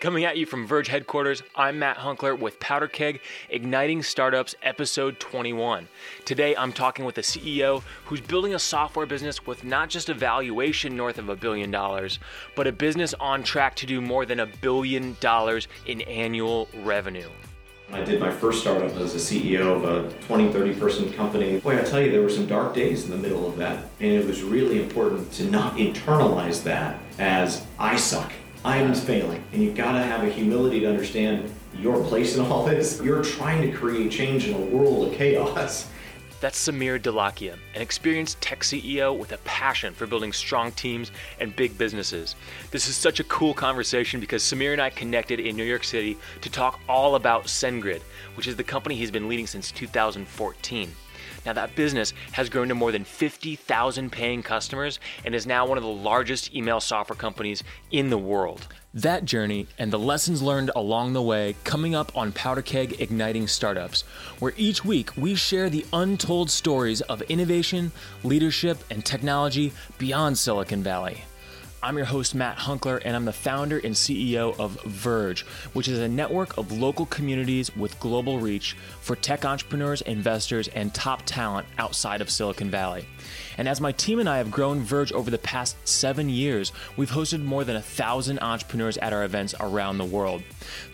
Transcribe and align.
Coming 0.00 0.24
at 0.24 0.36
you 0.36 0.46
from 0.46 0.64
Verge 0.64 0.86
headquarters, 0.86 1.42
I'm 1.56 1.80
Matt 1.80 1.96
Hunckler 1.96 2.38
with 2.38 2.60
Powder 2.60 2.86
Keg 2.86 3.20
Igniting 3.50 4.04
Startups, 4.04 4.54
episode 4.62 5.18
21. 5.18 5.88
Today, 6.24 6.54
I'm 6.54 6.72
talking 6.72 7.04
with 7.04 7.18
a 7.18 7.22
CEO 7.22 7.82
who's 8.04 8.20
building 8.20 8.54
a 8.54 8.60
software 8.60 9.06
business 9.06 9.44
with 9.44 9.64
not 9.64 9.88
just 9.88 10.08
a 10.08 10.14
valuation 10.14 10.96
north 10.96 11.18
of 11.18 11.28
a 11.30 11.34
billion 11.34 11.72
dollars, 11.72 12.20
but 12.54 12.68
a 12.68 12.72
business 12.72 13.12
on 13.14 13.42
track 13.42 13.74
to 13.74 13.86
do 13.86 14.00
more 14.00 14.24
than 14.24 14.38
a 14.38 14.46
billion 14.46 15.16
dollars 15.18 15.66
in 15.86 16.02
annual 16.02 16.68
revenue. 16.84 17.28
I 17.90 18.04
did 18.04 18.20
my 18.20 18.30
first 18.30 18.60
startup 18.60 18.92
as 18.98 19.16
a 19.16 19.18
CEO 19.18 19.74
of 19.74 19.82
a 19.82 20.12
20, 20.26 20.52
30 20.52 20.74
person 20.74 21.12
company. 21.14 21.58
Boy, 21.58 21.76
I 21.76 21.82
tell 21.82 22.00
you, 22.00 22.12
there 22.12 22.22
were 22.22 22.30
some 22.30 22.46
dark 22.46 22.72
days 22.72 23.04
in 23.04 23.10
the 23.10 23.16
middle 23.16 23.48
of 23.48 23.56
that. 23.56 23.88
And 23.98 24.12
it 24.12 24.24
was 24.24 24.42
really 24.42 24.80
important 24.80 25.32
to 25.32 25.50
not 25.50 25.74
internalize 25.76 26.62
that 26.62 27.00
as 27.18 27.66
I 27.80 27.96
suck 27.96 28.32
I'm 28.64 28.94
failing. 28.94 29.42
And 29.52 29.62
you've 29.62 29.76
got 29.76 29.92
to 29.92 30.02
have 30.02 30.24
a 30.24 30.30
humility 30.30 30.80
to 30.80 30.86
understand 30.86 31.52
your 31.78 32.02
place 32.04 32.36
in 32.36 32.44
all 32.44 32.64
this. 32.64 33.00
You're 33.02 33.22
trying 33.22 33.62
to 33.62 33.76
create 33.76 34.10
change 34.10 34.48
in 34.48 34.54
a 34.54 34.58
world 34.58 35.08
of 35.08 35.14
chaos. 35.14 35.88
That's 36.40 36.68
Samir 36.68 37.00
Dholakia, 37.00 37.54
an 37.74 37.82
experienced 37.82 38.40
tech 38.40 38.60
CEO 38.60 39.16
with 39.16 39.32
a 39.32 39.38
passion 39.38 39.92
for 39.92 40.06
building 40.06 40.32
strong 40.32 40.70
teams 40.70 41.10
and 41.40 41.54
big 41.56 41.76
businesses. 41.76 42.36
This 42.70 42.88
is 42.88 42.94
such 42.94 43.18
a 43.18 43.24
cool 43.24 43.54
conversation 43.54 44.20
because 44.20 44.44
Samir 44.44 44.72
and 44.72 44.80
I 44.80 44.90
connected 44.90 45.40
in 45.40 45.56
New 45.56 45.64
York 45.64 45.82
City 45.82 46.16
to 46.40 46.48
talk 46.48 46.78
all 46.88 47.16
about 47.16 47.46
SendGrid, 47.46 48.02
which 48.36 48.46
is 48.46 48.54
the 48.54 48.62
company 48.62 48.94
he's 48.94 49.10
been 49.10 49.28
leading 49.28 49.48
since 49.48 49.72
2014. 49.72 50.92
Now, 51.48 51.54
that 51.54 51.74
business 51.74 52.12
has 52.32 52.50
grown 52.50 52.68
to 52.68 52.74
more 52.74 52.92
than 52.92 53.04
50,000 53.04 54.12
paying 54.12 54.42
customers 54.42 55.00
and 55.24 55.34
is 55.34 55.46
now 55.46 55.66
one 55.66 55.78
of 55.78 55.82
the 55.82 55.88
largest 55.88 56.54
email 56.54 56.78
software 56.78 57.16
companies 57.16 57.64
in 57.90 58.10
the 58.10 58.18
world. 58.18 58.68
That 58.92 59.24
journey 59.24 59.66
and 59.78 59.90
the 59.90 59.98
lessons 59.98 60.42
learned 60.42 60.70
along 60.76 61.14
the 61.14 61.22
way 61.22 61.56
coming 61.64 61.94
up 61.94 62.14
on 62.14 62.32
Powder 62.32 62.60
Keg 62.60 63.00
Igniting 63.00 63.46
Startups, 63.46 64.02
where 64.40 64.52
each 64.58 64.84
week 64.84 65.16
we 65.16 65.34
share 65.34 65.70
the 65.70 65.86
untold 65.94 66.50
stories 66.50 67.00
of 67.00 67.22
innovation, 67.22 67.92
leadership, 68.24 68.76
and 68.90 69.02
technology 69.02 69.72
beyond 69.96 70.36
Silicon 70.36 70.82
Valley. 70.82 71.24
I'm 71.80 71.96
your 71.96 72.06
host, 72.06 72.34
Matt 72.34 72.58
Hunckler, 72.58 73.00
and 73.04 73.14
I'm 73.14 73.24
the 73.24 73.32
founder 73.32 73.78
and 73.78 73.94
CEO 73.94 74.58
of 74.58 74.82
Verge, 74.82 75.42
which 75.74 75.86
is 75.86 76.00
a 76.00 76.08
network 76.08 76.58
of 76.58 76.72
local 76.72 77.06
communities 77.06 77.74
with 77.76 77.98
global 78.00 78.40
reach 78.40 78.76
for 79.00 79.14
tech 79.14 79.44
entrepreneurs, 79.44 80.02
investors, 80.02 80.66
and 80.68 80.92
top 80.92 81.22
talent 81.24 81.68
outside 81.78 82.20
of 82.20 82.30
Silicon 82.30 82.68
Valley. 82.68 83.06
And 83.58 83.68
as 83.68 83.80
my 83.80 83.92
team 83.92 84.20
and 84.20 84.28
I 84.28 84.38
have 84.38 84.50
grown 84.50 84.80
Verge 84.80 85.12
over 85.12 85.30
the 85.30 85.38
past 85.38 85.76
seven 85.86 86.28
years, 86.28 86.72
we've 86.96 87.10
hosted 87.10 87.42
more 87.42 87.64
than 87.64 87.76
a 87.76 87.82
thousand 87.82 88.38
entrepreneurs 88.38 88.96
at 88.98 89.12
our 89.12 89.24
events 89.24 89.54
around 89.60 89.98
the 89.98 90.04
world. 90.04 90.42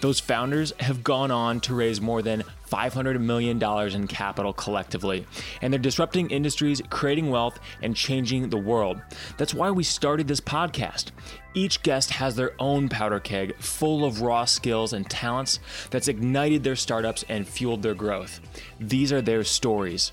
Those 0.01 0.19
founders 0.19 0.73
have 0.81 1.05
gone 1.05 1.31
on 1.31 1.61
to 1.61 1.75
raise 1.75 2.01
more 2.01 2.23
than 2.23 2.43
$500 2.71 3.21
million 3.21 3.63
in 3.95 4.07
capital 4.09 4.53
collectively. 4.53 5.27
And 5.63 5.73
they're 5.73 5.79
disrupting 5.79 6.31
industries, 6.31 6.83
creating 6.91 7.31
wealth, 7.31 7.61
and 7.83 7.95
changing 7.95 8.49
the 8.49 8.57
world. 8.57 9.01
That's 9.37 9.55
why 9.55 9.71
we 9.71 9.85
started 9.85 10.27
this 10.27 10.41
podcast. 10.41 11.11
Each 11.55 11.83
guest 11.83 12.11
has 12.11 12.35
their 12.35 12.53
own 12.59 12.89
powder 12.89 13.21
keg 13.21 13.57
full 13.59 14.05
of 14.05 14.23
raw 14.23 14.45
skills 14.45 14.93
and 14.93 15.09
talents 15.09 15.61
that's 15.91 16.09
ignited 16.09 16.65
their 16.65 16.75
startups 16.75 17.25
and 17.29 17.47
fueled 17.47 17.83
their 17.83 17.95
growth. 17.95 18.41
These 18.81 19.13
are 19.13 19.23
their 19.23 19.45
stories. 19.45 20.11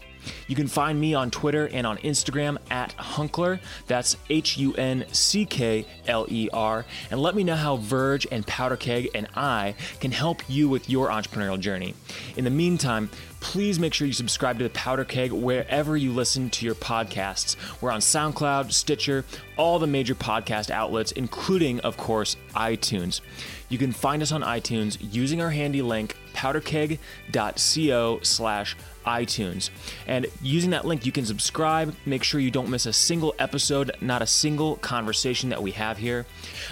You 0.47 0.55
can 0.55 0.67
find 0.67 0.99
me 0.99 1.13
on 1.13 1.31
Twitter 1.31 1.67
and 1.71 1.85
on 1.87 1.97
Instagram 1.99 2.57
at 2.69 2.95
Hunckler. 2.97 3.59
That's 3.87 4.17
H 4.29 4.57
U 4.57 4.73
N 4.75 5.05
C 5.11 5.45
K 5.45 5.85
L 6.07 6.25
E 6.29 6.49
R. 6.53 6.85
And 7.09 7.19
let 7.19 7.35
me 7.35 7.43
know 7.43 7.55
how 7.55 7.77
Verge 7.77 8.27
and 8.31 8.45
Powder 8.45 8.77
Keg 8.77 9.09
and 9.13 9.27
I 9.35 9.75
can 9.99 10.11
help 10.11 10.41
you 10.49 10.69
with 10.69 10.89
your 10.89 11.09
entrepreneurial 11.09 11.59
journey. 11.59 11.93
In 12.35 12.43
the 12.43 12.49
meantime, 12.49 13.09
please 13.39 13.79
make 13.79 13.93
sure 13.93 14.07
you 14.07 14.13
subscribe 14.13 14.57
to 14.59 14.63
the 14.63 14.69
Powder 14.69 15.03
Keg 15.03 15.31
wherever 15.31 15.97
you 15.97 16.13
listen 16.13 16.49
to 16.51 16.65
your 16.65 16.75
podcasts. 16.75 17.55
We're 17.81 17.91
on 17.91 17.99
SoundCloud, 17.99 18.71
Stitcher, 18.71 19.25
all 19.57 19.79
the 19.79 19.87
major 19.87 20.15
podcast 20.15 20.69
outlets, 20.69 21.11
including, 21.11 21.79
of 21.81 21.97
course, 21.97 22.37
iTunes. 22.55 23.21
You 23.69 23.77
can 23.77 23.91
find 23.91 24.21
us 24.21 24.31
on 24.31 24.41
iTunes 24.41 24.97
using 25.01 25.41
our 25.41 25.49
handy 25.49 25.81
link 25.81 26.15
powderkeg.co 26.33 28.19
slash 28.21 28.75
iTunes. 29.05 29.69
And 30.07 30.27
using 30.41 30.71
that 30.71 30.85
link, 30.85 31.05
you 31.05 31.11
can 31.11 31.25
subscribe. 31.25 31.95
Make 32.05 32.23
sure 32.23 32.39
you 32.39 32.51
don't 32.51 32.69
miss 32.69 32.85
a 32.85 32.93
single 32.93 33.33
episode, 33.39 33.91
not 34.01 34.21
a 34.21 34.27
single 34.27 34.75
conversation 34.77 35.49
that 35.49 35.61
we 35.61 35.71
have 35.71 35.97
here. 35.97 36.25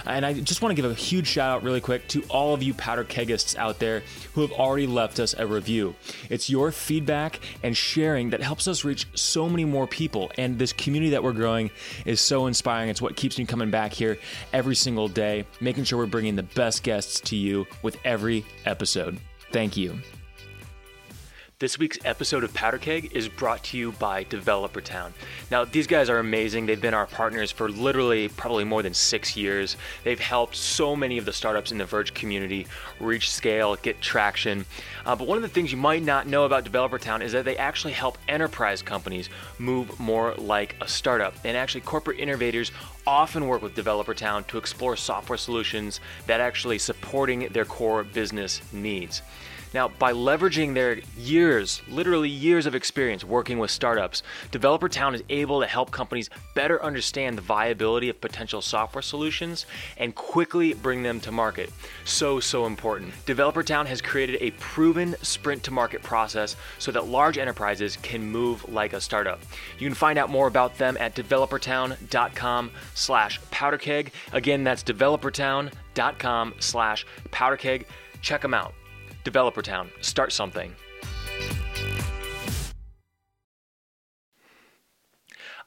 And 0.05 0.25
I 0.25 0.33
just 0.33 0.61
want 0.61 0.75
to 0.75 0.81
give 0.81 0.89
a 0.89 0.93
huge 0.93 1.27
shout 1.27 1.49
out, 1.49 1.63
really 1.63 1.81
quick, 1.81 2.07
to 2.09 2.23
all 2.29 2.53
of 2.53 2.63
you 2.63 2.73
powder 2.73 3.03
kegists 3.03 3.55
out 3.57 3.79
there 3.79 4.03
who 4.33 4.41
have 4.41 4.51
already 4.51 4.87
left 4.87 5.19
us 5.19 5.35
a 5.37 5.45
review. 5.45 5.95
It's 6.29 6.49
your 6.49 6.71
feedback 6.71 7.39
and 7.63 7.75
sharing 7.75 8.29
that 8.31 8.41
helps 8.41 8.67
us 8.67 8.83
reach 8.83 9.07
so 9.15 9.49
many 9.49 9.65
more 9.65 9.87
people. 9.87 10.31
And 10.37 10.57
this 10.57 10.73
community 10.73 11.11
that 11.11 11.23
we're 11.23 11.33
growing 11.33 11.71
is 12.05 12.21
so 12.21 12.47
inspiring. 12.47 12.89
It's 12.89 13.01
what 13.01 13.15
keeps 13.15 13.37
me 13.37 13.45
coming 13.45 13.71
back 13.71 13.93
here 13.93 14.17
every 14.53 14.75
single 14.75 15.07
day, 15.07 15.45
making 15.61 15.85
sure 15.85 15.99
we're 15.99 16.05
bringing 16.05 16.35
the 16.35 16.43
best 16.43 16.83
guests 16.83 17.19
to 17.21 17.35
you 17.35 17.65
with 17.81 17.97
every 18.03 18.45
episode. 18.65 19.19
Thank 19.51 19.77
you. 19.77 19.99
This 21.59 21.77
week's 21.77 21.97
episode 22.05 22.45
of 22.45 22.53
Powder 22.53 22.77
Keg 22.77 23.11
is 23.13 23.27
brought 23.27 23.65
to 23.65 23.77
you 23.77 23.91
by 23.91 24.23
Developer 24.23 24.79
Town. 24.79 25.13
Now, 25.51 25.65
these 25.65 25.87
guys 25.87 26.09
are 26.09 26.19
amazing. 26.19 26.65
They've 26.65 26.79
been 26.79 26.93
our 26.93 27.05
partners 27.05 27.51
for 27.51 27.67
literally 27.67 28.29
probably 28.29 28.63
more 28.63 28.81
than 28.81 28.93
six 28.93 29.35
years. 29.35 29.75
They've 30.05 30.21
helped 30.21 30.55
so 30.55 30.95
many 30.95 31.17
of 31.17 31.25
the 31.25 31.33
startups 31.33 31.73
in 31.73 31.77
the 31.77 31.83
Verge 31.83 32.13
community 32.13 32.65
reach 33.01 33.29
scale, 33.29 33.75
get 33.75 33.99
traction. 33.99 34.65
Uh, 35.05 35.17
but 35.17 35.27
one 35.27 35.35
of 35.35 35.41
the 35.41 35.49
things 35.49 35.69
you 35.69 35.77
might 35.77 36.01
not 36.01 36.27
know 36.27 36.45
about 36.45 36.63
Developer 36.63 36.97
Town 36.97 37.21
is 37.21 37.33
that 37.33 37.43
they 37.43 37.57
actually 37.57 37.91
help 37.91 38.17
enterprise 38.29 38.81
companies 38.81 39.29
move 39.57 39.99
more 39.99 40.35
like 40.35 40.77
a 40.79 40.87
startup. 40.87 41.35
And 41.43 41.57
actually, 41.57 41.81
corporate 41.81 42.19
innovators 42.19 42.71
often 43.05 43.47
work 43.47 43.61
with 43.61 43.75
Developer 43.75 44.13
Town 44.13 44.45
to 44.45 44.57
explore 44.57 44.95
software 44.95 45.37
solutions 45.37 45.99
that 46.25 46.39
actually 46.39 46.79
supporting 46.79 47.49
their 47.49 47.65
core 47.65 48.05
business 48.05 48.61
needs. 48.71 49.23
Now, 49.73 49.87
by 49.87 50.13
leveraging 50.13 50.73
their 50.73 50.99
years, 51.17 51.81
literally 51.87 52.29
years 52.29 52.65
of 52.65 52.75
experience 52.75 53.23
working 53.23 53.59
with 53.59 53.69
startups, 53.69 54.23
Developer 54.51 54.89
Town 54.89 55.13
is 55.13 55.23
able 55.29 55.61
to 55.61 55.67
help 55.67 55.91
companies 55.91 56.29
better 56.55 56.83
understand 56.83 57.37
the 57.37 57.41
viability 57.41 58.09
of 58.09 58.19
potential 58.19 58.61
software 58.61 59.01
solutions 59.01 59.65
and 59.97 60.15
quickly 60.15 60.73
bring 60.73 61.03
them 61.03 61.19
to 61.19 61.31
market. 61.31 61.71
So, 62.05 62.39
so 62.39 62.65
important. 62.65 63.13
Developer 63.25 63.63
Town 63.63 63.85
has 63.85 64.01
created 64.01 64.37
a 64.41 64.51
proven 64.51 65.15
sprint 65.21 65.63
to 65.63 65.71
market 65.71 66.01
process 66.01 66.55
so 66.79 66.91
that 66.91 67.07
large 67.07 67.37
enterprises 67.37 67.97
can 67.97 68.23
move 68.23 68.67
like 68.69 68.93
a 68.93 69.01
startup. 69.01 69.39
You 69.77 69.87
can 69.87 69.95
find 69.95 70.17
out 70.17 70.29
more 70.29 70.47
about 70.47 70.77
them 70.77 70.97
at 70.99 71.15
developertown.com 71.15 72.71
slash 72.95 73.39
powderkeg. 73.51 74.09
Again, 74.31 74.63
that's 74.63 74.83
developertown.com 74.83 76.53
slash 76.59 77.05
powderkeg. 77.31 77.85
Check 78.21 78.41
them 78.41 78.53
out. 78.53 78.73
Developer 79.23 79.61
Town. 79.61 79.89
Start 80.01 80.31
something. 80.31 80.75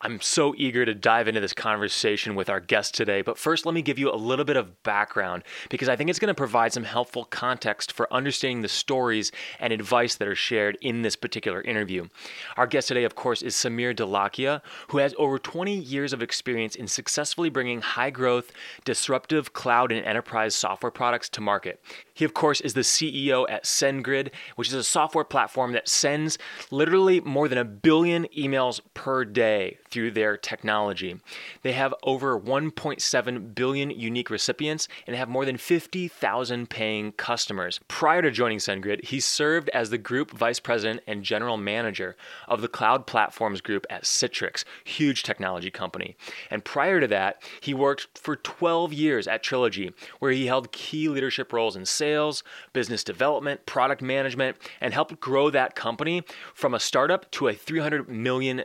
I'm 0.04 0.20
so 0.20 0.52
eager 0.58 0.84
to 0.84 0.94
dive 0.94 1.28
into 1.28 1.40
this 1.40 1.52
conversation 1.52 2.34
with 2.34 2.50
our 2.50 2.58
guest 2.58 2.92
today, 2.92 3.22
but 3.22 3.38
first 3.38 3.64
let 3.64 3.72
me 3.72 3.82
give 3.82 4.00
you 4.00 4.12
a 4.12 4.16
little 4.16 4.44
bit 4.44 4.56
of 4.56 4.82
background 4.82 5.44
because 5.70 5.88
I 5.88 5.94
think 5.94 6.10
it's 6.10 6.18
going 6.18 6.26
to 6.26 6.34
provide 6.34 6.72
some 6.72 6.82
helpful 6.82 7.24
context 7.24 7.92
for 7.92 8.12
understanding 8.12 8.62
the 8.62 8.68
stories 8.68 9.30
and 9.60 9.72
advice 9.72 10.16
that 10.16 10.26
are 10.26 10.34
shared 10.34 10.76
in 10.80 11.02
this 11.02 11.14
particular 11.14 11.60
interview. 11.60 12.08
Our 12.56 12.66
guest 12.66 12.88
today, 12.88 13.04
of 13.04 13.14
course, 13.14 13.42
is 13.42 13.54
Samir 13.54 13.94
Dholakia, 13.94 14.60
who 14.88 14.98
has 14.98 15.14
over 15.18 15.38
20 15.38 15.72
years 15.72 16.12
of 16.12 16.20
experience 16.20 16.74
in 16.74 16.88
successfully 16.88 17.48
bringing 17.48 17.80
high 17.80 18.10
growth, 18.10 18.50
disruptive 18.84 19.52
cloud 19.52 19.92
and 19.92 20.04
enterprise 20.04 20.56
software 20.56 20.90
products 20.90 21.28
to 21.28 21.40
market. 21.40 21.80
He, 22.12 22.24
of 22.24 22.34
course, 22.34 22.60
is 22.60 22.74
the 22.74 22.80
CEO 22.80 23.46
at 23.48 23.64
SendGrid, 23.64 24.30
which 24.56 24.68
is 24.68 24.74
a 24.74 24.82
software 24.82 25.24
platform 25.24 25.72
that 25.72 25.88
sends 25.88 26.38
literally 26.72 27.20
more 27.20 27.46
than 27.46 27.58
a 27.58 27.64
billion 27.64 28.26
emails 28.36 28.80
per 28.94 29.24
day 29.24 29.78
through 29.92 30.10
their 30.10 30.36
technology. 30.36 31.20
They 31.60 31.72
have 31.72 31.94
over 32.02 32.40
1.7 32.40 33.54
billion 33.54 33.90
unique 33.90 34.30
recipients 34.30 34.88
and 35.06 35.14
have 35.14 35.28
more 35.28 35.44
than 35.44 35.58
50,000 35.58 36.70
paying 36.70 37.12
customers. 37.12 37.78
Prior 37.88 38.22
to 38.22 38.30
joining 38.30 38.58
SendGrid, 38.58 39.04
he 39.04 39.20
served 39.20 39.68
as 39.70 39.90
the 39.90 39.98
group 39.98 40.30
vice 40.30 40.58
president 40.58 41.02
and 41.06 41.22
general 41.22 41.58
manager 41.58 42.16
of 42.48 42.62
the 42.62 42.68
cloud 42.68 43.06
platforms 43.06 43.60
group 43.60 43.86
at 43.90 44.04
Citrix, 44.04 44.64
huge 44.84 45.22
technology 45.22 45.70
company. 45.70 46.16
And 46.50 46.64
prior 46.64 47.00
to 47.00 47.06
that, 47.08 47.42
he 47.60 47.74
worked 47.74 48.18
for 48.18 48.36
12 48.36 48.92
years 48.94 49.28
at 49.28 49.42
Trilogy, 49.42 49.92
where 50.20 50.32
he 50.32 50.46
held 50.46 50.72
key 50.72 51.08
leadership 51.08 51.52
roles 51.52 51.76
in 51.76 51.84
sales, 51.84 52.42
business 52.72 53.04
development, 53.04 53.66
product 53.66 54.00
management, 54.00 54.56
and 54.80 54.94
helped 54.94 55.20
grow 55.20 55.50
that 55.50 55.74
company 55.74 56.22
from 56.54 56.72
a 56.72 56.80
startup 56.80 57.30
to 57.32 57.48
a 57.48 57.54
$300 57.54 58.08
million 58.08 58.64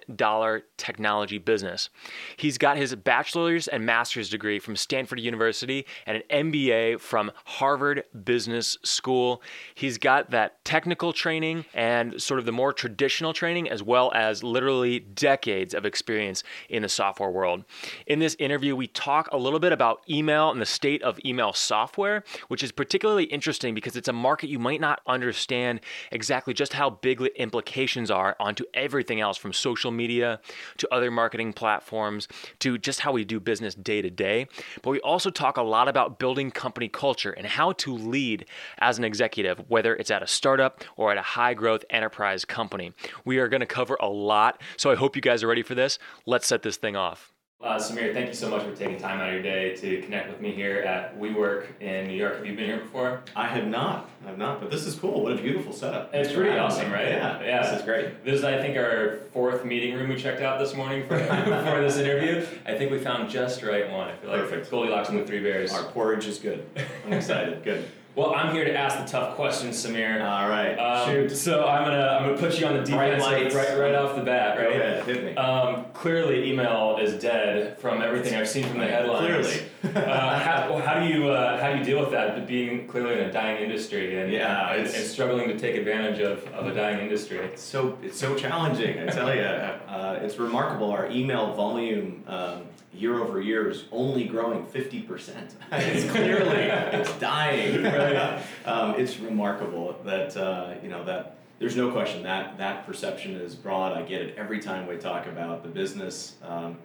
technology 0.78 1.17
technology 1.18 1.38
business. 1.40 1.90
He's 2.38 2.60
got 2.60 2.78
his 2.78 2.94
bachelor's 2.96 3.68
and 3.68 3.84
master's 3.86 4.30
degree 4.30 4.60
from 4.60 4.75
Stanford 4.75 5.19
University 5.19 5.86
and 6.06 6.18
an 6.30 6.52
MBA 6.52 7.00
from 7.00 7.31
Harvard 7.46 8.04
Business 8.24 8.78
School. 8.84 9.42
He's 9.74 9.98
got 9.98 10.30
that 10.30 10.64
technical 10.64 11.14
training 11.14 11.66
and 11.74 12.22
sort 12.22 12.40
of 12.40 12.46
the 12.46 12.52
more 12.52 12.72
traditional 12.72 13.34
training, 13.34 13.68
as 13.68 13.81
well 13.81 14.12
as 14.14 14.44
literally 14.44 15.00
decades 15.00 15.74
of 15.74 15.86
experience 15.86 16.44
in 16.69 16.84
the 16.84 16.90
software 16.90 17.31
world. 17.31 17.66
In 18.06 18.19
this 18.19 18.36
interview, 18.38 18.75
we 18.75 18.86
talk 18.86 19.28
a 19.31 19.38
little 19.38 19.60
bit 19.60 19.72
about 19.72 20.02
email 20.08 20.52
and 20.52 20.62
the 20.62 20.68
state 20.68 21.02
of 21.02 21.19
email 21.25 21.52
software, 21.52 22.24
which 22.48 22.62
is 22.62 22.72
particularly 22.72 23.24
interesting 23.24 23.74
because 23.74 23.96
it's 23.96 24.08
a 24.08 24.14
market 24.14 24.50
you 24.50 24.60
might 24.60 24.81
not 24.81 25.02
understand 25.08 25.81
exactly 26.12 26.54
just 26.54 26.74
how 26.74 26.92
big 26.92 27.18
the 27.18 27.42
implications 27.42 28.12
are 28.12 28.36
onto 28.40 28.66
everything 28.75 29.19
else 29.19 29.38
from 29.38 29.52
social 29.52 29.90
media 29.90 30.40
to 30.78 30.88
other 30.94 31.06
marketing 31.12 31.54
platforms 31.54 32.27
to 32.59 32.77
just 32.77 33.01
how 33.01 33.12
we 33.12 33.25
do 33.25 33.39
business 33.39 33.75
day 33.75 34.01
to 34.01 34.09
day. 34.09 34.48
But 34.81 34.92
we 34.92 35.00
also 35.01 35.30
talk 35.30 35.57
a 35.57 35.62
lot 35.62 35.88
about 35.88 36.19
building 36.19 36.51
company 36.51 36.88
culture 36.88 37.31
and 37.31 37.45
how 37.45 37.74
to 37.74 37.94
lead 37.94 38.45
as 38.80 38.98
an 38.98 39.04
executive, 39.04 39.63
whether 39.68 39.95
it's 39.95 40.12
at 40.12 40.24
a 40.24 40.27
startup 40.27 40.83
or 40.95 41.12
at 41.12 41.18
a 41.18 41.21
high 41.21 41.54
growth 41.54 41.86
enterprise 41.89 42.45
company. 42.45 42.94
We 43.25 43.39
are 43.39 43.48
going 43.48 43.62
to 43.62 43.65
cover 43.65 43.98
a 44.00 44.09
lot, 44.09 44.62
so 44.77 44.92
I 44.92 44.95
hope 44.95 45.15
you 45.15 45.21
guys 45.21 45.44
are 45.44 45.48
ready 45.48 45.63
for 45.63 45.75
this. 45.75 46.00
Let's 46.25 46.48
set 46.48 46.63
this 46.63 46.77
thing 46.77 46.95
off. 46.95 47.33
Uh, 47.59 47.75
Samir, 47.77 48.13
thank 48.13 48.27
you 48.27 48.36
so 48.36 48.48
much 48.51 48.62
for 48.62 48.75
taking 48.75 49.00
time 49.00 49.19
out 49.19 49.30
of 49.30 49.33
your 49.33 49.42
day 49.42 49.75
to 49.75 50.00
connect 50.04 50.30
with 50.30 50.39
me 50.39 50.51
here 50.51 50.77
at 50.81 51.19
WeWork 51.19 51.81
in 51.81 52.07
New 52.07 52.13
York. 52.13 52.36
Have 52.36 52.45
you 52.45 52.56
been 52.56 52.65
here 52.65 52.77
before? 52.81 53.24
I 53.36 53.48
have 53.48 53.65
not. 53.65 54.12
I 54.24 54.30
have 54.30 54.38
not, 54.38 54.62
but 54.62 54.69
this 54.69 54.86
is 54.86 54.94
cool. 54.94 55.24
What 55.24 55.33
a 55.33 55.38
beautiful 55.42 55.74
setup. 55.74 56.13
It's 56.13 56.31
pretty 56.31 56.56
awesome, 56.56 56.92
right? 56.92 57.07
Yeah, 57.07 57.42
yeah. 57.42 57.63
This 57.63 57.80
is 57.80 57.83
great. 57.83 58.24
This 58.24 58.36
is, 58.39 58.44
I 58.44 58.62
think, 58.62 58.77
our 58.77 59.21
fourth 59.33 59.65
meeting 59.65 59.95
room 59.95 60.09
we 60.09 60.18
checked 60.18 60.42
out 60.42 60.59
this 60.59 60.75
morning 60.75 61.07
for, 61.07 61.18
for 61.25 61.81
this 61.81 61.98
interview. 61.98 62.45
I 62.68 62.77
think 62.77 62.92
we 62.92 63.00
found 63.00 63.27
just 63.31 63.59
the 63.62 63.68
right 63.68 63.92
one. 63.92 64.07
I 64.07 64.15
feel 64.18 64.30
like 64.30 64.42
Perfect. 64.42 64.69
Goldilocks 64.69 65.09
and 65.09 65.18
the 65.19 65.25
Three 65.25 65.42
Bears. 65.42 65.74
Our 65.74 65.83
porridge 65.86 66.27
is 66.27 66.38
good. 66.38 66.63
I'm 67.07 67.13
excited. 67.13 67.63
good. 67.63 67.89
Well, 68.18 68.34
I'm 68.34 68.52
here 68.52 68.66
to 68.66 68.75
ask 68.75 68.98
the 68.98 69.06
tough 69.06 69.36
questions, 69.36 69.75
Samir. 69.75 70.19
All 70.28 70.50
right. 70.50 70.74
Um, 70.74 71.08
Shoot. 71.08 71.38
So 71.38 71.68
I'm 71.68 71.84
gonna 71.84 72.18
I'm 72.19 72.25
gonna 72.25 72.38
put 72.40 72.60
you 72.60 72.66
on 72.66 72.84
the 72.84 72.92
Bright 72.92 73.12
defense 73.18 73.54
right 73.54 73.78
right 73.78 73.94
off 73.94 74.16
the 74.16 74.24
bat, 74.24 74.58
Go 74.58 74.64
right? 74.64 74.72
ahead. 74.75 75.04
Hit 75.06 75.24
me. 75.24 75.36
Um, 75.36 75.86
clearly, 75.94 76.50
email 76.52 76.98
is 77.00 77.22
dead 77.22 77.78
from 77.78 78.02
everything 78.02 78.34
I've 78.34 78.50
seen 78.50 78.68
from 78.68 78.80
the 78.80 78.88
headlines. 78.88 79.19
Clearly. 79.28 79.62
Uh, 79.84 80.40
how, 80.40 80.70
well, 80.74 80.80
how 80.82 81.00
do 81.00 81.06
you 81.08 81.30
uh, 81.30 81.60
how 81.62 81.72
do 81.72 81.78
you 81.80 81.84
deal 81.84 82.00
with 82.00 82.12
that? 82.12 82.48
Being 82.48 82.88
clearly 82.88 83.14
in 83.14 83.20
a 83.30 83.32
dying 83.32 83.64
industry 83.64 84.20
and 84.20 84.32
Yeah, 84.32 84.72
and, 84.72 84.82
it's- 84.82 84.96
and 84.98 85.06
struggling 85.06 85.48
to 85.50 85.58
take 85.58 85.76
advantage 85.76 86.20
of, 86.20 86.46
of 86.54 86.68
a 86.68 86.74
dying 86.74 87.00
industry. 87.00 87.38
It's 87.40 87.62
so 87.62 87.98
it's 88.02 88.20
so 88.20 88.36
challenging. 88.36 89.00
I 89.00 89.06
tell 89.08 89.34
you, 89.36 89.42
uh, 89.42 90.20
it's 90.22 90.38
remarkable. 90.38 90.92
Our 90.92 91.10
email 91.12 91.54
volume 91.54 92.24
um, 92.28 92.64
year 92.94 93.20
over 93.22 93.40
year 93.40 93.70
is 93.70 93.86
only 93.92 94.24
growing 94.26 94.66
fifty 94.66 95.02
percent. 95.02 95.56
It's 95.72 96.10
clearly 96.12 96.64
it's 97.00 97.14
dying. 97.20 97.84
Right. 97.84 98.42
um, 98.66 98.96
it's 99.00 99.20
remarkable 99.20 99.96
that 100.06 100.36
uh, 100.38 100.74
you 100.82 100.90
know 100.90 101.04
that. 101.06 101.34
There's 101.60 101.76
no 101.76 101.90
question 101.92 102.22
that 102.22 102.60
that 102.60 102.86
perception 102.86 103.34
is 103.36 103.56
broad. 103.56 103.98
I 103.98 104.04
get 104.04 104.22
it 104.22 104.36
every 104.38 104.60
time 104.60 104.86
we 104.86 104.96
talk 104.98 105.26
about 105.26 105.64
the 105.64 105.70
business 105.70 106.36
um, 106.44 106.78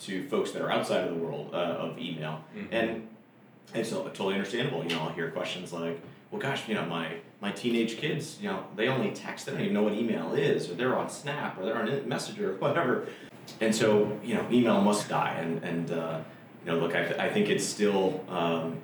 to 0.00 0.26
folks 0.28 0.52
that 0.52 0.62
are 0.62 0.70
outside 0.70 1.04
of 1.08 1.10
the 1.14 1.20
world 1.20 1.50
uh, 1.52 1.56
of 1.56 1.98
email, 1.98 2.40
Mhm. 2.56 2.66
and 3.74 3.86
so 3.86 4.04
totally 4.08 4.34
understandable. 4.34 4.82
You 4.82 4.90
know, 4.90 5.02
I'll 5.02 5.10
hear 5.12 5.30
questions 5.30 5.72
like, 5.72 6.00
"Well, 6.30 6.40
gosh, 6.40 6.68
you 6.68 6.74
know, 6.74 6.84
my 6.86 7.08
my 7.40 7.50
teenage 7.52 7.96
kids, 7.98 8.38
you 8.40 8.48
know, 8.48 8.64
they 8.76 8.88
only 8.88 9.10
text. 9.10 9.46
They 9.46 9.52
don't 9.52 9.60
even 9.62 9.74
know 9.74 9.82
what 9.82 9.92
email 9.94 10.32
is, 10.34 10.70
or 10.70 10.74
they're 10.74 10.96
on 10.96 11.08
Snap, 11.10 11.58
or 11.58 11.64
they're 11.64 11.76
on 11.76 12.08
Messenger, 12.08 12.52
or 12.52 12.54
whatever." 12.58 13.06
And 13.60 13.74
so, 13.74 14.18
you 14.24 14.34
know, 14.34 14.44
email 14.50 14.80
must 14.80 15.08
die. 15.08 15.36
And 15.40 15.62
and 15.64 15.90
uh, 15.92 16.18
you 16.64 16.72
know, 16.72 16.78
look, 16.78 16.94
I, 16.96 17.26
I 17.26 17.28
think 17.30 17.48
it's 17.48 17.64
still, 17.64 18.24
um, 18.28 18.78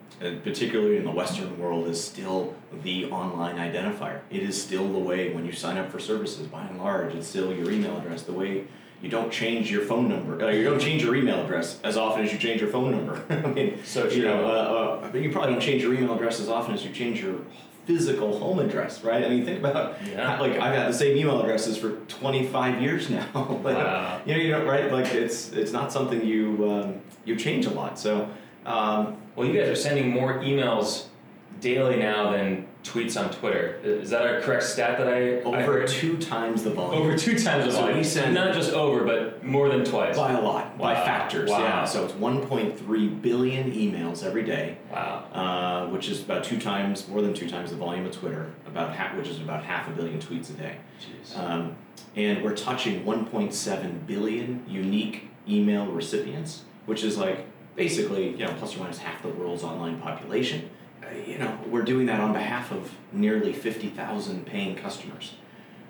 particularly 0.44 0.98
in 0.98 1.04
the 1.04 1.10
Western 1.10 1.58
world, 1.58 1.88
is 1.88 2.02
still 2.02 2.54
the 2.84 3.06
online 3.06 3.56
identifier. 3.56 4.20
It 4.30 4.42
is 4.44 4.60
still 4.62 4.86
the 4.92 4.98
way 5.00 5.32
when 5.34 5.44
you 5.44 5.52
sign 5.52 5.78
up 5.78 5.90
for 5.90 5.98
services. 5.98 6.46
By 6.46 6.62
and 6.64 6.78
large, 6.78 7.12
it's 7.14 7.26
still 7.26 7.52
your 7.52 7.70
email 7.72 7.96
address. 7.98 8.22
The 8.22 8.32
way 8.32 8.64
you 9.02 9.08
don't 9.10 9.32
change 9.32 9.70
your 9.70 9.82
phone 9.82 10.08
number. 10.08 10.42
Uh, 10.44 10.50
you 10.50 10.62
don't 10.64 10.80
change 10.80 11.02
your 11.02 11.16
email 11.16 11.42
address 11.44 11.80
as 11.82 11.96
often 11.96 12.24
as 12.24 12.32
you 12.32 12.38
change 12.38 12.60
your 12.60 12.70
phone 12.70 12.92
number. 12.92 13.20
I 13.30 13.48
mean, 13.48 13.78
So 13.84 14.06
you 14.08 14.22
know, 14.22 14.46
uh, 14.46 15.10
uh, 15.12 15.16
you 15.18 15.30
probably 15.30 15.52
don't 15.52 15.60
change 15.60 15.82
your 15.82 15.92
email 15.92 16.14
address 16.14 16.38
as 16.40 16.48
often 16.48 16.72
as 16.72 16.84
you 16.84 16.92
change 16.92 17.20
your 17.20 17.40
physical 17.84 18.38
home 18.38 18.60
address, 18.60 19.02
right? 19.02 19.24
I 19.24 19.28
mean, 19.28 19.44
think 19.44 19.58
about 19.58 19.96
Yeah. 20.08 20.38
like 20.38 20.52
I've 20.52 20.74
had 20.74 20.88
the 20.88 20.96
same 20.96 21.16
email 21.16 21.40
addresses 21.42 21.76
for 21.76 21.96
25 22.06 22.80
years 22.80 23.10
now. 23.10 23.26
Like, 23.64 23.76
Wow. 23.76 24.20
You 24.24 24.34
know, 24.34 24.40
you 24.40 24.50
know, 24.52 24.64
right? 24.64 24.92
Like 24.92 25.12
it's 25.12 25.50
it's 25.52 25.72
not 25.72 25.92
something 25.92 26.24
you 26.24 26.70
um, 26.70 27.00
you 27.24 27.34
change 27.36 27.66
a 27.66 27.70
lot. 27.70 27.98
So. 27.98 28.28
Um, 28.64 29.16
Well, 29.34 29.48
you 29.48 29.54
guys 29.58 29.68
are 29.68 29.74
sending 29.88 30.10
more 30.10 30.34
emails 30.44 31.06
daily 31.60 31.96
now 31.96 32.30
than 32.32 32.66
tweets 32.82 33.18
on 33.22 33.30
Twitter. 33.30 33.78
Is 33.84 34.10
that 34.10 34.22
a 34.22 34.40
correct 34.40 34.64
stat 34.64 34.98
that 34.98 35.06
I 35.08 35.36
I 35.38 35.42
over 35.42 35.62
heard? 35.80 35.88
two 35.88 36.16
times 36.18 36.62
the 36.64 36.70
volume. 36.70 37.00
over 37.02 37.16
two 37.16 37.38
times 37.38 37.64
the 37.66 37.70
So 37.72 37.80
volume? 37.82 37.98
we 37.98 38.04
send- 38.04 38.34
not 38.34 38.54
just 38.54 38.72
over, 38.72 39.04
but 39.04 39.44
more 39.44 39.68
than 39.68 39.84
twice. 39.84 40.16
by 40.16 40.32
a 40.32 40.40
lot, 40.40 40.76
by 40.78 40.94
factors. 40.94 41.48
Wow. 41.48 41.60
Yeah. 41.60 41.84
So 41.84 42.04
it's 42.04 42.14
1.3 42.14 43.22
billion 43.22 43.70
emails 43.72 44.24
every 44.24 44.42
day. 44.42 44.78
Wow. 44.92 45.24
uh, 45.32 45.86
which 45.90 46.08
is 46.08 46.22
about 46.22 46.44
two 46.44 46.58
times, 46.58 47.08
more 47.08 47.22
than 47.22 47.32
two 47.34 47.48
times 47.48 47.70
the 47.70 47.76
volume 47.76 48.04
of 48.06 48.12
Twitter, 48.12 48.50
about 48.66 48.94
half, 48.94 49.16
which 49.16 49.28
is 49.28 49.40
about 49.40 49.62
half 49.64 49.88
a 49.88 49.92
billion 49.92 50.18
tweets 50.20 50.50
a 50.50 50.54
day. 50.54 50.76
Jeez. 51.00 51.38
Um, 51.38 51.76
and 52.16 52.42
we're 52.42 52.56
touching 52.56 53.04
1.7 53.04 54.06
billion 54.06 54.64
unique 54.68 55.28
email 55.48 55.86
recipients, 55.86 56.62
which 56.86 57.04
is 57.04 57.16
like 57.16 57.46
basically, 57.76 58.30
you 58.30 58.44
know, 58.46 58.52
plus 58.58 58.76
or 58.76 58.80
minus 58.80 58.98
half 58.98 59.22
the 59.22 59.28
world's 59.28 59.62
online 59.64 59.98
population. 60.00 60.68
Uh, 61.02 61.06
you 61.26 61.38
know, 61.38 61.58
we're 61.68 61.82
doing 61.82 62.06
that 62.06 62.20
on 62.20 62.32
behalf 62.32 62.70
of 62.70 62.90
nearly 63.12 63.52
50,000 63.52 64.46
paying 64.46 64.76
customers. 64.76 65.34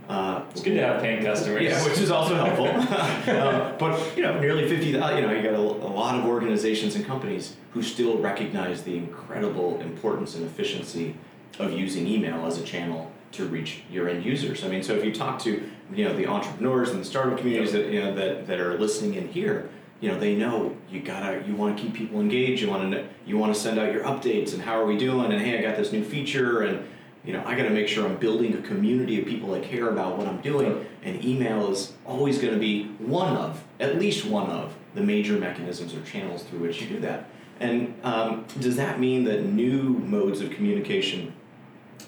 Uh, 0.09 0.43
It's 0.51 0.63
good 0.63 0.75
to 0.75 0.81
have 0.83 1.01
paying 1.01 1.25
customers. 1.25 1.63
yeah, 1.63 1.85
which 1.85 1.99
is 1.99 2.11
also 2.11 2.35
helpful. 2.35 2.67
um, 3.37 3.75
but 3.79 4.17
you 4.17 4.23
know, 4.25 4.41
nearly 4.41 4.69
fifty. 4.69 4.87
You 4.89 4.99
know, 4.99 5.33
you 5.33 5.43
got 5.43 5.55
a, 5.55 5.59
a 5.59 5.93
lot 5.93 6.19
of 6.19 6.25
organizations 6.27 6.97
and 6.97 7.07
companies 7.07 7.57
who 7.73 7.83
still 7.83 8.19
recognize 8.19 8.83
the 8.83 8.97
incredible 8.97 9.81
importance 9.81 10.35
and 10.35 10.45
efficiency 10.45 11.15
of 11.61 11.71
using 11.73 12.09
email 12.09 12.45
as 12.47 12.59
a 12.59 12.65
channel 12.65 13.13
to 13.33 13.47
reach 13.47 13.83
your 13.93 14.09
end 14.09 14.25
users. 14.25 14.65
I 14.65 14.69
mean, 14.69 14.83
so 14.83 14.95
if 14.95 15.05
you 15.05 15.15
talk 15.15 15.39
to 15.41 15.71
you 15.95 16.05
know 16.05 16.17
the 16.17 16.27
entrepreneurs 16.27 16.91
and 16.91 17.01
the 17.01 17.05
startup 17.05 17.39
communities 17.39 17.73
that 17.73 17.87
you 17.87 18.01
know 18.01 18.13
that, 18.13 18.49
that 18.49 18.59
are 18.59 18.77
listening 18.79 19.15
in 19.15 19.29
here, 19.29 19.71
you 20.03 20.11
know 20.11 20.19
they 20.19 20.35
know 20.35 20.77
you 20.91 21.01
gotta 21.01 21.43
you 21.47 21.55
want 21.55 21.79
to 21.79 21.83
keep 21.83 21.95
people 21.95 22.21
engaged. 22.21 22.61
You 22.61 22.69
want 22.69 22.93
to 22.93 23.09
you 23.25 23.39
want 23.39 23.55
to 23.55 23.59
send 23.59 23.79
out 23.79 23.91
your 23.95 24.05
updates 24.05 24.53
and 24.53 24.61
how 24.61 24.79
are 24.79 24.85
we 24.85 24.99
doing 24.99 25.33
and 25.33 25.41
hey, 25.41 25.59
I 25.59 25.63
got 25.63 25.79
this 25.79 25.93
new 25.93 26.05
feature 26.05 26.61
and 26.63 26.87
you 27.25 27.33
know, 27.33 27.43
I 27.47 27.55
got 27.55 27.65
to 27.65 27.71
make 27.71 27.87
sure 27.87 28.05
I'm 28.05 28.17
building 28.17 28.55
a 28.55 28.63
community 28.63 29.21
of 29.21 29.27
people 29.27 29.53
that 29.53 29.63
care 29.63 29.89
about 29.89 30.19
what 30.19 30.27
I'm 30.27 30.41
doing, 30.41 30.85
and 31.05 31.25
email 31.25 31.71
is 31.71 31.93
always 32.05 32.39
going 32.39 32.53
to 32.53 32.59
be 32.59 32.87
one 32.99 33.37
of, 33.37 33.63
at 33.79 33.99
least 33.99 34.27
one 34.27 34.51
of, 34.51 34.75
the 34.95 35.03
major 35.03 35.35
mechanisms 35.35 35.95
or 35.95 36.03
channels 36.03 36.43
through 36.43 36.59
which 36.59 36.83
you 36.83 36.89
do 36.89 37.01
that. 37.01 37.29
And 37.61 37.95
um, 38.03 38.45
does 38.61 38.77
that 38.77 38.99
mean 38.99 39.25
that 39.25 39.45
new 39.45 39.83
modes 39.83 40.41
of 40.41 40.51
communication, 40.51 41.33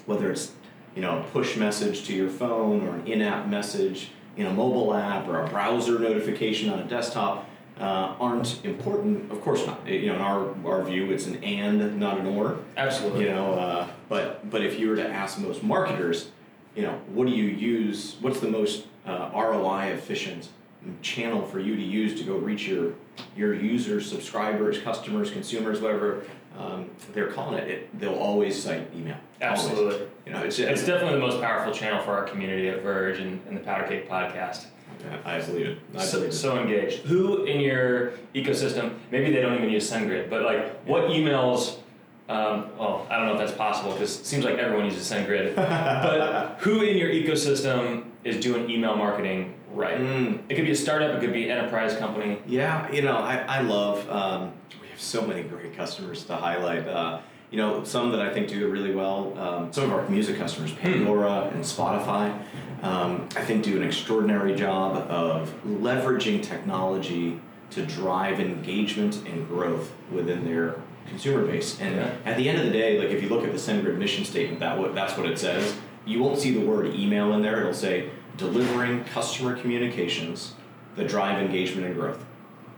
whether 0.05 0.29
it's 0.29 0.51
you 0.95 1.01
know 1.01 1.19
a 1.19 1.23
push 1.23 1.55
message 1.55 2.05
to 2.07 2.13
your 2.13 2.29
phone 2.29 2.85
or 2.85 2.95
an 2.95 3.07
in-app 3.07 3.47
message 3.47 4.11
in 4.35 4.45
a 4.45 4.53
mobile 4.53 4.93
app 4.93 5.27
or 5.27 5.41
a 5.41 5.47
browser 5.47 5.97
notification 5.97 6.69
on 6.69 6.79
a 6.79 6.83
desktop, 6.83 7.49
uh, 7.79 8.15
aren't 8.19 8.63
important? 8.63 9.31
Of 9.31 9.41
course 9.41 9.65
not. 9.65 9.87
You 9.87 10.07
know, 10.07 10.15
in 10.15 10.21
our 10.21 10.55
our 10.65 10.83
view, 10.83 11.11
it's 11.11 11.27
an 11.27 11.43
and, 11.43 11.99
not 11.99 12.19
an 12.19 12.27
or 12.27 12.59
Absolutely. 12.77 13.25
you 13.25 13.29
know 13.31 13.53
uh, 13.53 13.87
but 14.09 14.49
but 14.49 14.63
if 14.63 14.79
you 14.79 14.89
were 14.89 14.95
to 14.95 15.07
ask 15.07 15.39
most 15.39 15.63
marketers 15.63 16.31
you 16.75 16.83
know 16.83 16.99
what 17.07 17.27
do 17.27 17.33
you 17.33 17.45
use 17.45 18.15
what's 18.21 18.39
the 18.39 18.49
most 18.49 18.85
uh, 19.05 19.29
roi 19.33 19.87
efficient 19.87 20.49
channel 21.01 21.45
for 21.45 21.59
you 21.59 21.75
to 21.75 21.81
use 21.81 22.19
to 22.19 22.25
go 22.25 22.37
reach 22.37 22.67
your 22.67 22.93
your 23.35 23.53
users 23.53 24.07
subscribers 24.09 24.77
customers 24.79 25.31
consumers 25.31 25.81
whatever 25.81 26.23
um, 26.57 26.89
they're 27.13 27.31
calling 27.31 27.57
it, 27.57 27.67
it 27.67 27.99
they'll 27.99 28.13
always 28.15 28.61
cite 28.61 28.87
email 28.95 29.17
Always. 29.41 29.59
Absolutely. 29.65 30.07
you 30.25 30.31
know 30.31 30.43
it's, 30.43 30.59
It's 30.59 30.85
definitely 30.85 31.19
the 31.19 31.25
most 31.25 31.41
powerful 31.41 31.73
channel 31.73 32.01
for 32.03 32.11
our 32.11 32.23
community 32.23 32.69
at 32.69 32.81
Verge 32.81 33.19
and, 33.19 33.41
and 33.47 33.57
the 33.57 33.61
Powder 33.61 33.85
Keg 33.85 34.07
podcast. 34.07 34.67
I 35.25 35.39
believe 35.41 35.67
it 35.67 35.77
i 35.95 36.03
so, 36.03 36.17
believe 36.17 36.29
it 36.31 36.33
so 36.33 36.59
engaged. 36.59 36.99
Who 36.99 37.45
in 37.45 37.59
your 37.59 38.13
ecosystem, 38.33 38.95
maybe 39.11 39.31
they 39.31 39.41
don't 39.41 39.55
even 39.55 39.69
use 39.69 39.89
SendGrid, 39.89 40.29
but 40.29 40.43
like 40.43 40.85
what 40.85 41.05
emails, 41.05 41.77
um, 42.29 42.69
well, 42.77 43.05
I 43.09 43.17
don't 43.17 43.27
know 43.27 43.33
if 43.33 43.39
that's 43.39 43.57
possible 43.57 43.91
because 43.93 44.19
it 44.19 44.25
seems 44.25 44.43
like 44.45 44.57
everyone 44.57 44.85
uses 44.85 45.09
SendGrid, 45.09 45.55
but 45.55 46.57
who 46.59 46.81
in 46.81 46.97
your 46.97 47.09
ecosystem 47.09 48.05
is 48.23 48.39
doing 48.39 48.69
email 48.69 48.95
marketing 48.95 49.53
right? 49.75 49.99
Mm. 49.99 50.39
It 50.49 50.55
could 50.55 50.65
be 50.65 50.71
a 50.71 50.75
startup, 50.75 51.15
it 51.15 51.19
could 51.19 51.33
be 51.33 51.49
an 51.49 51.57
enterprise 51.57 51.95
company. 51.97 52.39
Yeah, 52.47 52.91
you 52.91 53.01
know, 53.01 53.17
I, 53.17 53.37
I 53.47 53.61
love, 53.61 54.09
um, 54.09 54.53
we 54.81 54.87
have 54.87 55.01
so 55.01 55.25
many 55.25 55.43
great 55.43 55.75
customers 55.75 56.23
to 56.25 56.35
highlight. 56.35 56.87
Uh, 56.87 57.19
You 57.55 57.61
know, 57.61 57.85
some 57.85 58.11
that 58.11 58.19
I 58.19 58.33
think 58.33 58.49
do 58.49 58.67
it 58.67 58.69
really 58.69 58.93
well. 58.93 59.33
Um, 59.39 59.71
some 59.71 59.85
of 59.85 59.93
our 59.93 60.05
music 60.09 60.37
customers, 60.37 60.73
Pandora 60.73 61.51
and 61.53 61.63
Spotify, 61.63 62.37
um, 62.83 63.29
I 63.37 63.45
think 63.45 63.63
do 63.63 63.77
an 63.77 63.83
extraordinary 63.83 64.55
job 64.55 64.97
of 65.09 65.53
leveraging 65.65 66.43
technology 66.43 67.39
to 67.69 67.85
drive 67.85 68.41
engagement 68.41 69.25
and 69.25 69.47
growth 69.47 69.93
within 70.11 70.43
their 70.43 70.75
consumer 71.07 71.45
base. 71.45 71.79
And 71.79 71.95
Yeah. 71.95 72.09
at 72.25 72.35
the 72.35 72.49
end 72.49 72.57
of 72.59 72.65
the 72.65 72.71
day, 72.73 72.99
like 72.99 73.11
if 73.11 73.23
you 73.23 73.29
look 73.29 73.45
at 73.45 73.53
the 73.53 73.57
SendGrid 73.57 73.97
mission 73.97 74.25
statement, 74.25 74.59
that 74.59 74.77
what 74.77 74.93
that's 74.93 75.17
what 75.17 75.25
it 75.25 75.39
says. 75.39 75.77
You 76.05 76.21
won't 76.21 76.37
see 76.39 76.51
the 76.51 76.59
word 76.59 76.93
email 76.93 77.31
in 77.35 77.41
there. 77.41 77.61
It'll 77.61 77.73
say 77.73 78.09
delivering 78.35 79.05
customer 79.05 79.55
communications 79.55 80.55
that 80.97 81.07
drive 81.07 81.41
engagement 81.41 81.87
and 81.87 81.95
growth. 81.95 82.24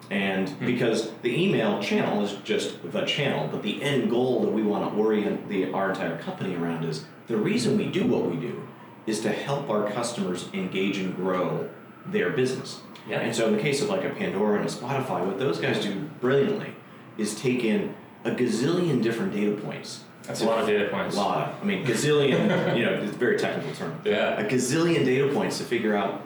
And 0.09 0.49
hmm. 0.49 0.65
because 0.65 1.11
the 1.21 1.37
email 1.37 1.81
channel 1.81 2.23
is 2.23 2.33
just 2.43 2.91
the 2.91 3.05
channel, 3.05 3.47
but 3.51 3.63
the 3.63 3.81
end 3.81 4.09
goal 4.09 4.41
that 4.41 4.51
we 4.51 4.63
want 4.63 4.91
to 4.91 4.99
orient 4.99 5.49
the, 5.49 5.71
our 5.71 5.91
entire 5.91 6.17
company 6.17 6.55
around 6.55 6.85
is 6.85 7.05
the 7.27 7.37
reason 7.37 7.77
we 7.77 7.87
do 7.87 8.05
what 8.05 8.29
we 8.29 8.37
do 8.37 8.67
is 9.05 9.21
to 9.21 9.31
help 9.31 9.69
our 9.69 9.89
customers 9.91 10.49
engage 10.53 10.97
and 10.97 11.15
grow 11.15 11.69
their 12.05 12.29
business. 12.29 12.81
Yeah. 13.07 13.19
And 13.19 13.35
so 13.35 13.47
in 13.47 13.55
the 13.55 13.61
case 13.61 13.81
of 13.81 13.89
like 13.89 14.03
a 14.03 14.09
Pandora 14.09 14.59
and 14.59 14.67
a 14.67 14.71
Spotify, 14.71 15.25
what 15.25 15.39
those 15.39 15.59
guys 15.59 15.81
do 15.81 16.09
brilliantly 16.21 16.73
is 17.17 17.39
take 17.39 17.63
in 17.63 17.95
a 18.25 18.31
gazillion 18.31 19.01
different 19.01 19.33
data 19.33 19.55
points. 19.61 20.03
That's 20.23 20.41
a 20.41 20.45
lot 20.45 20.59
of 20.59 20.67
data 20.67 20.89
points. 20.89 21.15
A 21.15 21.19
lot. 21.19 21.49
Of, 21.49 21.61
I 21.61 21.65
mean, 21.65 21.85
gazillion, 21.85 22.77
you 22.77 22.85
know, 22.85 22.93
it's 22.93 23.15
a 23.15 23.17
very 23.17 23.37
technical 23.37 23.73
term. 23.73 23.99
Yeah. 24.03 24.39
A 24.39 24.47
gazillion 24.47 25.05
data 25.05 25.31
points 25.33 25.57
to 25.59 25.63
figure 25.63 25.95
out 25.95 26.21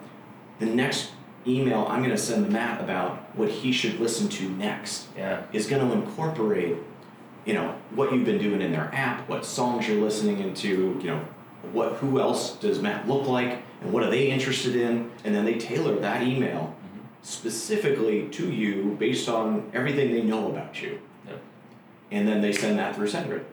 the 0.58 0.66
next 0.66 1.11
email 1.46 1.86
I'm 1.88 2.00
going 2.00 2.10
to 2.10 2.18
send 2.18 2.50
Matt 2.50 2.80
about 2.80 3.18
what 3.36 3.48
he 3.48 3.72
should 3.72 4.00
listen 4.00 4.28
to 4.28 4.48
next 4.48 5.08
Yeah. 5.16 5.42
is 5.52 5.66
going 5.66 5.86
to 5.86 5.92
incorporate, 5.94 6.76
you 7.44 7.54
know, 7.54 7.74
what 7.94 8.12
you've 8.12 8.24
been 8.24 8.38
doing 8.38 8.60
in 8.60 8.72
their 8.72 8.90
app, 8.94 9.28
what 9.28 9.44
songs 9.44 9.88
you're 9.88 10.00
listening 10.00 10.40
into, 10.40 10.98
you 11.00 11.08
know, 11.08 11.20
what 11.72 11.94
who 11.94 12.20
else 12.20 12.56
does 12.56 12.80
Matt 12.80 13.08
look 13.08 13.26
like, 13.26 13.62
and 13.80 13.92
what 13.92 14.02
are 14.02 14.10
they 14.10 14.30
interested 14.30 14.76
in, 14.76 15.10
and 15.24 15.34
then 15.34 15.44
they 15.44 15.54
tailor 15.54 15.98
that 16.00 16.22
email 16.22 16.74
mm-hmm. 16.76 17.06
specifically 17.22 18.28
to 18.28 18.50
you 18.50 18.96
based 18.98 19.28
on 19.28 19.70
everything 19.72 20.12
they 20.12 20.22
know 20.22 20.48
about 20.50 20.82
you, 20.82 21.00
Yep. 21.26 21.40
and 22.10 22.28
then 22.28 22.40
they 22.40 22.52
send 22.52 22.78
that 22.78 22.96
through 22.96 23.08
SendGrid. 23.08 23.44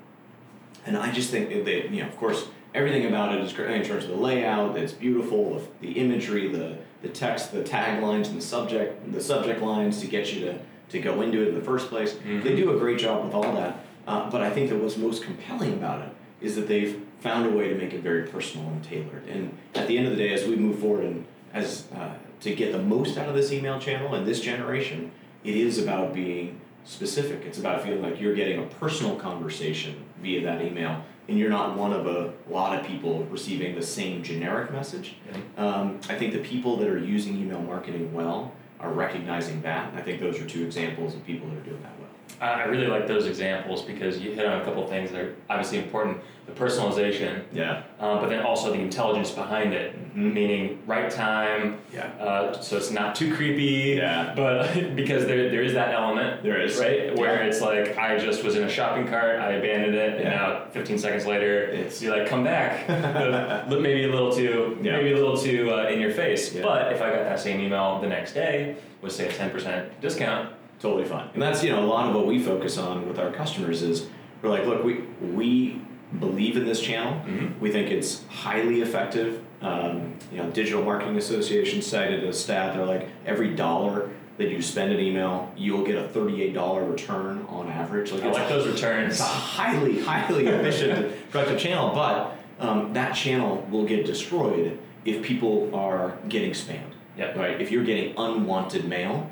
And 0.85 0.97
I 0.97 1.11
just 1.11 1.29
think 1.29 1.49
that 1.49 1.65
they, 1.65 1.87
you 1.87 2.01
know, 2.01 2.07
of 2.07 2.17
course, 2.17 2.47
everything 2.73 3.05
about 3.05 3.35
it 3.35 3.41
is 3.41 3.53
great 3.53 3.71
in 3.81 3.83
terms 3.83 4.05
of 4.05 4.11
the 4.11 4.15
layout. 4.15 4.77
It's 4.77 4.93
beautiful, 4.93 5.59
the, 5.81 5.87
the 5.87 5.93
imagery, 5.99 6.47
the 6.47 6.77
the 7.01 7.09
text, 7.09 7.51
the 7.51 7.63
taglines, 7.63 8.27
and 8.27 8.37
the 8.37 8.41
subject, 8.41 9.11
the 9.11 9.21
subject 9.21 9.61
lines 9.61 10.01
to 10.01 10.07
get 10.07 10.33
you 10.33 10.41
to 10.41 10.59
to 10.89 10.99
go 10.99 11.21
into 11.21 11.41
it 11.43 11.49
in 11.49 11.55
the 11.55 11.61
first 11.61 11.87
place. 11.87 12.17
They 12.41 12.55
do 12.55 12.75
a 12.75 12.79
great 12.79 12.97
job 12.97 13.23
with 13.23 13.33
all 13.33 13.53
that. 13.53 13.85
Uh, 14.07 14.29
but 14.29 14.41
I 14.41 14.49
think 14.49 14.69
that 14.69 14.77
what's 14.77 14.97
most 14.97 15.23
compelling 15.23 15.73
about 15.73 16.01
it 16.01 16.09
is 16.41 16.55
that 16.55 16.67
they've 16.67 16.99
found 17.19 17.45
a 17.45 17.55
way 17.55 17.67
to 17.67 17.75
make 17.75 17.93
it 17.93 18.01
very 18.01 18.23
personal 18.27 18.67
and 18.69 18.83
tailored. 18.83 19.27
And 19.27 19.55
at 19.75 19.87
the 19.87 19.97
end 19.97 20.07
of 20.07 20.13
the 20.13 20.17
day, 20.17 20.33
as 20.33 20.47
we 20.47 20.55
move 20.55 20.79
forward 20.79 21.05
and 21.05 21.25
as 21.53 21.85
uh, 21.93 22.15
to 22.41 22.55
get 22.55 22.71
the 22.71 22.81
most 22.81 23.17
out 23.17 23.29
of 23.29 23.35
this 23.35 23.51
email 23.51 23.79
channel 23.79 24.15
and 24.15 24.25
this 24.25 24.39
generation, 24.39 25.11
it 25.43 25.55
is 25.55 25.77
about 25.77 26.13
being 26.13 26.59
specific. 26.85 27.45
It's 27.45 27.59
about 27.59 27.83
feeling 27.83 28.01
like 28.01 28.19
you're 28.19 28.33
getting 28.35 28.59
a 28.59 28.65
personal 28.65 29.15
conversation 29.15 30.03
via 30.21 30.41
that 30.43 30.61
email, 30.63 31.03
and 31.29 31.37
you're 31.37 31.49
not 31.49 31.77
one 31.77 31.93
of 31.93 32.07
a 32.07 32.33
lot 32.49 32.77
of 32.77 32.85
people 32.85 33.23
receiving 33.25 33.75
the 33.75 33.83
same 33.83 34.23
generic 34.23 34.71
message. 34.71 35.15
Um, 35.57 35.99
I 36.09 36.15
think 36.15 36.33
the 36.33 36.39
people 36.39 36.75
that 36.77 36.87
are 36.87 36.97
using 36.97 37.37
email 37.37 37.61
marketing 37.61 38.11
well 38.13 38.51
are 38.79 38.91
recognizing 38.91 39.61
that. 39.61 39.93
I 39.93 40.01
think 40.01 40.19
those 40.19 40.39
are 40.39 40.45
two 40.45 40.65
examples 40.65 41.13
of 41.13 41.23
people 41.25 41.47
that 41.49 41.57
are 41.57 41.61
doing 41.61 41.81
that. 41.83 41.98
I 42.41 42.63
really 42.65 42.87
like 42.87 43.07
those 43.07 43.25
examples 43.27 43.81
because 43.81 44.19
you 44.19 44.31
hit 44.31 44.45
on 44.45 44.61
a 44.61 44.63
couple 44.63 44.85
things 44.87 45.11
that 45.11 45.21
are 45.21 45.33
obviously 45.49 45.77
important. 45.79 46.19
The 46.45 46.53
personalization, 46.55 47.41
Yeah. 47.53 47.83
uh, 47.99 48.19
but 48.19 48.29
then 48.29 48.41
also 48.43 48.71
the 48.71 48.79
intelligence 48.79 49.29
behind 49.29 49.71
it, 49.73 49.93
Mhm. 50.15 50.33
meaning 50.33 50.79
right 50.87 51.07
time, 51.11 51.77
Yeah. 51.93 52.07
uh, 52.19 52.53
so 52.53 52.77
it's 52.77 52.89
not 52.89 53.13
too 53.13 53.35
creepy. 53.35 53.97
Yeah. 53.99 54.33
But 54.35 54.73
because 54.95 55.27
there, 55.27 55.49
there 55.51 55.61
is 55.61 55.73
that 55.73 55.93
element. 55.93 56.41
There 56.41 56.59
is. 56.59 56.79
Right? 56.79 57.15
Where 57.15 57.35
Yeah. 57.35 57.47
it's 57.49 57.61
like, 57.61 57.95
I 57.99 58.17
just 58.17 58.43
was 58.43 58.55
in 58.55 58.63
a 58.63 58.69
shopping 58.69 59.07
cart, 59.07 59.39
I 59.39 59.51
abandoned 59.51 59.93
it, 59.95 60.21
and 60.21 60.29
now 60.29 60.61
15 60.71 60.97
seconds 60.97 61.27
later, 61.27 61.65
It's- 61.65 62.01
you're 62.01 62.17
like, 62.17 62.27
come 62.27 62.43
back. 62.43 62.89
Uh, 62.89 63.63
maybe 63.79 64.05
a 64.05 64.07
little 64.11 64.31
too, 64.31 64.77
Yeah. 64.81 64.97
maybe 64.97 65.11
a 65.11 65.15
little 65.17 65.37
too 65.37 65.71
uh, 65.71 65.87
in 65.89 65.99
your 66.01 66.11
face. 66.11 66.53
Yeah. 66.55 66.63
But 66.63 66.93
if 66.93 67.01
I 67.01 67.09
got 67.11 67.25
that 67.25 67.39
same 67.39 67.59
email 67.59 67.99
the 68.01 68.07
next 68.07 68.33
day 68.33 68.75
with, 69.01 69.11
say, 69.11 69.27
a 69.27 69.31
10% 69.31 69.83
discount, 70.01 70.49
Totally 70.79 71.05
fine. 71.05 71.29
And 71.33 71.41
that's 71.41 71.63
you 71.63 71.71
know 71.71 71.83
a 71.83 71.85
lot 71.87 72.07
of 72.09 72.15
what 72.15 72.25
we 72.25 72.39
focus 72.41 72.77
on 72.77 73.07
with 73.07 73.19
our 73.19 73.31
customers 73.31 73.81
is 73.81 74.07
we're 74.41 74.49
like, 74.49 74.65
look, 74.65 74.83
we 74.83 75.01
we 75.21 75.81
believe 76.19 76.57
in 76.57 76.65
this 76.65 76.81
channel. 76.81 77.21
Mhm. 77.25 77.59
We 77.59 77.71
think 77.71 77.91
it's 77.91 78.23
highly 78.29 78.81
effective. 78.81 79.41
Um, 79.61 80.13
you 80.31 80.37
know, 80.37 80.49
Digital 80.51 80.81
Marketing 80.83 81.17
Association 81.17 81.81
cited 81.81 82.23
a 82.23 82.31
stat. 82.33 82.75
They're 82.75 82.85
like 82.85 83.09
every 83.25 83.53
dollar 83.55 84.09
that 84.37 84.49
you 84.49 84.61
spend 84.61 84.93
in 84.93 85.01
email, 85.01 85.51
you 85.57 85.73
will 85.73 85.83
get 85.83 85.97
a 85.97 86.07
thirty-eight 86.07 86.53
dollar 86.53 86.85
return 86.85 87.45
on 87.49 87.67
average. 87.67 88.13
Like 88.13 88.23
I 88.23 88.31
like 88.31 88.47
those 88.47 88.65
returns. 88.65 89.11
It's 89.15 89.19
a 89.19 89.23
highly, 89.25 89.99
highly 89.99 90.47
efficient, 90.47 91.13
productive 91.29 91.59
channel, 91.59 91.93
but 91.93 92.37
um, 92.61 92.93
that 92.93 93.11
channel 93.13 93.67
will 93.69 93.83
get 93.85 94.05
destroyed 94.05 94.79
if 95.03 95.21
people 95.23 95.69
are 95.75 96.17
getting 96.29 96.51
spammed. 96.51 96.93
Yep. 97.17 97.35
Right. 97.35 97.59
If 97.59 97.69
you're 97.69 97.83
getting 97.83 98.13
unwanted 98.17 98.85
mail, 98.87 99.29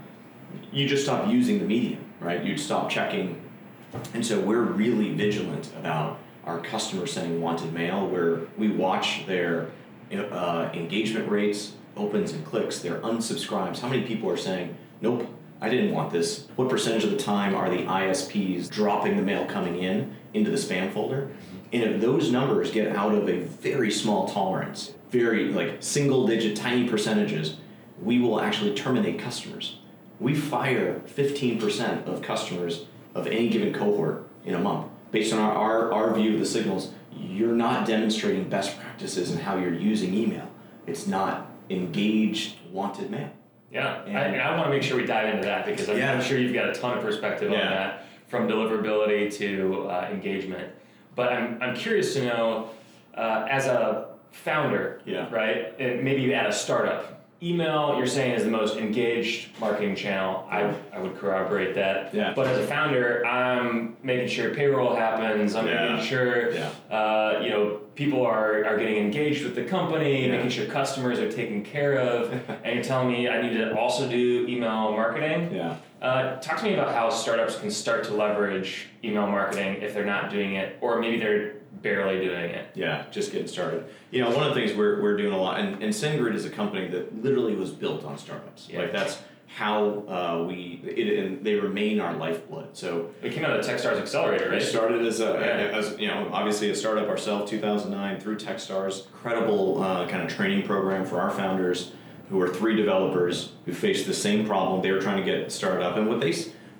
you 0.71 0.87
just 0.87 1.03
stop 1.03 1.27
using 1.27 1.59
the 1.59 1.65
medium, 1.65 2.03
right? 2.19 2.43
You'd 2.43 2.59
stop 2.59 2.89
checking. 2.89 3.41
And 4.13 4.25
so 4.25 4.39
we're 4.39 4.61
really 4.61 5.13
vigilant 5.13 5.71
about 5.77 6.19
our 6.45 6.59
customers 6.59 7.11
sending 7.13 7.41
wanted 7.41 7.73
mail 7.73 8.07
where 8.07 8.41
we 8.57 8.69
watch 8.69 9.25
their 9.25 9.69
uh, 10.11 10.69
engagement 10.73 11.29
rates, 11.29 11.73
opens 11.95 12.31
and 12.31 12.45
clicks, 12.45 12.79
their 12.79 12.99
unsubscribes. 13.01 13.79
How 13.79 13.89
many 13.89 14.03
people 14.03 14.29
are 14.29 14.37
saying, 14.37 14.77
nope, 15.01 15.27
I 15.59 15.69
didn't 15.69 15.93
want 15.93 16.11
this? 16.11 16.47
What 16.55 16.69
percentage 16.69 17.03
of 17.03 17.11
the 17.11 17.17
time 17.17 17.55
are 17.55 17.69
the 17.69 17.83
ISPs 17.83 18.69
dropping 18.69 19.17
the 19.17 19.23
mail 19.23 19.45
coming 19.45 19.81
in 19.81 20.15
into 20.33 20.51
the 20.51 20.57
spam 20.57 20.93
folder? 20.93 21.29
And 21.73 21.83
if 21.83 22.01
those 22.01 22.31
numbers 22.31 22.71
get 22.71 22.95
out 22.95 23.13
of 23.13 23.27
a 23.27 23.41
very 23.41 23.91
small 23.91 24.27
tolerance, 24.29 24.93
very 25.11 25.45
like 25.45 25.77
single 25.79 26.27
digit, 26.27 26.55
tiny 26.55 26.87
percentages, 26.87 27.57
we 28.01 28.19
will 28.19 28.39
actually 28.39 28.73
terminate 28.73 29.19
customers. 29.19 29.79
We 30.19 30.33
fire 30.35 31.01
15% 31.15 32.07
of 32.07 32.21
customers 32.21 32.85
of 33.13 33.27
any 33.27 33.49
given 33.49 33.73
cohort 33.73 34.27
in 34.45 34.55
a 34.55 34.59
month 34.59 34.87
based 35.11 35.33
on 35.33 35.39
our, 35.39 35.53
our, 35.53 35.93
our 35.93 36.13
view 36.15 36.33
of 36.33 36.39
the 36.39 36.45
signals. 36.45 36.91
You're 37.15 37.53
not 37.55 37.87
demonstrating 37.87 38.49
best 38.49 38.79
practices 38.79 39.31
in 39.31 39.39
how 39.39 39.57
you're 39.57 39.73
using 39.73 40.13
email. 40.13 40.49
It's 40.85 41.07
not 41.07 41.49
engaged, 41.69 42.57
wanted 42.71 43.09
mail. 43.11 43.29
Yeah, 43.71 44.03
And- 44.05 44.17
I, 44.17 44.37
I 44.37 44.55
want 44.55 44.65
to 44.67 44.71
make 44.71 44.83
sure 44.83 44.97
we 44.97 45.05
dive 45.05 45.33
into 45.33 45.45
that 45.45 45.65
because 45.65 45.89
I'm, 45.89 45.97
Yeah. 45.97 46.13
I'm 46.13 46.21
sure 46.21 46.37
you've 46.37 46.53
got 46.53 46.69
a 46.69 46.73
ton 46.73 46.97
of 46.97 47.03
perspective 47.03 47.51
on 47.51 47.57
that, 47.57 48.05
from 48.27 48.47
deliverability 48.47 49.33
to 49.37 49.87
uh, 49.89 50.09
engagement. 50.11 50.71
But 51.15 51.33
I'm, 51.33 51.61
I'm 51.61 51.75
curious 51.75 52.13
to 52.13 52.25
know, 52.25 52.69
uh, 53.15 53.45
as 53.49 53.65
a 53.65 54.09
founder, 54.31 55.01
Yeah. 55.05 55.29
right? 55.33 55.77
Maybe 55.79 56.21
you 56.21 56.33
at 56.33 56.47
a 56.47 56.53
startup. 56.53 57.16
Email, 57.41 57.95
you're 57.97 58.07
saying, 58.07 58.33
is 58.33 58.43
the 58.43 58.49
most 58.49 58.77
engaged 58.77 59.49
marketing 59.59 59.95
channel. 59.95 60.47
I, 60.49 60.73
I 60.91 60.99
would 60.99 61.15
corroborate 61.17 61.75
that. 61.75 62.11
Yeah. 62.13 62.33
But 62.35 62.47
as 62.47 62.57
a 62.57 62.65
founder, 62.65 63.23
I'm 63.27 63.95
making 64.01 64.27
sure 64.29 64.55
payroll 64.55 64.95
happens. 64.95 65.53
I'm 65.53 65.67
Yeah. 65.67 65.89
making 65.93 66.05
sure, 66.07 66.51
Yeah. 66.51 66.69
uh, 66.89 67.39
you 67.43 67.49
know, 67.51 67.79
people 67.97 68.25
are, 68.25 68.63
are 68.63 68.77
getting 68.77 68.97
engaged 68.97 69.43
with 69.43 69.55
the 69.55 69.63
company, 69.63 70.25
Yeah. 70.27 70.33
making 70.37 70.51
sure 70.51 70.65
customers 70.67 71.19
are 71.19 71.29
taken 71.31 71.63
care 71.63 71.97
of. 71.99 72.31
and 72.63 72.75
you're 72.75 72.83
telling 72.83 73.11
me 73.11 73.27
I 73.27 73.41
need 73.41 73.57
to 73.57 73.75
also 73.77 74.07
do 74.07 74.45
email 74.47 74.91
marketing. 74.91 75.53
Yeah. 75.53 75.75
Uh, 76.01 76.39
talk 76.39 76.59
to 76.59 76.63
me 76.63 76.75
about 76.75 76.93
how 76.93 77.09
startups 77.09 77.59
can 77.59 77.71
start 77.71 78.03
to 78.05 78.13
leverage 78.13 78.87
email 79.03 79.25
marketing 79.27 79.81
if 79.81 79.95
they're 79.95 80.05
not 80.05 80.29
doing 80.29 80.53
it, 80.53 80.77
or 80.79 80.99
maybe 80.99 81.17
they're 81.17 81.55
barely 81.81 82.23
doing 82.23 82.51
it. 82.51 82.67
Yeah, 82.75 83.05
just 83.09 83.31
getting 83.31 83.47
started. 83.47 83.85
You 84.11 84.21
know, 84.21 84.29
one 84.29 84.43
of 84.47 84.53
the 84.53 84.61
things 84.61 84.77
we're, 84.77 85.01
we're 85.01 85.17
doing 85.17 85.33
a 85.33 85.41
lot, 85.41 85.59
and, 85.59 85.81
and 85.81 85.91
SendGrid 85.91 86.35
is 86.35 86.45
a 86.45 86.51
company 86.51 86.87
that 86.89 87.23
literally 87.23 87.55
was 87.55 87.71
built 87.71 88.05
on 88.05 88.17
startups. 88.19 88.67
Yeah. 88.69 88.81
Like 88.81 88.91
that's 88.91 89.17
how 89.47 90.03
uh, 90.07 90.45
we, 90.47 90.81
it, 90.85 91.25
and 91.25 91.43
they 91.43 91.55
remain 91.55 91.99
our 91.99 92.15
lifeblood. 92.15 92.67
So 92.73 93.09
It 93.23 93.31
came 93.31 93.45
out 93.45 93.57
of 93.59 93.65
TechStars 93.65 93.99
Accelerator, 93.99 94.49
We 94.49 94.57
right? 94.57 94.61
started 94.61 95.05
as 95.05 95.19
a, 95.19 95.23
Yeah. 95.33 95.77
as 95.77 95.97
you 95.99 96.07
know, 96.07 96.29
obviously 96.31 96.69
a 96.69 96.75
startup 96.75 97.07
ourselves, 97.07 97.49
2009 97.49 98.19
through 98.19 98.37
TechStars. 98.37 99.07
Incredible 99.07 99.81
uh, 99.81 100.07
kind 100.07 100.21
of 100.21 100.29
training 100.29 100.63
program 100.67 101.05
for 101.05 101.19
our 101.21 101.31
founders, 101.31 101.91
who 102.29 102.41
are 102.41 102.49
three 102.53 102.75
developers 102.75 103.53
who 103.65 103.73
faced 103.73 104.05
the 104.05 104.13
same 104.13 104.45
problem. 104.45 104.81
They 104.81 104.91
were 104.91 104.99
trying 105.01 105.23
to 105.23 105.31
get 105.31 105.51
started 105.51 105.81
up, 105.83 105.95
and 105.95 106.07
what 106.09 106.19
they, 106.19 106.31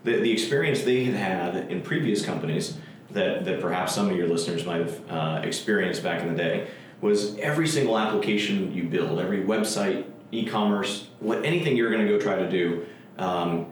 the, 0.03 0.17
the 0.19 0.31
experience 0.31 0.83
they 0.83 1.05
had 1.05 1.15
had 1.15 1.71
in 1.71 1.81
previous 1.81 2.23
companies 2.25 2.77
that 3.11 3.45
that 3.45 3.61
perhaps 3.61 3.95
some 3.95 4.09
of 4.09 4.17
your 4.17 4.27
listeners 4.27 4.65
might 4.65 4.81
have 4.81 5.01
uh, 5.09 5.41
experienced 5.43 6.03
back 6.03 6.21
in 6.21 6.27
the 6.27 6.35
day 6.35 6.67
was 6.99 7.37
every 7.37 7.67
single 7.67 7.97
application 7.97 8.73
you 8.73 8.83
build, 8.83 9.19
every 9.19 9.41
website, 9.41 10.03
e-commerce, 10.31 11.06
what 11.19 11.43
anything 11.45 11.75
you're 11.77 11.89
going 11.91 12.05
to 12.05 12.11
go 12.11 12.19
try 12.19 12.35
to 12.35 12.49
do. 12.49 12.85
Um, 13.17 13.67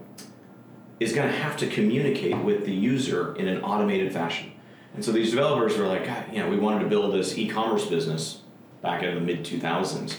is 1.00 1.12
going 1.12 1.28
to 1.28 1.38
have 1.38 1.58
to 1.58 1.68
communicate 1.68 2.38
with 2.38 2.66
the 2.66 2.72
user 2.72 3.36
in 3.36 3.50
an 3.50 3.62
automated 3.62 4.14
fashion. 4.14 4.50
And 4.94 5.04
so 5.04 5.12
these 5.12 5.30
developers 5.30 5.78
were 5.78 5.86
like, 5.86 6.06
God, 6.06 6.24
you 6.32 6.40
know, 6.40 6.50
we 6.50 6.56
wanted 6.58 6.84
to 6.84 6.90
build 6.90 7.14
this 7.14 7.38
e-commerce 7.38 7.86
business 7.86 8.40
back 8.82 9.04
in 9.04 9.14
the 9.14 9.20
mid 9.20 9.44
2000s, 9.44 10.16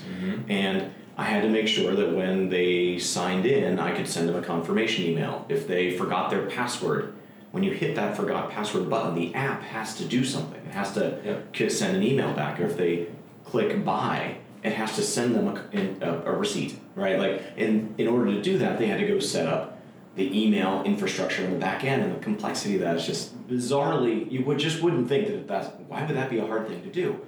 and 0.50 0.92
I 1.16 1.24
had 1.24 1.42
to 1.44 1.48
make 1.48 1.66
sure 1.66 1.94
that 1.94 2.14
when 2.14 2.50
they 2.50 2.98
signed 2.98 3.46
in, 3.46 3.78
I 3.78 3.96
could 3.96 4.06
send 4.06 4.28
them 4.28 4.36
a 4.36 4.42
confirmation 4.42 5.06
email. 5.06 5.46
If 5.48 5.66
they 5.66 5.96
forgot 5.96 6.28
their 6.28 6.44
password, 6.44 7.14
when 7.52 7.62
you 7.62 7.72
hit 7.72 7.94
that 7.94 8.14
forgot 8.14 8.50
password 8.50 8.90
button, 8.90 9.14
the 9.14 9.34
app 9.34 9.62
has 9.62 9.96
to 9.96 10.04
do 10.04 10.24
something. 10.26 10.60
It 10.66 10.74
has 10.74 10.92
to 10.92 11.40
Yep. 11.56 11.70
send 11.72 11.96
an 11.96 12.02
email 12.02 12.34
back. 12.34 12.60
Or 12.60 12.66
if 12.66 12.76
they 12.76 13.06
click 13.46 13.82
buy, 13.82 14.36
it 14.62 14.72
has 14.74 14.94
to 14.96 15.02
send 15.02 15.34
them 15.34 15.48
a, 15.48 16.04
a, 16.06 16.32
a 16.34 16.36
receipt, 16.36 16.78
right? 16.96 17.18
Like, 17.18 17.42
in, 17.56 17.94
in 17.98 18.08
order 18.08 18.32
to 18.32 18.42
do 18.42 18.58
that, 18.58 18.78
they 18.78 18.86
had 18.88 18.98
to 18.98 19.06
go 19.06 19.20
set 19.20 19.46
up 19.46 19.78
the 20.16 20.44
email 20.44 20.82
infrastructure 20.84 21.44
in 21.44 21.52
the 21.52 21.58
back 21.58 21.84
end, 21.84 22.02
and 22.02 22.16
the 22.16 22.18
complexity 22.20 22.74
of 22.76 22.80
that 22.80 22.96
is 22.96 23.06
just 23.06 23.46
bizarrely, 23.46 24.28
you 24.32 24.42
would 24.44 24.58
just 24.58 24.82
wouldn't 24.82 25.08
think 25.08 25.28
that 25.28 25.46
that's, 25.46 25.68
why 25.88 26.04
would 26.04 26.16
that 26.16 26.30
be 26.30 26.38
a 26.38 26.46
hard 26.46 26.66
thing 26.66 26.82
to 26.82 26.88
do? 26.90 27.20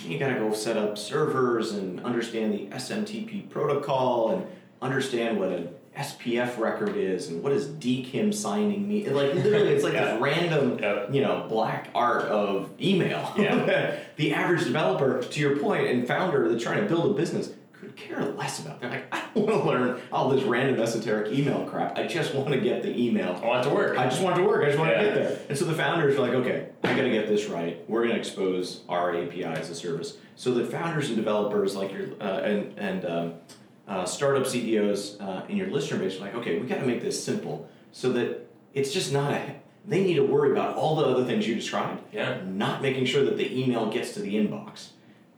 You 0.00 0.18
gotta 0.18 0.34
go 0.34 0.52
set 0.52 0.76
up 0.76 0.96
servers 0.96 1.72
and 1.72 2.00
understand 2.04 2.52
the 2.54 2.66
SMTP 2.76 3.50
protocol 3.50 4.30
and 4.30 4.46
understand 4.80 5.40
what 5.40 5.48
an 5.48 5.70
SPF 5.96 6.58
record 6.58 6.96
is 6.96 7.28
and 7.28 7.42
what 7.42 7.50
is 7.50 7.66
DKIM 7.66 8.32
signing 8.32 8.86
me. 8.86 9.08
Like 9.08 9.34
literally, 9.34 9.70
it's 9.72 9.82
like 9.82 9.92
Yeah. 9.94 10.12
this 10.12 10.20
random, 10.22 10.78
Yep. 10.78 11.14
you 11.14 11.22
know, 11.22 11.46
black 11.48 11.88
art 11.94 12.24
of 12.26 12.70
email. 12.80 13.32
Yeah. 13.38 13.96
the 14.16 14.34
average 14.34 14.64
developer, 14.64 15.22
to 15.22 15.40
your 15.40 15.56
point, 15.56 15.86
and 15.88 16.06
founder 16.06 16.48
that's 16.48 16.62
trying 16.62 16.82
to 16.82 16.86
build 16.88 17.10
a 17.10 17.14
business 17.14 17.48
care 17.96 18.24
less 18.24 18.60
about. 18.64 18.80
They're 18.80 18.90
like, 18.90 19.06
I 19.12 19.24
don't 19.34 19.46
want 19.46 19.62
to 19.62 19.68
learn 19.68 20.00
all 20.12 20.28
this 20.28 20.44
random 20.44 20.80
esoteric 20.80 21.32
email 21.32 21.64
crap. 21.64 21.98
I 21.98 22.06
just 22.06 22.34
want 22.34 22.48
to 22.50 22.60
get 22.60 22.82
the 22.82 22.96
email. 22.96 23.40
I 23.42 23.46
want 23.46 23.66
it 23.66 23.68
to 23.70 23.74
work. 23.74 23.98
I 23.98 24.04
just 24.04 24.22
want 24.22 24.36
it 24.38 24.42
to 24.42 24.46
work. 24.46 24.62
I 24.62 24.66
just 24.66 24.78
want 24.78 24.90
Yeah. 24.90 24.98
to 25.02 25.04
get 25.04 25.14
there. 25.14 25.38
And 25.48 25.58
so 25.58 25.64
the 25.64 25.74
founders 25.74 26.16
are 26.16 26.20
like, 26.20 26.32
okay, 26.34 26.68
I 26.84 26.94
got 26.94 27.02
to 27.02 27.10
get 27.10 27.26
this 27.26 27.46
right. 27.46 27.82
We're 27.88 28.02
going 28.02 28.14
to 28.14 28.18
expose 28.18 28.82
our 28.88 29.16
API 29.16 29.44
as 29.44 29.70
a 29.70 29.74
service. 29.74 30.16
So 30.36 30.52
the 30.52 30.64
founders 30.66 31.08
and 31.08 31.16
developers, 31.16 31.74
like 31.74 31.92
your 31.92 32.08
uh, 32.20 32.40
and 32.40 32.78
and 32.78 33.04
um, 33.06 33.34
uh, 33.88 34.04
startup 34.04 34.46
CEOs 34.46 35.18
uh, 35.20 35.42
in 35.48 35.56
your 35.56 35.68
listener 35.68 35.98
base, 35.98 36.16
are 36.16 36.20
like, 36.20 36.34
okay, 36.34 36.58
we 36.58 36.66
got 36.66 36.80
to 36.80 36.86
make 36.86 37.00
this 37.02 37.22
simple 37.22 37.68
so 37.92 38.12
that 38.12 38.46
it's 38.74 38.92
just 38.92 39.12
not 39.12 39.32
a. 39.32 39.56
They 39.88 40.02
need 40.02 40.14
to 40.14 40.24
worry 40.24 40.50
about 40.50 40.76
all 40.76 40.96
the 40.96 41.04
other 41.04 41.24
things 41.24 41.46
you 41.46 41.54
described. 41.54 42.02
Yeah. 42.12 42.40
Not 42.44 42.82
making 42.82 43.06
sure 43.06 43.24
that 43.24 43.36
the 43.36 43.56
email 43.62 43.88
gets 43.88 44.12
to 44.14 44.20
the 44.20 44.34
inbox 44.34 44.88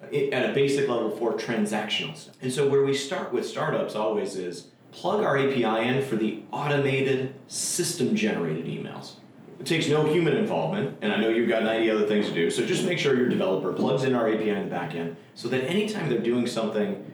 at 0.03 0.51
a 0.51 0.53
basic 0.55 0.89
level 0.89 1.11
for 1.11 1.33
transactional 1.35 2.17
stuff. 2.17 2.37
And 2.41 2.53
so 2.53 2.69
where 2.69 2.85
we 2.85 2.95
start 2.95 3.33
with 3.33 3.47
startups 3.47 3.95
always 3.95 4.37
is 4.37 4.69
plug 4.93 5.23
our 5.23 5.37
API 5.37 5.89
in 5.89 6.03
for 6.03 6.17
the 6.17 6.43
automated 6.51 7.35
system 7.49 8.17
generated 8.17 8.67
emails. 8.67 9.15
It 9.61 9.67
takes 9.67 9.89
no 9.89 10.05
human 10.07 10.37
involvement, 10.37 10.99
and 11.03 11.13
I 11.13 11.17
know 11.17 11.29
you've 11.29 11.49
got 11.49 11.65
90 11.65 11.91
other 11.91 12.07
things 12.07 12.29
to 12.29 12.35
do, 12.35 12.49
so 12.49 12.65
just 12.65 12.85
make 12.85 12.99
sure 12.99 13.17
your 13.17 13.29
developer 13.29 13.73
plugs 13.73 14.05
in 14.05 14.15
our 14.15 14.33
API 14.33 14.51
in 14.51 14.65
the 14.65 14.71
back 14.71 14.95
end 14.95 15.17
so 15.35 15.49
that 15.49 15.65
anytime 15.65 16.09
they're 16.09 16.21
doing 16.21 16.47
something 16.47 17.05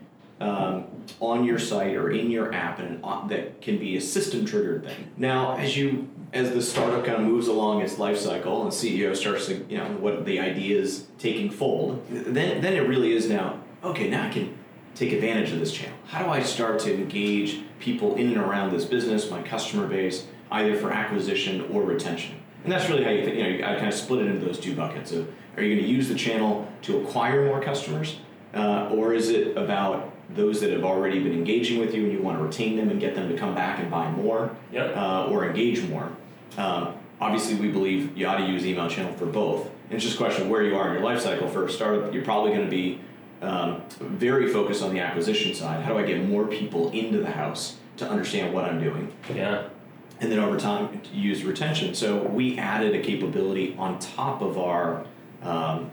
um, 0.40 0.84
on 1.20 1.44
your 1.44 1.58
site 1.58 1.94
or 1.96 2.10
in 2.10 2.30
your 2.30 2.52
app 2.52 2.80
and 2.80 3.02
on, 3.02 3.28
that 3.28 3.62
can 3.62 3.78
be 3.78 3.96
a 3.96 4.00
system 4.00 4.44
triggered 4.44 4.84
thing. 4.84 5.10
Now, 5.16 5.56
as 5.56 5.76
you 5.76 6.08
as 6.34 6.50
the 6.50 6.60
startup 6.60 7.04
kind 7.04 7.22
of 7.22 7.22
moves 7.22 7.46
along 7.46 7.80
its 7.80 7.98
life 7.98 8.18
cycle 8.18 8.62
and 8.62 8.72
CEO 8.72 9.16
starts 9.16 9.46
to 9.46 9.64
you 9.68 9.78
know 9.78 9.86
what 9.92 10.26
the 10.26 10.40
idea 10.40 10.78
is 10.78 11.06
taking 11.18 11.48
fold, 11.48 12.04
then 12.10 12.60
then 12.60 12.74
it 12.74 12.86
really 12.88 13.12
is 13.12 13.28
now 13.28 13.60
okay. 13.82 14.10
Now 14.10 14.26
I 14.26 14.30
can 14.30 14.52
take 14.96 15.12
advantage 15.12 15.52
of 15.52 15.60
this 15.60 15.72
channel. 15.72 15.96
How 16.06 16.24
do 16.24 16.30
I 16.30 16.42
start 16.42 16.80
to 16.80 16.94
engage 16.94 17.60
people 17.78 18.16
in 18.16 18.28
and 18.28 18.36
around 18.36 18.72
this 18.72 18.84
business, 18.84 19.30
my 19.30 19.42
customer 19.42 19.86
base, 19.86 20.26
either 20.50 20.76
for 20.76 20.92
acquisition 20.92 21.62
or 21.72 21.82
retention? 21.82 22.36
And 22.64 22.72
that's 22.72 22.88
really 22.88 23.04
how 23.04 23.10
you 23.10 23.24
think, 23.24 23.36
you 23.36 23.58
know, 23.60 23.66
I 23.66 23.74
kind 23.74 23.88
of 23.88 23.94
split 23.94 24.22
it 24.24 24.28
into 24.28 24.44
those 24.44 24.58
two 24.58 24.74
buckets 24.74 25.12
of 25.12 25.28
are 25.56 25.62
you 25.62 25.74
going 25.74 25.86
to 25.86 25.92
use 25.92 26.08
the 26.08 26.14
channel 26.14 26.66
to 26.82 27.00
acquire 27.00 27.44
more 27.46 27.60
customers, 27.60 28.18
uh, 28.54 28.88
or 28.90 29.14
is 29.14 29.28
it 29.28 29.56
about 29.56 30.12
those 30.30 30.60
that 30.60 30.70
have 30.70 30.84
already 30.84 31.22
been 31.22 31.32
engaging 31.32 31.78
with 31.78 31.94
you 31.94 32.04
and 32.04 32.12
you 32.12 32.22
want 32.22 32.38
to 32.38 32.44
retain 32.44 32.76
them 32.76 32.88
and 32.88 32.98
get 32.98 33.14
them 33.14 33.28
to 33.28 33.36
come 33.36 33.54
back 33.54 33.78
and 33.78 33.90
buy 33.90 34.10
more 34.10 34.56
Yep. 34.72 34.96
uh, 34.96 35.26
or 35.26 35.46
engage 35.46 35.82
more? 35.88 36.10
Um, 36.56 36.94
obviously, 37.20 37.54
we 37.56 37.68
believe 37.68 38.16
you 38.16 38.26
ought 38.26 38.38
to 38.38 38.46
use 38.46 38.66
email 38.66 38.88
channel 38.88 39.12
for 39.14 39.26
both. 39.26 39.66
And 39.66 39.92
it's 39.92 40.04
just 40.04 40.16
a 40.16 40.18
question 40.18 40.44
of 40.44 40.48
where 40.48 40.62
you 40.62 40.76
are 40.76 40.88
in 40.88 40.94
your 40.94 41.02
life 41.02 41.20
cycle. 41.20 41.48
For 41.48 41.66
a 41.66 41.70
startup, 41.70 42.12
you're 42.12 42.24
probably 42.24 42.52
going 42.52 42.64
to 42.64 42.70
be 42.70 43.00
um, 43.42 43.82
very 44.00 44.52
focused 44.52 44.82
on 44.82 44.94
the 44.94 45.00
acquisition 45.00 45.54
side. 45.54 45.84
How 45.84 45.92
do 45.92 45.98
I 45.98 46.06
get 46.06 46.26
more 46.26 46.46
people 46.46 46.90
into 46.90 47.18
the 47.18 47.30
house 47.30 47.76
to 47.98 48.08
understand 48.08 48.54
what 48.54 48.64
I'm 48.64 48.80
doing? 48.80 49.12
Yeah. 49.32 49.68
and 50.20 50.30
then 50.30 50.38
over 50.38 50.58
time 50.58 51.00
use 51.12 51.44
retention. 51.44 51.94
So 51.94 52.22
we 52.22 52.56
added 52.58 52.94
a 52.94 53.02
capability 53.02 53.74
on 53.78 53.98
top 53.98 54.40
of 54.40 54.58
our 54.58 55.04
um, 55.42 55.90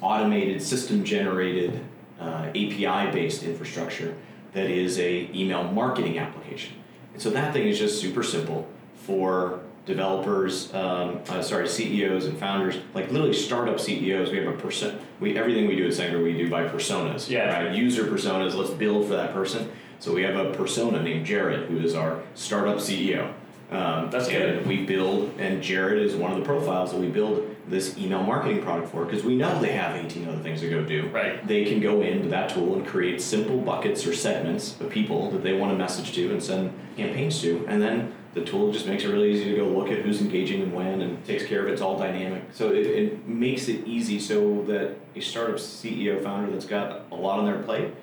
automated 0.00 0.62
system 0.62 1.04
generated 1.04 1.84
uh, 2.20 2.46
API 2.50 3.10
based 3.12 3.42
infrastructure 3.42 4.16
that 4.52 4.70
is 4.70 4.98
a 4.98 5.28
email 5.34 5.64
marketing 5.64 6.18
application. 6.18 6.76
And 7.12 7.20
so 7.20 7.30
that 7.30 7.52
thing 7.52 7.66
is 7.66 7.78
just 7.78 8.00
super 8.00 8.22
simple 8.22 8.66
for 8.94 9.60
developers, 9.86 10.72
um, 10.74 11.20
uh, 11.28 11.42
sorry, 11.42 11.68
CEOs 11.68 12.26
and 12.26 12.38
founders, 12.38 12.78
like 12.94 13.10
literally 13.10 13.34
startup 13.34 13.78
CEOs. 13.78 14.30
We 14.30 14.38
have 14.38 14.46
a 14.46 14.56
percent. 14.56 15.00
We 15.20 15.36
everything 15.36 15.68
we 15.68 15.76
do 15.76 15.86
at 15.86 15.92
SendGrid 15.92 16.22
we 16.22 16.32
do 16.32 16.48
by 16.48 16.64
personas. 16.64 17.28
Yeah. 17.28 17.64
Right? 17.64 17.74
User 17.74 18.04
personas. 18.04 18.54
Let's 18.54 18.70
build 18.70 19.06
for 19.06 19.14
that 19.14 19.32
person. 19.32 19.70
So 19.98 20.12
we 20.12 20.22
have 20.22 20.36
a 20.36 20.52
persona 20.52 21.02
named 21.02 21.26
Jared, 21.26 21.68
who 21.68 21.78
is 21.78 21.94
our 21.94 22.22
startup 22.34 22.76
CEO. 22.76 23.32
Um, 23.70 24.10
That's 24.10 24.28
and 24.28 24.36
good. 24.36 24.66
We 24.66 24.84
build, 24.84 25.34
and 25.38 25.62
Jared 25.62 26.02
is 26.02 26.14
one 26.14 26.32
of 26.32 26.38
the 26.38 26.44
profiles 26.44 26.92
that 26.92 27.00
we 27.00 27.08
build 27.08 27.56
this 27.66 27.96
email 27.96 28.22
marketing 28.22 28.62
product 28.62 28.90
for 28.90 29.04
because 29.04 29.24
we 29.24 29.34
know 29.36 29.58
they 29.60 29.72
have 29.72 29.96
18 29.96 30.28
other 30.28 30.42
things 30.42 30.60
to 30.60 30.68
go 30.68 30.84
do. 30.84 31.08
Right. 31.08 31.46
They 31.46 31.64
can 31.64 31.80
go 31.80 32.02
into 32.02 32.28
that 32.28 32.50
tool 32.50 32.74
and 32.74 32.86
create 32.86 33.20
simple 33.20 33.58
buckets 33.58 34.06
or 34.06 34.14
segments 34.14 34.78
of 34.80 34.90
people 34.90 35.30
that 35.30 35.42
they 35.42 35.54
want 35.54 35.72
to 35.72 35.78
message 35.78 36.12
to 36.12 36.30
and 36.30 36.42
send 36.42 36.72
campaigns 36.96 37.40
to, 37.40 37.64
and 37.66 37.80
then 37.80 38.14
the 38.34 38.44
tool 38.44 38.72
just 38.72 38.86
makes 38.86 39.04
it 39.04 39.08
really 39.08 39.32
easy 39.32 39.44
to 39.50 39.56
go 39.56 39.68
look 39.68 39.90
at 39.90 40.00
who's 40.00 40.20
engaging 40.20 40.60
and 40.62 40.72
when 40.72 41.00
and 41.00 41.24
takes 41.24 41.44
care 41.46 41.62
of 41.62 41.68
it. 41.68 41.72
It's 41.72 41.82
all 41.82 41.96
dynamic. 41.96 42.42
So 42.52 42.72
it, 42.72 42.86
it 42.86 43.28
makes 43.28 43.68
it 43.68 43.86
easy 43.86 44.18
so 44.18 44.62
that 44.64 44.96
a 45.14 45.20
startup 45.20 45.56
CEO 45.56 46.22
founder 46.22 46.50
that's 46.50 46.66
got 46.66 47.02
a 47.12 47.14
lot 47.14 47.38
on 47.38 47.46
their 47.46 47.62
plate 47.62 47.94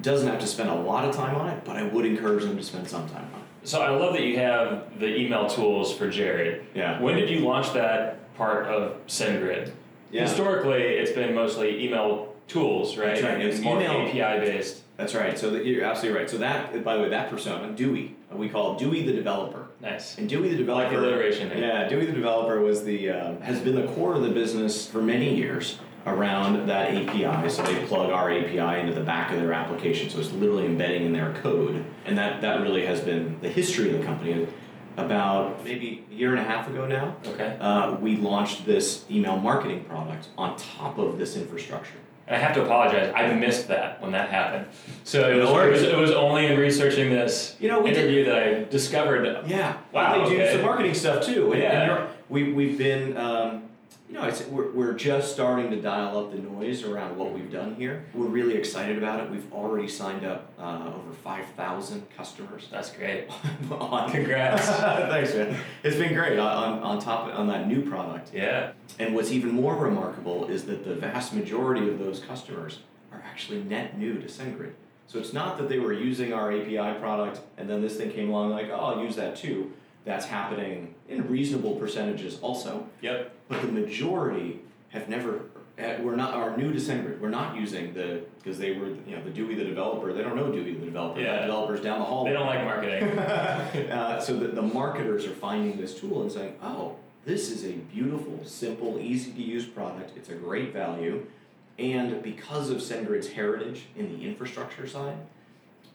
doesn't 0.00 0.28
have 0.28 0.40
to 0.40 0.46
spend 0.46 0.70
a 0.70 0.74
lot 0.74 1.04
of 1.04 1.14
time 1.14 1.36
on 1.36 1.50
it, 1.50 1.62
but 1.64 1.76
I 1.76 1.82
would 1.82 2.06
encourage 2.06 2.44
them 2.44 2.56
to 2.56 2.62
spend 2.62 2.88
some 2.88 3.06
time 3.08 3.28
on 3.34 3.40
it. 3.40 3.68
So 3.68 3.82
I 3.82 3.90
love 3.90 4.14
that 4.14 4.22
you 4.22 4.38
have 4.38 4.98
the 4.98 5.14
email 5.14 5.46
tools 5.46 5.92
for 5.94 6.08
Jared. 6.08 6.64
Yeah. 6.74 7.00
When 7.00 7.16
did 7.16 7.28
you 7.28 7.40
launch 7.40 7.74
that 7.74 8.34
part 8.36 8.66
of 8.66 9.06
SendGrid? 9.06 9.72
Yeah. 10.10 10.22
Historically, 10.22 10.82
it's 10.82 11.12
been 11.12 11.34
mostly 11.34 11.84
email 11.84 12.34
tools, 12.48 12.96
right? 12.96 13.08
That's 13.20 13.22
right. 13.22 13.40
It's 13.44 13.60
more 13.60 13.76
email- 13.80 14.08
API 14.08 14.40
based. 14.40 14.82
That's 14.96 15.14
right. 15.14 15.38
So 15.38 15.50
that 15.50 15.66
you're 15.66 15.84
absolutely 15.84 16.18
right. 16.20 16.30
So 16.30 16.38
that, 16.38 16.82
by 16.82 16.96
the 16.96 17.02
way, 17.02 17.08
that 17.10 17.30
persona, 17.30 17.72
Dewey, 17.72 18.16
we 18.32 18.48
call 18.48 18.76
Dewey 18.76 19.04
the 19.04 19.12
developer. 19.12 19.68
Nice. 19.80 20.18
And 20.18 20.28
Dewey 20.28 20.50
the 20.50 20.56
developer. 20.56 20.84
Like 20.84 20.92
the 20.92 20.98
alliteration 21.00 21.48
there. 21.48 21.58
Yeah, 21.58 21.88
Dewey 21.88 22.06
the 22.06 22.12
developer 22.12 22.60
was 22.60 22.84
the 22.84 23.10
um, 23.10 23.40
has 23.40 23.60
been 23.60 23.74
the 23.74 23.86
core 23.94 24.14
of 24.14 24.22
the 24.22 24.30
business 24.30 24.86
for 24.86 25.02
many 25.02 25.34
years 25.34 25.78
around 26.06 26.66
that 26.66 26.94
API. 26.94 27.48
So 27.50 27.62
they 27.62 27.84
plug 27.86 28.10
our 28.10 28.30
API 28.32 28.80
into 28.80 28.94
the 28.94 29.02
back 29.04 29.32
of 29.32 29.38
their 29.38 29.52
application. 29.52 30.08
So 30.10 30.18
it's 30.20 30.32
literally 30.32 30.66
embedding 30.66 31.04
in 31.06 31.12
their 31.12 31.34
code, 31.42 31.84
and 32.06 32.16
that 32.18 32.40
that 32.40 32.60
really 32.62 32.86
has 32.86 33.00
been 33.00 33.38
the 33.40 33.48
history 33.48 33.92
of 33.92 33.98
the 33.98 34.04
company. 34.04 34.46
About 34.96 35.64
maybe 35.64 36.04
a 36.10 36.14
year 36.14 36.30
and 36.30 36.40
a 36.40 36.42
half 36.44 36.68
ago 36.68 36.84
now, 36.84 37.16
Okay. 37.24 37.56
uh, 37.60 37.94
we 37.94 38.16
launched 38.16 38.66
this 38.66 39.04
email 39.10 39.36
marketing 39.38 39.84
product 39.84 40.28
on 40.36 40.56
top 40.56 40.98
of 40.98 41.16
this 41.16 41.36
infrastructure. 41.36 41.94
And 42.30 42.36
I 42.40 42.46
have 42.46 42.54
to 42.54 42.62
apologize. 42.62 43.12
I 43.14 43.34
missed 43.34 43.66
that 43.68 44.00
when 44.00 44.12
that 44.12 44.30
happened. 44.30 44.66
So 45.02 45.28
it 45.28 45.34
was, 45.40 45.50
it 45.50 45.70
was, 45.72 45.82
it 45.82 45.96
was 45.98 46.10
only 46.12 46.46
in 46.46 46.56
researching 46.56 47.10
this 47.10 47.56
You 47.58 47.68
know, 47.68 47.80
we 47.80 47.90
did- 47.90 47.98
interview 48.04 48.24
that 48.26 48.38
I 48.42 48.64
discovered. 48.70 49.24
Yeah. 49.48 49.76
Wow, 49.92 50.12
Well, 50.20 50.22
they 50.30 50.36
do 50.36 50.40
okay. 50.40 50.52
some 50.52 50.62
marketing 50.62 50.94
stuff 50.94 51.26
too. 51.26 51.52
Yeah. 51.56 52.06
we, 52.28 52.52
we've 52.52 52.78
been, 52.78 53.16
um, 53.16 53.64
you 54.10 54.16
know, 54.16 54.24
it's, 54.24 54.44
we're, 54.46 54.72
we're 54.72 54.92
just 54.92 55.32
starting 55.32 55.70
to 55.70 55.80
dial 55.80 56.18
up 56.18 56.32
the 56.32 56.38
noise 56.38 56.82
around 56.82 57.16
what 57.16 57.32
we've 57.32 57.50
done 57.50 57.76
here. 57.76 58.06
We're 58.12 58.26
really 58.26 58.56
excited 58.56 58.98
about 58.98 59.20
it. 59.20 59.30
We've 59.30 59.52
already 59.52 59.86
signed 59.86 60.24
up 60.24 60.52
uh, 60.58 60.92
over 60.96 61.12
5,000 61.12 62.10
customers. 62.16 62.66
That's 62.72 62.90
great. 62.90 63.28
on, 63.70 64.10
Congrats. 64.10 64.66
Thanks, 64.68 65.32
man. 65.34 65.56
It's 65.84 65.96
been 65.96 66.12
great 66.12 66.40
on, 66.40 66.48
on, 66.48 66.82
on 66.82 66.98
top 67.00 67.32
on 67.32 67.46
that 67.48 67.68
new 67.68 67.88
product. 67.88 68.32
Yeah. 68.34 68.72
And 68.98 69.14
what's 69.14 69.30
even 69.30 69.52
more 69.52 69.76
remarkable 69.76 70.46
is 70.48 70.64
that 70.64 70.84
the 70.84 70.96
vast 70.96 71.32
majority 71.32 71.88
of 71.88 72.00
those 72.00 72.18
customers 72.18 72.80
are 73.12 73.22
actually 73.24 73.62
net 73.62 73.96
new 73.96 74.18
to 74.20 74.26
SendGrid. 74.26 74.72
So 75.06 75.20
it's 75.20 75.32
not 75.32 75.56
that 75.58 75.68
they 75.68 75.78
were 75.78 75.92
using 75.92 76.32
our 76.32 76.50
API 76.50 76.98
product 76.98 77.40
and 77.56 77.70
then 77.70 77.80
this 77.80 77.96
thing 77.96 78.10
came 78.10 78.30
along 78.30 78.50
like, 78.50 78.70
oh, 78.70 78.74
I'll 78.74 79.04
use 79.04 79.14
that 79.16 79.36
too. 79.36 79.72
That's 80.04 80.26
happening 80.26 80.94
in 81.08 81.28
reasonable 81.28 81.76
percentages 81.76 82.40
also. 82.40 82.88
Yep. 83.02 83.36
But 83.50 83.62
the 83.62 83.68
majority 83.68 84.60
have 84.90 85.08
never, 85.08 85.40
uh, 85.76 85.96
we're 86.00 86.14
not, 86.14 86.34
are 86.34 86.56
new 86.56 86.72
to 86.72 86.78
SendGrid. 86.78 87.18
We're 87.18 87.30
not 87.30 87.56
using 87.56 87.92
the, 87.92 88.22
because 88.38 88.58
they 88.58 88.70
were, 88.70 88.86
you 88.86 89.16
know, 89.16 89.24
the 89.24 89.30
Dewey 89.30 89.56
the 89.56 89.64
developer, 89.64 90.12
they 90.12 90.22
don't 90.22 90.36
know 90.36 90.52
Dewey 90.52 90.74
the 90.74 90.86
developer. 90.86 91.20
Yeah. 91.20 91.40
The 91.40 91.46
developer's 91.48 91.80
down 91.80 91.98
the 91.98 92.04
hall. 92.04 92.24
They 92.24 92.32
don't 92.32 92.46
like 92.46 92.64
marketing. 92.64 93.18
uh, 93.18 94.20
so 94.20 94.36
that 94.38 94.54
the 94.54 94.62
marketers 94.62 95.26
are 95.26 95.34
finding 95.34 95.80
this 95.80 95.98
tool 95.98 96.22
and 96.22 96.30
saying, 96.30 96.54
oh, 96.62 96.94
this 97.24 97.50
is 97.50 97.64
a 97.64 97.72
beautiful, 97.72 98.40
simple, 98.44 99.00
easy 99.00 99.32
to 99.32 99.42
use 99.42 99.66
product. 99.66 100.12
It's 100.16 100.28
a 100.28 100.34
great 100.34 100.72
value. 100.72 101.26
And 101.76 102.22
because 102.22 102.70
of 102.70 102.78
SendGrid's 102.78 103.30
heritage 103.30 103.86
in 103.96 104.16
the 104.16 104.24
infrastructure 104.24 104.86
side, 104.86 105.16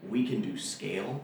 we 0.09 0.27
can 0.27 0.41
do 0.41 0.57
scale 0.57 1.23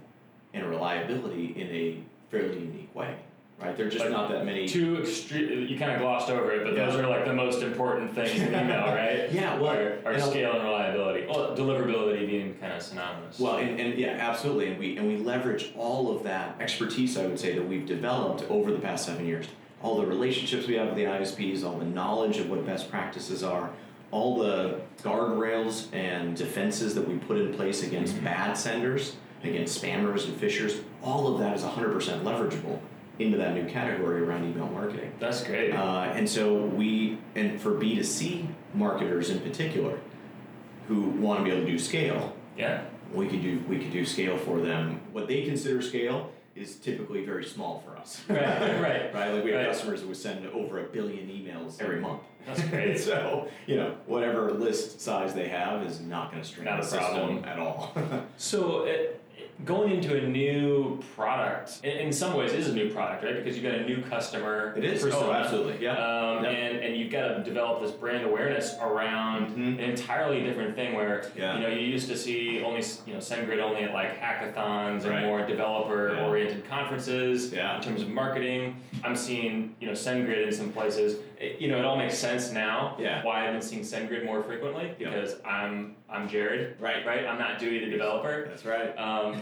and 0.54 0.70
reliability 0.70 1.54
in 1.58 1.68
a 1.68 2.04
fairly 2.32 2.60
unique 2.60 2.96
way. 2.96 3.18
Right? 3.62 3.78
There're 3.78 3.90
just 3.90 4.06
Like, 4.06 4.14
not 4.14 4.30
that 4.30 4.44
many. 4.46 4.68
Two 4.68 5.02
extreme. 5.02 5.68
You 5.68 5.78
kind 5.78 5.92
of 5.92 6.00
glossed 6.00 6.30
over 6.32 6.52
it, 6.52 6.64
but 6.64 6.76
those 6.76 6.96
are 6.96 7.08
like 7.08 7.26
the 7.26 7.34
most 7.34 7.62
important 7.62 8.14
things 8.16 8.40
in 8.42 8.48
email, 8.48 8.86
right? 8.88 9.28
Yeah, 9.32 9.58
well, 9.60 9.72
are, 9.74 10.00
are 10.06 10.12
and 10.14 10.22
I'll- 10.22 10.32
scale 10.32 10.54
and 10.54 10.64
reliability. 10.64 11.28
Well, 11.28 11.56
deliverability 11.56 12.26
being 12.28 12.56
kind 12.56 12.74
of 12.74 12.82
synonymous. 12.82 13.40
Well, 13.40 13.58
and, 13.58 13.80
and 13.80 14.00
yeah, 14.00 14.18
absolutely, 14.20 14.68
and 14.70 14.80
we 14.80 14.98
and 14.98 15.08
we 15.08 15.18
leverage 15.18 15.72
all 15.78 16.16
of 16.16 16.24
that 16.24 16.56
expertise. 16.60 17.18
I 17.18 17.28
would 17.28 17.40
say 17.40 17.54
that 17.54 17.68
we've 17.68 17.86
developed 17.86 18.44
over 18.50 18.72
the 18.72 18.80
past 18.80 19.06
seven 19.06 19.26
years. 19.28 19.46
All 19.84 20.00
the 20.00 20.06
relationships 20.08 20.68
we 20.68 20.76
have 20.76 20.88
with 20.88 20.96
the 20.96 21.06
ISPs, 21.06 21.64
all 21.64 21.78
the 21.78 21.86
knowledge 21.86 22.38
of 22.38 22.50
what 22.50 22.66
best 22.66 22.90
practices 22.90 23.44
are, 23.44 23.70
all 24.12 24.38
the 24.40 24.80
guardrails 25.04 25.92
and 25.94 26.36
defenses 26.36 26.94
that 26.96 27.08
we 27.08 27.16
put 27.18 27.38
in 27.38 27.54
place 27.54 27.84
against 27.84 28.16
Mhm. 28.18 28.24
bad 28.24 28.54
senders, 28.58 29.16
against 29.44 29.82
spammers 29.82 30.26
and 30.26 30.40
phishers, 30.40 30.82
All 31.04 31.34
of 31.34 31.40
that 31.40 31.56
is 31.56 31.64
100% 31.64 32.24
leverageable 32.24 32.78
into 33.20 33.38
that 33.38 33.54
new 33.54 33.66
category 33.66 34.22
around 34.22 34.50
email 34.50 34.68
marketing. 34.68 35.12
that's 35.20 35.44
great. 35.44 35.72
Uh, 35.74 36.12
and 36.16 36.28
so 36.28 36.56
we, 36.66 37.18
and 37.36 37.60
for 37.62 37.72
B2C 37.72 38.48
marketers 38.74 39.30
in 39.30 39.40
particular, 39.42 40.00
who 40.88 41.02
want 41.04 41.40
to 41.40 41.44
be 41.46 41.52
able 41.52 41.62
to 41.66 41.72
do 41.72 41.78
scale, 41.78 42.36
yeah. 42.58 42.84
we 43.14 43.28
could 43.28 43.42
do 43.42 43.62
we 43.70 43.78
could 43.80 43.92
do 43.92 44.06
scale 44.06 44.38
for 44.38 44.60
them. 44.60 45.00
What 45.12 45.28
they 45.28 45.44
consider 45.44 45.82
scale 45.82 46.32
is 46.56 46.76
typically 46.76 47.24
very 47.24 47.46
small 47.46 47.84
for 47.86 47.98
us. 47.98 48.22
Right. 48.28 48.42
Right. 48.82 48.82
right? 49.14 49.34
Like 49.34 49.44
we 49.46 49.52
have 49.52 49.60
Right. 49.62 49.68
customers 49.68 50.02
that 50.02 50.08
would 50.08 50.18
send 50.18 50.46
over 50.48 50.80
a 50.80 50.84
billion 50.84 51.28
emails 51.28 51.80
every 51.82 52.00
month. 52.00 52.22
That's 52.46 52.62
great. 52.70 52.98
so 53.00 53.48
you 53.68 53.76
know 53.78 53.96
whatever 54.08 54.52
list 54.52 55.00
size 55.00 55.34
they 55.34 55.48
have 55.48 55.86
is 55.86 56.02
not 56.02 56.32
going 56.32 56.42
to 56.42 56.48
strain 56.48 56.66
Not 56.66 56.82
the 56.82 56.88
a 56.88 56.90
system 56.90 57.46
at 57.46 57.60
all. 57.60 57.94
So, 58.38 58.84
it, 58.86 59.21
going 59.66 59.92
into 59.92 60.18
a 60.18 60.28
new 60.28 61.00
product, 61.16 61.80
in, 61.84 61.92
in 61.98 62.14
some 62.14 62.36
ways, 62.36 62.54
is 62.54 62.68
a 62.70 62.74
new 62.74 62.90
product, 62.92 63.24
right? 63.24 63.36
Because 63.36 63.56
you've 63.56 63.64
got 63.66 63.76
a 63.76 63.86
new 63.86 64.02
customer. 64.04 64.74
it 64.78 64.84
is. 64.84 65.02
persona. 65.04 65.26
Oh, 65.28 65.32
absolutely. 65.32 65.84
Yeah. 65.84 65.92
Um, 65.94 66.44
Yep. 66.44 66.54
and, 66.56 66.78
and 66.80 66.96
you've 66.98 67.12
got 67.12 67.28
to 67.38 67.44
develop 67.44 67.82
this 67.82 67.92
brand 67.92 68.26
awareness 68.26 68.76
around 68.82 69.56
Mhm. 69.56 69.74
an 69.78 69.80
entirely 69.80 70.42
different 70.44 70.76
thing 70.76 70.94
where 70.96 71.24
Yeah. 71.36 71.56
you 71.56 71.62
know 71.62 71.68
you 71.70 71.82
used 71.82 72.08
to 72.10 72.18
see 72.18 72.64
only 72.64 72.82
you 73.06 73.14
know 73.14 73.20
SendGrid 73.20 73.60
only 73.60 73.84
at 73.84 73.94
like 73.94 74.20
hackathons 74.20 75.06
Right. 75.08 75.18
and 75.18 75.26
more 75.26 75.46
developer 75.46 76.18
oriented 76.20 76.68
conferences 76.70 77.52
Yeah. 77.54 77.76
in 77.78 77.82
terms 77.84 78.02
of 78.02 78.10
marketing. 78.10 78.78
I'm 79.04 79.16
seeing 79.16 79.76
you 79.80 79.88
know 79.88 79.94
SendGrid 79.94 80.46
in 80.48 80.52
some 80.54 80.72
places. 80.72 81.20
It, 81.40 81.60
you 81.60 81.70
know 81.70 81.78
it 81.78 81.86
all 81.86 81.98
makes 81.98 82.18
sense 82.18 82.52
now 82.52 82.96
Yeah. 83.00 83.24
why 83.24 83.46
I've 83.48 83.54
been 83.54 83.62
seeing 83.62 83.82
SendGrid 83.84 84.26
more 84.26 84.42
frequently 84.44 84.92
Yep. 85.00 85.12
because 85.14 85.36
I'm 85.46 85.96
I'm 86.12 86.28
Jared 86.28 86.76
Right. 86.80 87.06
right 87.06 87.26
I'm 87.26 87.40
not 87.40 87.58
Dewey 87.60 87.80
the 87.86 87.90
developer. 87.92 88.46
That's 88.48 88.66
right. 88.66 88.90
Um, 88.98 89.42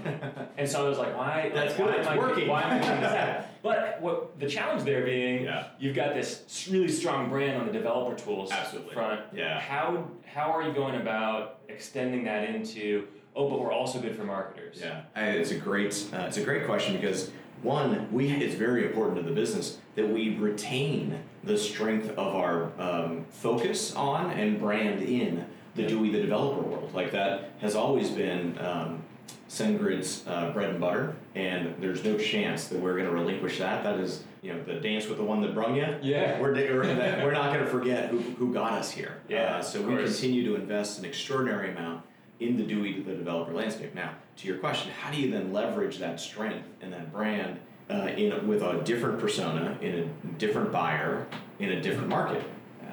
and 0.57 0.69
so 0.69 0.85
I 0.85 0.89
was 0.89 0.97
like, 0.97 1.15
why? 1.17 1.51
That's 1.53 1.77
like, 1.77 1.77
good, 1.77 1.85
Why 1.87 1.97
it's 1.99 2.07
am 2.07 2.13
I, 2.13 2.17
working. 2.17 2.47
Why 2.47 2.61
am 2.63 2.71
I 2.83 2.85
doing 2.87 3.01
that? 3.01 3.45
But 3.61 4.01
what 4.01 4.39
the 4.39 4.47
challenge 4.47 4.83
there 4.83 5.03
being, 5.03 5.43
Yeah. 5.43 5.67
you've 5.79 5.95
got 5.95 6.13
this 6.13 6.67
really 6.71 6.87
strong 6.87 7.29
brand 7.29 7.57
on 7.57 7.65
the 7.67 7.73
developer 7.73 8.15
tools 8.15 8.51
Absolutely. 8.51 8.93
front. 8.93 9.21
Yeah. 9.33 9.59
How 9.59 10.07
how 10.25 10.51
are 10.55 10.63
you 10.63 10.73
going 10.73 10.95
about 10.95 11.57
extending 11.67 12.23
that 12.25 12.47
into? 12.49 13.07
Oh, 13.35 13.49
but 13.49 13.59
we're 13.59 13.71
also 13.73 13.99
good 13.99 14.15
for 14.15 14.23
marketers. 14.23 14.79
Yeah, 14.81 15.01
I- 15.15 15.23
it's 15.31 15.51
a 15.51 15.55
great 15.57 15.93
uh, 16.13 16.19
it's 16.27 16.37
a 16.37 16.43
great 16.43 16.65
question 16.65 16.95
because 16.95 17.31
one, 17.61 18.07
we 18.13 18.31
it's 18.31 18.55
very 18.55 18.85
important 18.85 19.17
to 19.17 19.23
the 19.23 19.31
business 19.35 19.77
that 19.95 20.07
we 20.07 20.35
retain 20.37 21.19
the 21.43 21.57
strength 21.57 22.09
of 22.11 22.33
our 22.35 22.71
um, 22.79 23.25
focus 23.29 23.93
on 23.95 24.31
and 24.31 24.57
brand 24.59 25.01
in 25.01 25.45
the 25.75 25.87
Dewey 25.87 26.11
the 26.11 26.21
developer 26.21 26.61
world. 26.61 26.93
Like 26.93 27.11
that 27.11 27.51
has 27.59 27.75
always 27.75 28.09
been 28.09 28.57
um, 28.59 29.01
SendGrid's 29.49 30.23
uh, 30.27 30.51
bread 30.51 30.69
and 30.69 30.79
butter, 30.79 31.15
and 31.35 31.75
there's 31.79 32.03
no 32.03 32.17
chance 32.17 32.67
that 32.67 32.79
we're 32.79 32.93
going 32.93 33.05
to 33.05 33.11
relinquish 33.11 33.57
that. 33.59 33.83
That 33.83 33.99
is, 33.99 34.23
you 34.41 34.53
know, 34.53 34.63
the 34.63 34.75
dance 34.75 35.07
with 35.07 35.17
the 35.17 35.23
one 35.23 35.41
that 35.41 35.53
brung 35.53 35.75
you. 35.75 35.87
Yeah. 36.01 36.39
We're, 36.39 36.53
we're, 36.53 36.83
we're 37.23 37.31
not 37.31 37.51
going 37.53 37.65
to 37.65 37.69
forget 37.71 38.09
who, 38.09 38.19
who 38.19 38.53
got 38.53 38.73
us 38.73 38.91
here. 38.91 39.21
Yeah, 39.27 39.57
Uh, 39.57 39.61
so 39.61 39.81
we 39.81 39.95
continue 39.95 40.45
to 40.45 40.55
invest 40.55 40.99
an 40.99 41.05
extraordinary 41.05 41.71
amount 41.71 42.03
in 42.39 42.57
the 42.57 42.63
Dewey 42.63 42.93
to 42.93 43.01
the 43.03 43.15
developer 43.15 43.51
landscape. 43.51 43.93
Now, 43.95 44.11
to 44.37 44.47
your 44.47 44.57
question, 44.57 44.91
how 44.91 45.11
do 45.11 45.19
you 45.19 45.31
then 45.31 45.51
leverage 45.51 45.97
that 45.97 46.19
strength 46.19 46.67
and 46.81 46.93
that 46.93 47.11
brand 47.11 47.59
uh, 47.89 48.11
in 48.15 48.47
with 48.47 48.61
a 48.61 48.81
different 48.83 49.19
persona, 49.19 49.77
in 49.81 49.95
a 49.95 50.27
different 50.37 50.71
buyer, 50.71 51.25
in 51.59 51.71
a 51.71 51.81
different 51.81 52.07
market? 52.07 52.43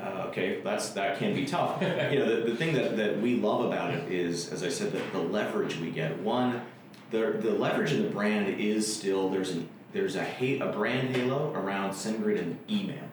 Uh, 0.02 0.26
okay, 0.28 0.60
that's 0.62 0.90
that 0.90 1.18
can 1.18 1.34
be 1.34 1.46
tough. 1.46 1.80
you 1.82 2.18
know, 2.18 2.40
the, 2.40 2.50
the 2.50 2.56
thing 2.56 2.74
that, 2.74 2.96
that 2.96 3.20
we 3.20 3.36
love 3.36 3.64
about 3.64 3.94
it 3.94 4.10
is, 4.12 4.52
as 4.52 4.62
I 4.62 4.68
said, 4.68 4.92
the, 4.92 5.00
the 5.12 5.24
leverage 5.24 5.78
we 5.78 5.90
get. 5.90 6.18
One, 6.20 6.62
the 7.10 7.38
the 7.40 7.52
leverage 7.52 7.92
in 7.92 8.02
the 8.02 8.10
brand 8.10 8.48
is 8.60 8.94
still 8.94 9.30
there's 9.30 9.50
an 9.50 9.68
there's 9.92 10.16
a 10.16 10.24
ha- 10.24 10.60
a 10.60 10.72
brand 10.72 11.14
halo 11.16 11.52
around 11.54 11.92
SendGrid 11.92 12.38
and 12.38 12.58
email. 12.70 13.04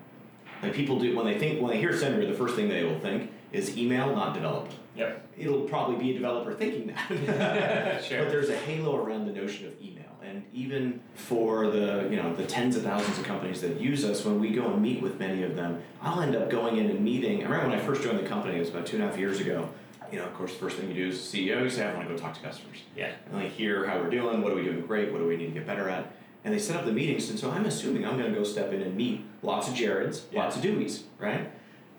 Like 0.62 0.74
people 0.74 1.00
do 1.00 1.15
when 1.15 1.26
they 1.26 1.38
think 1.38 1.62
when 1.62 1.72
they 1.72 1.78
hear 1.80 1.91
SendGrid, 1.91 2.30
the 2.30 2.38
first 2.38 2.56
thing 2.56 2.69
they 2.69 2.84
will 2.84 3.00
think 3.00 3.32
is 3.52 3.78
email, 3.78 4.15
not 4.15 4.34
developer. 4.34 4.72
Yep. 4.96 5.28
It'll 5.38 5.62
probably 5.62 5.96
be 5.96 6.12
a 6.12 6.13
developer 6.13 6.54
thinking 6.54 6.88
that. 6.88 8.04
Sure. 8.04 8.24
But 8.24 8.30
there's 8.30 8.50
a 8.50 8.56
halo 8.56 8.96
around 8.96 9.26
the 9.26 9.34
notion 9.34 9.67
of 9.67 9.74
email. 9.82 9.92
And 10.23 10.43
even 10.53 11.01
for 11.15 11.67
the 11.69 12.07
you 12.09 12.15
know 12.15 12.33
the 12.33 12.45
tens 12.45 12.75
of 12.75 12.83
thousands 12.83 13.19
of 13.19 13.25
companies 13.25 13.62
that 13.62 13.79
use 13.79 14.05
us, 14.05 14.23
when 14.25 14.39
we 14.39 14.51
go 14.51 14.71
and 14.71 14.81
meet 14.81 15.01
with 15.01 15.19
many 15.19 15.43
of 15.43 15.55
them, 15.55 15.81
I'll 16.01 16.21
end 16.21 16.36
up 16.36 16.49
going 16.49 16.77
in 16.77 16.89
and 16.89 17.01
meeting. 17.01 17.41
I 17.41 17.43
remember 17.43 17.69
when 17.69 17.79
I 17.79 17.81
first 17.81 18.03
joined 18.03 18.19
the 18.19 18.27
company, 18.27 18.55
it 18.55 18.59
was 18.59 18.69
about 18.69 18.86
two 18.86 18.95
and 18.97 19.05
a 19.05 19.07
half 19.09 19.17
years 19.17 19.39
ago. 19.39 19.69
You 20.12 20.19
know, 20.19 20.25
of 20.25 20.33
course, 20.36 20.53
the 20.53 20.59
first 20.59 20.77
thing 20.77 20.88
you 20.89 20.93
do 20.93 21.09
as 21.09 21.15
CEO, 21.17 21.63
you 21.63 21.69
say, 21.69 21.86
I 21.88 21.93
want 21.95 22.07
to 22.07 22.13
go 22.13 22.19
talk 22.19 22.36
to 22.36 22.39
customers. 22.41 22.77
Yeah. 22.95 23.12
And 23.25 23.36
like 23.36 23.51
hear 23.51 23.88
how 23.88 23.97
we're 23.99 24.12
doing, 24.12 24.41
what 24.43 24.51
are 24.51 24.55
we 24.55 24.63
doing 24.63 24.81
great, 24.86 25.12
what 25.12 25.17
do 25.17 25.27
we 25.27 25.36
need 25.36 25.47
to 25.47 25.51
get 25.53 25.65
better 25.65 25.89
at. 25.89 26.12
And 26.45 26.53
they 26.53 26.59
set 26.59 26.75
up 26.75 26.86
the 26.86 26.91
meetings, 26.91 27.29
and 27.29 27.39
so 27.39 27.49
I'm 27.49 27.65
assuming 27.65 28.05
I'm 28.05 28.17
going 28.17 28.31
to 28.31 28.38
go 28.38 28.43
step 28.43 28.71
in 28.73 28.81
and 28.81 28.95
meet 28.95 29.25
lots 29.41 29.67
of 29.67 29.73
Jareds, 29.73 30.23
Yeah. 30.31 30.43
lots 30.43 30.55
of 30.57 30.62
Deweys, 30.62 31.03
right? 31.17 31.49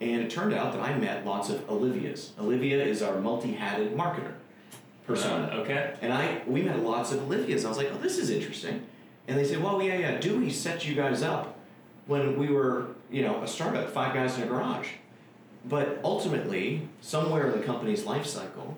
And 0.01 0.21
it 0.23 0.31
turned 0.31 0.53
out 0.53 0.73
that 0.75 0.83
I 0.83 0.97
met 0.99 1.25
lots 1.27 1.49
of 1.51 1.67
Olivias. 1.67 2.39
Olivia 2.39 2.85
is 2.85 3.03
our 3.03 3.19
multi-hatted 3.21 3.97
marketer 3.97 4.34
persona. 5.07 5.51
Uh, 5.53 5.57
okay. 5.59 5.95
And 6.01 6.13
I 6.13 6.43
we 6.47 6.63
met 6.63 6.81
lots 6.81 7.13
of 7.13 7.21
Olivias. 7.21 7.65
I 7.65 7.69
was 7.69 7.79
like, 7.79 7.91
oh, 7.93 7.99
this 7.99 8.19
is 8.19 8.31
interesting. 8.31 8.87
And 9.27 9.39
they 9.39 9.45
said, 9.45 9.63
well, 9.63 9.83
yeah, 9.83 9.99
yeah, 9.99 10.19
Dewey 10.19 10.51
set 10.51 10.87
you 10.87 10.95
guys 10.95 11.23
up 11.23 11.59
when 12.07 12.39
we 12.39 12.49
were, 12.49 12.89
you 13.11 13.23
know, 13.23 13.43
a 13.43 13.49
startup, 13.49 13.89
five 13.91 14.15
guys 14.15 14.37
in 14.37 14.43
a 14.43 14.47
garage. 14.47 14.89
But 15.67 15.99
ultimately, 16.05 16.89
somewhere 17.01 17.51
in 17.51 17.59
the 17.59 17.65
company's 17.65 18.05
life 18.05 18.27
cycle, 18.27 18.77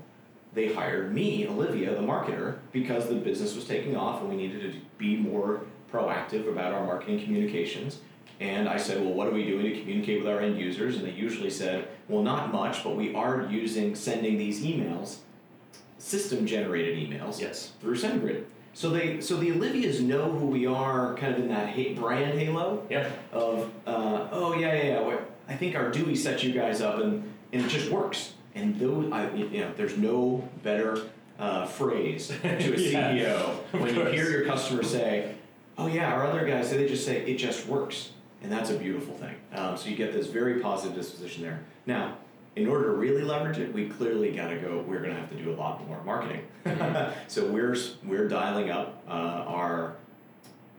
they 0.54 0.72
hired 0.72 1.12
me, 1.12 1.46
Olivia, 1.48 1.94
the 1.94 2.00
marketer, 2.00 2.58
because 2.72 3.08
the 3.08 3.16
business 3.16 3.56
was 3.56 3.64
taking 3.64 3.96
off 3.96 4.20
and 4.20 4.30
we 4.30 4.36
needed 4.36 4.72
to 4.72 4.78
be 4.96 5.16
more 5.16 5.62
proactive 5.92 6.48
about 6.48 6.72
our 6.72 6.84
marketing 6.86 7.22
communications. 7.22 7.98
And 8.38 8.68
I 8.68 8.76
said, 8.76 9.00
well, 9.00 9.14
what 9.14 9.26
are 9.26 9.32
we 9.32 9.44
doing 9.44 9.64
to 9.64 9.80
communicate 9.80 10.22
with 10.22 10.28
our 10.28 10.40
end 10.40 10.58
users? 10.58 10.96
And 10.96 11.06
they 11.06 11.10
usually 11.10 11.50
said, 11.50 11.88
well, 12.08 12.22
not 12.22 12.52
much, 12.52 12.84
but 12.84 12.94
we 12.94 13.14
are 13.14 13.48
using 13.50 13.94
sending 13.94 14.38
these 14.38 14.62
emails, 14.62 15.18
system 15.98 16.46
generated 16.46 16.96
emails 16.98 17.40
Yes. 17.40 17.72
through 17.80 17.96
SendGrid. 17.96 18.44
So 18.74 18.90
they, 18.90 19.20
so 19.22 19.36
the 19.36 19.50
Olivias 19.52 20.00
know 20.00 20.30
who 20.30 20.46
we 20.46 20.66
are, 20.66 21.14
kind 21.14 21.32
of 21.34 21.40
in 21.40 21.48
that 21.48 21.70
ha- 21.70 21.94
brand 21.94 22.38
halo 22.38 22.84
Yeah. 22.90 23.08
of, 23.32 23.70
uh, 23.86 24.28
oh 24.30 24.54
yeah, 24.58 24.74
yeah, 24.74 25.08
yeah. 25.08 25.18
I 25.48 25.54
think 25.56 25.74
our 25.76 25.90
Dewey 25.90 26.14
set 26.14 26.42
you 26.42 26.52
guys 26.52 26.80
up, 26.82 27.00
and, 27.00 27.22
and 27.52 27.64
it 27.64 27.68
just 27.68 27.90
works. 27.90 28.34
And 28.54 28.78
those, 28.78 29.10
I, 29.12 29.32
you 29.34 29.60
know, 29.62 29.72
there's 29.76 29.96
no 29.96 30.46
better 30.62 31.02
uh, 31.38 31.66
phrase 31.66 32.28
to 32.28 32.34
a 32.48 32.58
Yeah, 32.60 33.12
CEO 33.12 33.54
when 33.80 33.94
you 33.94 34.04
hear 34.06 34.30
your 34.30 34.44
customer 34.46 34.82
say, 34.82 35.34
"Oh 35.76 35.86
yeah, 35.86 36.12
our 36.12 36.26
other 36.26 36.46
guys," 36.46 36.70
they 36.70 36.86
just 36.88 37.04
say 37.04 37.18
it 37.20 37.36
just 37.36 37.66
works, 37.68 38.10
and 38.42 38.50
that's 38.50 38.70
a 38.70 38.74
beautiful 38.76 39.14
thing. 39.14 39.34
Um, 39.52 39.76
so 39.76 39.88
you 39.90 39.96
get 39.96 40.12
this 40.14 40.26
very 40.28 40.60
positive 40.60 40.96
disposition 40.96 41.42
there. 41.42 41.60
Now, 41.84 42.16
in 42.56 42.66
order 42.66 42.86
to 42.86 42.92
really 42.92 43.22
leverage 43.22 43.58
it, 43.58 43.72
we 43.72 43.86
clearly 43.88 44.32
got 44.32 44.48
to 44.48 44.56
go. 44.56 44.82
We're 44.88 45.00
going 45.00 45.14
to 45.14 45.20
have 45.20 45.28
to 45.30 45.36
do 45.36 45.52
a 45.52 45.56
lot 45.56 45.86
more 45.86 46.02
marketing. 46.04 46.40
so 47.28 47.46
we're 47.46 47.76
we're 48.04 48.28
dialing 48.28 48.70
up 48.70 49.02
uh, 49.06 49.10
our 49.12 49.96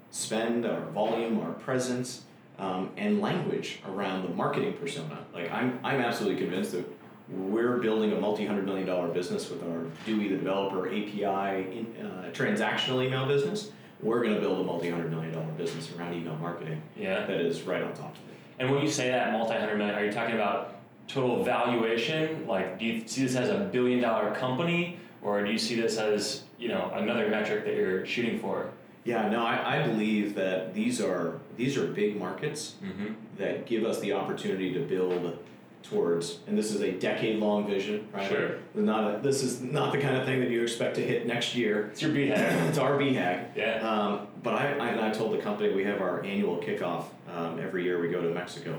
spend, 0.09 0.65
our 0.65 0.81
volume, 0.87 1.39
our 1.39 1.51
presence, 1.53 2.23
um, 2.57 2.89
and 2.97 3.21
language 3.21 3.79
around 3.87 4.23
the 4.23 4.29
marketing 4.33 4.73
persona. 4.73 5.19
Like 5.33 5.51
I'm, 5.51 5.79
I'm 5.83 6.01
absolutely 6.01 6.41
convinced 6.41 6.71
that 6.71 6.85
we're 7.29 7.77
building 7.77 8.13
a 8.13 8.19
multi-hundred 8.19 8.65
million 8.65 8.87
dollar 8.87 9.09
business 9.09 9.49
with 9.49 9.61
our 9.63 9.83
Dewey 10.05 10.29
the 10.29 10.37
developer 10.37 10.87
API 10.87 11.77
in, 11.77 11.95
uh, 12.03 12.31
transactional 12.33 13.05
email 13.05 13.27
business. 13.27 13.71
We're 14.01 14.23
going 14.23 14.33
to 14.35 14.41
build 14.41 14.59
a 14.59 14.63
multi-hundred 14.63 15.11
million 15.11 15.33
dollar 15.33 15.51
business 15.57 15.91
around 15.95 16.13
email 16.15 16.35
marketing 16.37 16.81
Yeah. 16.95 17.25
that 17.25 17.41
is 17.41 17.63
right 17.63 17.83
on 17.83 17.93
top 17.93 18.11
of 18.15 18.17
it. 18.31 18.37
And 18.59 18.71
when 18.71 18.81
you 18.81 18.89
say 18.89 19.09
that 19.09 19.31
multi-hundred 19.33 19.77
million, 19.77 19.95
are 19.95 20.05
you 20.05 20.11
talking 20.11 20.35
about 20.35 20.76
total 21.07 21.43
valuation? 21.43 22.45
Like, 22.47 22.79
do 22.79 22.85
you 22.85 23.07
see 23.07 23.23
this 23.23 23.35
as 23.35 23.49
a 23.49 23.59
billion-dollar 23.71 24.35
company, 24.35 24.99
or 25.21 25.43
do 25.43 25.51
you 25.51 25.57
see 25.57 25.75
this 25.79 25.97
as 25.97 26.43
you 26.59 26.67
know 26.69 26.91
another 26.93 27.27
metric 27.29 27.65
that 27.65 27.75
you're 27.75 28.05
shooting 28.05 28.39
for? 28.39 28.69
Yeah, 29.03 29.29
no, 29.29 29.45
I, 29.45 29.77
I 29.83 29.87
believe 29.87 30.35
that 30.35 30.73
these 30.73 30.99
are 31.01 31.39
these 31.55 31.77
are 31.77 31.87
big 31.87 32.17
markets 32.19 32.75
Mm-hmm. 32.83 33.13
that 33.37 33.65
give 33.65 33.83
us 33.85 33.99
the 33.99 34.13
opportunity 34.13 34.73
to 34.73 34.79
build 34.81 35.37
towards, 35.83 36.39
and 36.47 36.57
this 36.57 36.73
is 36.73 36.81
a 36.81 36.91
decade-long 36.91 37.65
vision, 37.67 38.05
right? 38.11 38.27
Sure. 38.27 38.57
Not 38.75 39.15
a, 39.15 39.19
this 39.21 39.41
is 39.43 39.61
not 39.61 39.93
the 39.93 39.99
kind 39.99 40.17
of 40.17 40.25
thing 40.25 40.41
that 40.41 40.49
you 40.49 40.61
expect 40.61 40.95
to 40.95 41.01
hit 41.01 41.25
next 41.25 41.55
year. 41.55 41.87
It's 41.93 42.01
your 42.01 42.11
BHAG. 42.11 42.35
it's 42.69 42.77
our 42.77 42.97
BHAG. 42.97 43.55
Yeah. 43.55 43.77
Um, 43.89 44.27
but 44.43 44.53
I, 44.55 44.73
I, 44.73 44.87
and 44.89 44.99
I 44.99 45.11
told 45.11 45.31
the 45.31 45.37
company 45.37 45.73
we 45.73 45.85
have 45.85 46.01
our 46.01 46.21
annual 46.25 46.57
kickoff 46.57 47.05
um, 47.33 47.59
every 47.61 47.83
year. 47.83 48.01
We 48.01 48.09
go 48.09 48.21
to 48.21 48.29
Mexico. 48.33 48.77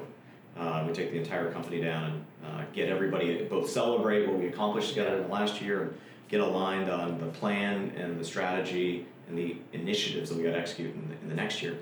Uh, 0.59 0.85
we 0.87 0.92
take 0.92 1.12
the 1.12 1.18
entire 1.18 1.53
company 1.53 1.81
down 1.81 2.05
and 2.05 2.25
uh, 2.47 2.64
get 2.73 2.88
everybody 2.88 3.44
both 3.44 3.71
celebrate 3.71 4.27
what 4.27 4.38
we 4.38 4.47
accomplished 4.47 4.88
together 4.88 5.16
in 5.16 5.23
the 5.23 5.29
last 5.29 5.61
year 5.61 5.83
and 5.83 5.99
get 6.29 6.40
aligned 6.40 6.90
on 6.90 7.18
the 7.21 7.27
plan 7.27 7.92
and 7.97 8.18
the 8.18 8.25
strategy 8.25 9.07
and 9.29 9.38
the 9.38 9.57
initiatives 9.73 10.31
that 10.31 10.37
we 10.37 10.44
got 10.44 10.53
to 10.53 10.59
execute 10.59 10.94
in 10.94 11.09
the, 11.09 11.14
in 11.23 11.29
the 11.29 11.35
next 11.35 11.62
year. 11.62 11.79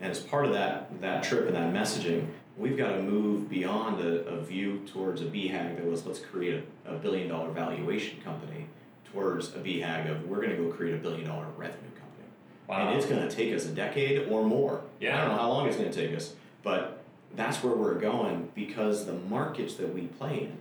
And 0.00 0.10
as 0.10 0.20
part 0.20 0.46
of 0.46 0.52
that 0.52 1.00
that 1.00 1.22
trip 1.22 1.46
and 1.46 1.56
that 1.56 1.72
messaging, 1.72 2.26
we've 2.56 2.76
got 2.76 2.92
to 2.92 3.02
move 3.02 3.50
beyond 3.50 4.00
a, 4.00 4.26
a 4.26 4.40
view 4.40 4.80
towards 4.86 5.20
a 5.22 5.26
BHAG 5.26 5.76
that 5.76 5.84
was 5.84 6.06
let's 6.06 6.20
create 6.20 6.64
a, 6.86 6.94
a 6.94 6.98
billion 6.98 7.28
dollar 7.28 7.50
valuation 7.50 8.20
company 8.22 8.66
towards 9.12 9.48
a 9.54 9.58
BHAG 9.58 10.10
of 10.10 10.28
we're 10.28 10.36
going 10.36 10.50
to 10.50 10.56
go 10.56 10.70
create 10.70 10.94
a 10.94 10.98
billion 10.98 11.26
dollar 11.26 11.46
revenue 11.56 11.90
company. 11.98 12.28
Wow. 12.68 12.88
And 12.88 12.96
it's 12.96 13.06
going 13.06 13.28
to 13.28 13.34
take 13.34 13.54
us 13.54 13.66
a 13.66 13.72
decade 13.72 14.28
or 14.28 14.44
more. 14.44 14.82
Yeah. 15.00 15.16
I 15.16 15.20
don't 15.22 15.36
know 15.36 15.42
how 15.42 15.48
long 15.48 15.66
it's 15.66 15.76
going 15.76 15.90
to 15.90 16.06
take 16.06 16.16
us, 16.16 16.34
but 16.62 16.99
that's 17.36 17.62
where 17.62 17.74
we're 17.74 17.94
going 17.98 18.48
because 18.54 19.06
the 19.06 19.12
markets 19.12 19.74
that 19.74 19.92
we 19.94 20.02
play 20.02 20.40
in 20.44 20.58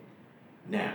now 0.70 0.94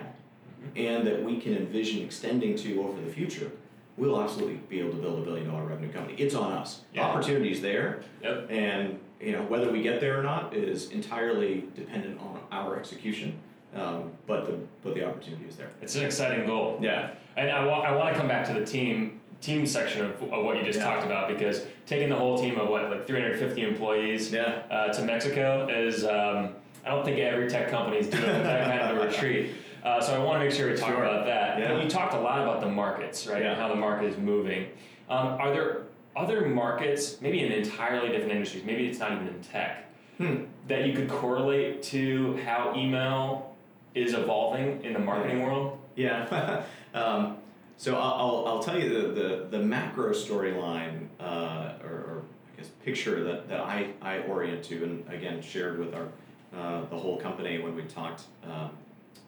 Mm-hmm. 0.62 0.78
and 0.78 1.06
that 1.06 1.22
we 1.22 1.36
can 1.38 1.54
envision 1.54 2.02
extending 2.02 2.56
to 2.56 2.80
over 2.82 2.98
the 3.02 3.10
future, 3.12 3.50
we'll 3.98 4.18
absolutely 4.22 4.54
be 4.70 4.80
able 4.80 4.92
to 4.92 4.96
build 4.96 5.18
a 5.18 5.22
billion 5.22 5.46
dollar 5.50 5.64
revenue 5.64 5.92
company. 5.92 6.14
It's 6.18 6.34
on 6.34 6.52
us. 6.52 6.80
Yeah. 6.94 7.02
Opportunity's 7.06 7.60
there, 7.60 8.02
Yep. 8.22 8.46
and 8.50 8.98
you 9.20 9.32
know 9.32 9.42
whether 9.42 9.70
we 9.70 9.82
get 9.82 10.00
there 10.00 10.18
or 10.18 10.22
not 10.22 10.54
is 10.54 10.90
entirely 10.90 11.64
dependent 11.74 12.18
on 12.18 12.40
our 12.50 12.78
execution. 12.78 13.38
Um, 13.74 14.12
but 14.26 14.46
the 14.46 14.58
but 14.82 14.94
the 14.94 15.04
opportunity 15.06 15.44
is 15.46 15.56
there. 15.56 15.68
It's 15.82 15.96
an 15.96 16.04
exciting 16.06 16.46
goal. 16.46 16.78
Yeah. 16.80 17.10
And 17.36 17.50
I, 17.50 17.66
wa- 17.66 17.80
I 17.80 17.94
want 17.94 18.14
to 18.14 18.18
come 18.18 18.28
back 18.28 18.46
to 18.46 18.54
the 18.54 18.64
team 18.64 19.20
team 19.40 19.66
section 19.66 20.04
of, 20.04 20.22
of 20.32 20.44
what 20.44 20.56
you 20.56 20.62
just 20.62 20.78
Yeah. 20.78 20.84
talked 20.86 21.04
about 21.06 21.28
because 21.28 21.64
taking 21.86 22.08
the 22.08 22.16
whole 22.16 22.38
team 22.38 22.58
of 22.58 22.68
what 22.68 22.90
like 22.90 23.06
350 23.06 23.62
employees 23.62 24.32
Yeah. 24.32 24.62
uh, 24.70 24.92
to 24.92 25.02
Mexico 25.02 25.66
is 25.68 26.04
um, 26.04 26.50
I 26.84 26.90
don't 26.90 27.04
think 27.04 27.18
every 27.18 27.48
tech 27.48 27.68
company 27.70 27.98
is 27.98 28.08
doing 28.08 28.24
that 28.24 28.66
kind 28.66 28.80
of 28.80 29.02
a 29.02 29.06
retreat. 29.06 29.52
Uh, 29.82 30.00
so 30.00 30.14
I 30.14 30.18
want 30.24 30.40
to 30.40 30.44
make 30.46 30.54
sure 30.54 30.70
we 30.70 30.76
talk 30.76 30.88
Sure. 30.90 31.04
about 31.04 31.26
that. 31.26 31.58
Yeah. 31.58 31.74
But 31.74 31.82
you 31.84 31.90
talked 31.90 32.14
a 32.14 32.20
lot 32.20 32.40
about 32.42 32.60
the 32.60 32.68
markets, 32.68 33.26
right? 33.26 33.42
Yeah. 33.42 33.50
And 33.52 33.60
how 33.60 33.68
the 33.68 33.74
market 33.76 34.06
is 34.06 34.16
moving. 34.18 34.66
Um, 35.10 35.28
are 35.40 35.50
there 35.52 35.82
other 36.16 36.46
markets, 36.46 37.20
maybe 37.20 37.40
in 37.44 37.52
entirely 37.52 38.08
different 38.08 38.32
industries, 38.32 38.64
maybe 38.64 38.86
it's 38.86 38.98
not 38.98 39.12
even 39.12 39.28
in 39.28 39.40
tech, 39.40 39.90
Hmm. 40.18 40.44
that 40.68 40.86
you 40.86 40.92
could 40.94 41.08
correlate 41.10 41.82
to 41.84 42.36
how 42.44 42.72
email 42.76 43.54
is 43.94 44.14
evolving 44.14 44.82
in 44.84 44.92
the 44.92 44.98
marketing 45.00 45.42
world? 45.42 45.78
Yeah. 45.96 46.62
um, 46.94 47.36
so 47.76 47.96
I'll, 47.96 48.14
I'll, 48.14 48.44
I'll 48.46 48.62
tell 48.62 48.78
you 48.78 48.88
the, 48.88 49.08
the, 49.20 49.46
the 49.50 49.58
macro 49.58 50.10
storyline 50.12 51.08
uh, 51.20 51.72
or, 51.82 51.90
or 51.90 52.22
I 52.52 52.60
guess 52.60 52.68
picture 52.84 53.22
that, 53.24 53.48
that 53.48 53.60
I, 53.60 53.90
I 54.00 54.18
orient 54.20 54.64
to 54.64 54.84
and 54.84 55.08
again 55.08 55.42
shared 55.42 55.78
with 55.78 55.94
our 55.94 56.08
uh, 56.56 56.84
the 56.88 56.96
whole 56.96 57.16
company 57.16 57.58
when 57.58 57.74
we 57.74 57.82
talked 57.82 58.22
um, 58.44 58.70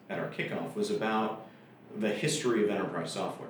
at 0.09 0.19
our 0.19 0.29
kickoff 0.29 0.77
was 0.77 0.91
about 0.91 1.47
the 1.99 2.09
history 2.09 2.63
of 2.63 2.71
enterprise 2.71 3.13
software. 3.13 3.49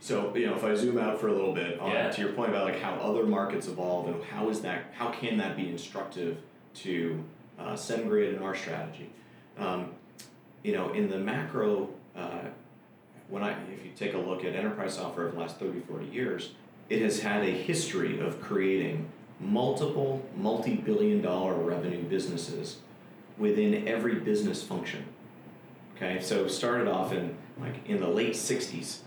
So 0.00 0.34
you 0.34 0.46
know, 0.46 0.56
if 0.56 0.64
I 0.64 0.74
zoom 0.74 0.98
out 0.98 1.20
for 1.20 1.28
a 1.28 1.32
little 1.32 1.54
bit 1.54 1.78
on 1.78 1.92
Yeah. 1.92 2.10
to 2.10 2.20
your 2.20 2.32
point 2.32 2.50
about 2.50 2.64
like 2.64 2.80
how 2.80 2.94
other 2.94 3.24
markets 3.24 3.68
evolve 3.68 4.08
and 4.08 4.24
how 4.24 4.48
is 4.48 4.62
that 4.62 4.86
how 4.94 5.10
can 5.10 5.36
that 5.38 5.56
be 5.56 5.68
instructive 5.68 6.38
to 6.74 7.22
uh, 7.58 7.74
SendGrid 7.74 8.34
and 8.34 8.42
our 8.42 8.54
strategy. 8.54 9.10
Um, 9.58 9.90
you 10.62 10.72
know, 10.72 10.92
in 10.92 11.08
the 11.10 11.18
macro, 11.18 11.90
uh, 12.16 12.42
when 13.30 13.42
I, 13.42 13.52
if 13.72 13.84
you 13.84 13.92
take 13.96 14.14
a 14.14 14.18
look 14.18 14.44
at 14.44 14.54
enterprise 14.54 14.94
software 14.94 15.26
over 15.26 15.34
the 15.34 15.40
last 15.40 15.58
30, 15.58 15.80
40 15.80 16.06
years, 16.06 16.52
it 16.88 17.00
has 17.02 17.20
had 17.20 17.42
a 17.42 17.50
history 17.50 18.20
of 18.20 18.40
creating 18.42 19.08
multiple 19.38 20.22
multi 20.36 20.74
billion 20.74 21.22
dollar 21.22 21.54
revenue 21.54 22.02
businesses 22.02 22.78
within 23.38 23.88
every 23.88 24.16
business 24.16 24.62
function. 24.62 25.04
Okay, 25.96 26.20
so 26.20 26.48
started 26.48 26.88
off 26.88 27.12
in 27.12 27.36
like 27.58 27.88
in 27.88 28.00
the 28.00 28.08
late 28.08 28.34
60s 28.34 28.98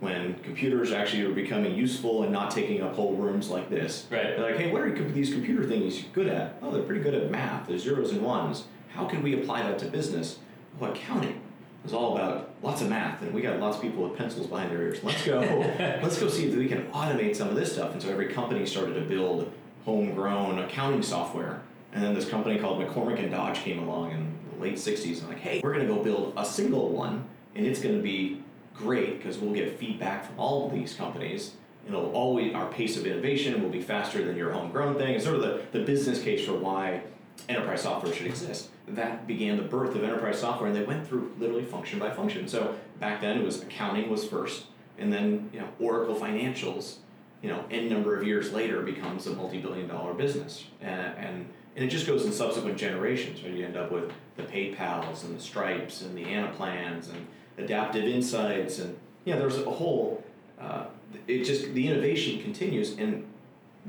when 0.00 0.34
computers 0.40 0.92
actually 0.92 1.26
were 1.26 1.34
becoming 1.34 1.74
useful 1.74 2.22
and 2.22 2.32
not 2.32 2.50
taking 2.50 2.80
up 2.80 2.94
whole 2.94 3.14
rooms 3.14 3.48
like 3.50 3.68
this. 3.68 4.06
Right. 4.10 4.36
They're 4.36 4.52
like, 4.52 4.56
hey, 4.56 4.70
what 4.70 4.82
are 4.82 5.08
these 5.10 5.32
computer 5.32 5.66
things 5.66 6.04
good 6.12 6.28
at? 6.28 6.56
Oh, 6.62 6.70
they're 6.70 6.84
pretty 6.84 7.02
good 7.02 7.14
at 7.14 7.30
math. 7.30 7.66
They're 7.66 7.78
zeros 7.78 8.12
and 8.12 8.22
ones. 8.22 8.64
How 8.90 9.06
can 9.06 9.22
we 9.22 9.40
apply 9.40 9.62
that 9.62 9.78
to 9.80 9.86
business? 9.86 10.38
Oh, 10.80 10.86
accounting. 10.86 11.40
It's 11.84 11.92
all 11.92 12.16
about 12.16 12.50
lots 12.62 12.82
of 12.82 12.88
math, 12.88 13.22
and 13.22 13.32
we 13.32 13.40
got 13.40 13.58
lots 13.60 13.76
of 13.76 13.82
people 13.82 14.02
with 14.02 14.18
pencils 14.18 14.46
behind 14.46 14.70
their 14.70 14.82
ears. 14.82 15.02
Let's 15.02 15.24
go. 15.24 15.40
let's 16.02 16.18
go 16.18 16.28
see 16.28 16.48
if 16.48 16.54
we 16.54 16.68
can 16.68 16.86
automate 16.88 17.36
some 17.36 17.48
of 17.48 17.56
this 17.56 17.72
stuff. 17.72 17.92
And 17.92 18.02
so 18.02 18.10
every 18.10 18.28
company 18.28 18.66
started 18.66 18.94
to 18.94 19.00
build 19.02 19.50
homegrown 19.84 20.58
accounting 20.58 21.02
software. 21.02 21.62
And 21.92 22.02
then 22.02 22.14
this 22.14 22.28
company 22.28 22.58
called 22.58 22.82
McCormack 22.82 23.18
and 23.20 23.30
Dodge 23.30 23.58
came 23.58 23.78
along 23.78 24.10
in 24.10 24.38
the 24.52 24.62
late 24.62 24.74
'60s 24.74 25.20
and 25.20 25.28
like, 25.28 25.38
hey, 25.38 25.60
we're 25.62 25.72
going 25.72 25.86
to 25.86 25.94
go 25.94 26.02
build 26.02 26.34
a 26.36 26.44
single 26.44 26.90
one, 26.90 27.24
and 27.54 27.66
it's 27.66 27.80
going 27.80 27.94
to 27.94 28.02
be 28.02 28.42
great 28.74 29.18
because 29.18 29.38
we'll 29.38 29.54
get 29.54 29.78
feedback 29.78 30.26
from 30.26 30.38
all 30.38 30.66
of 30.66 30.72
these 30.72 30.94
companies. 30.94 31.52
And 31.86 31.94
it'll 31.94 32.12
always 32.12 32.54
our 32.54 32.70
pace 32.70 32.96
of 32.98 33.06
innovation 33.06 33.62
will 33.62 33.70
be 33.70 33.80
faster 33.80 34.22
than 34.22 34.36
your 34.36 34.52
homegrown 34.52 34.96
thing. 34.96 35.14
It's 35.14 35.24
sort 35.24 35.36
of 35.36 35.42
the, 35.42 35.78
the 35.78 35.84
business 35.84 36.22
case 36.22 36.44
for 36.44 36.52
why 36.52 37.02
enterprise 37.48 37.82
software 37.82 38.12
should 38.12 38.26
exist. 38.26 38.68
That 38.88 39.26
began 39.26 39.56
the 39.56 39.62
birth 39.62 39.94
of 39.94 40.04
enterprise 40.04 40.40
software, 40.40 40.68
and 40.68 40.76
they 40.76 40.84
went 40.84 41.06
through 41.06 41.32
literally 41.38 41.64
function 41.64 41.98
by 41.98 42.10
function. 42.10 42.48
So 42.48 42.76
back 43.00 43.20
then, 43.20 43.38
it 43.38 43.44
was 43.44 43.62
accounting 43.62 44.10
was 44.10 44.26
first, 44.26 44.66
and 44.98 45.12
then 45.12 45.50
you 45.52 45.60
know 45.60 45.68
Oracle 45.80 46.14
Financials, 46.14 46.96
you 47.42 47.48
know, 47.48 47.64
n 47.70 47.88
number 47.88 48.16
of 48.16 48.26
years 48.26 48.52
later 48.52 48.82
becomes 48.82 49.26
a 49.26 49.30
multi-billion-dollar 49.30 50.14
business, 50.14 50.64
and, 50.80 51.00
and 51.18 51.48
and 51.76 51.84
it 51.84 51.88
just 51.88 52.06
goes 52.06 52.24
in 52.24 52.32
subsequent 52.32 52.76
generations. 52.76 53.42
Right, 53.42 53.52
you 53.52 53.64
end 53.64 53.76
up 53.76 53.92
with 53.92 54.10
the 54.36 54.42
PayPal's 54.42 55.24
and 55.24 55.36
the 55.36 55.40
Stripes 55.40 56.02
and 56.02 56.16
the 56.16 56.24
Anaplans 56.24 57.10
and 57.10 57.26
Adaptive 57.56 58.04
Insights, 58.04 58.78
and 58.78 58.98
yeah, 59.24 59.36
there's 59.36 59.58
a 59.58 59.70
whole. 59.70 60.24
Uh, 60.60 60.84
it 61.26 61.44
just 61.44 61.72
the 61.72 61.88
innovation 61.88 62.42
continues, 62.42 62.98
and 62.98 63.24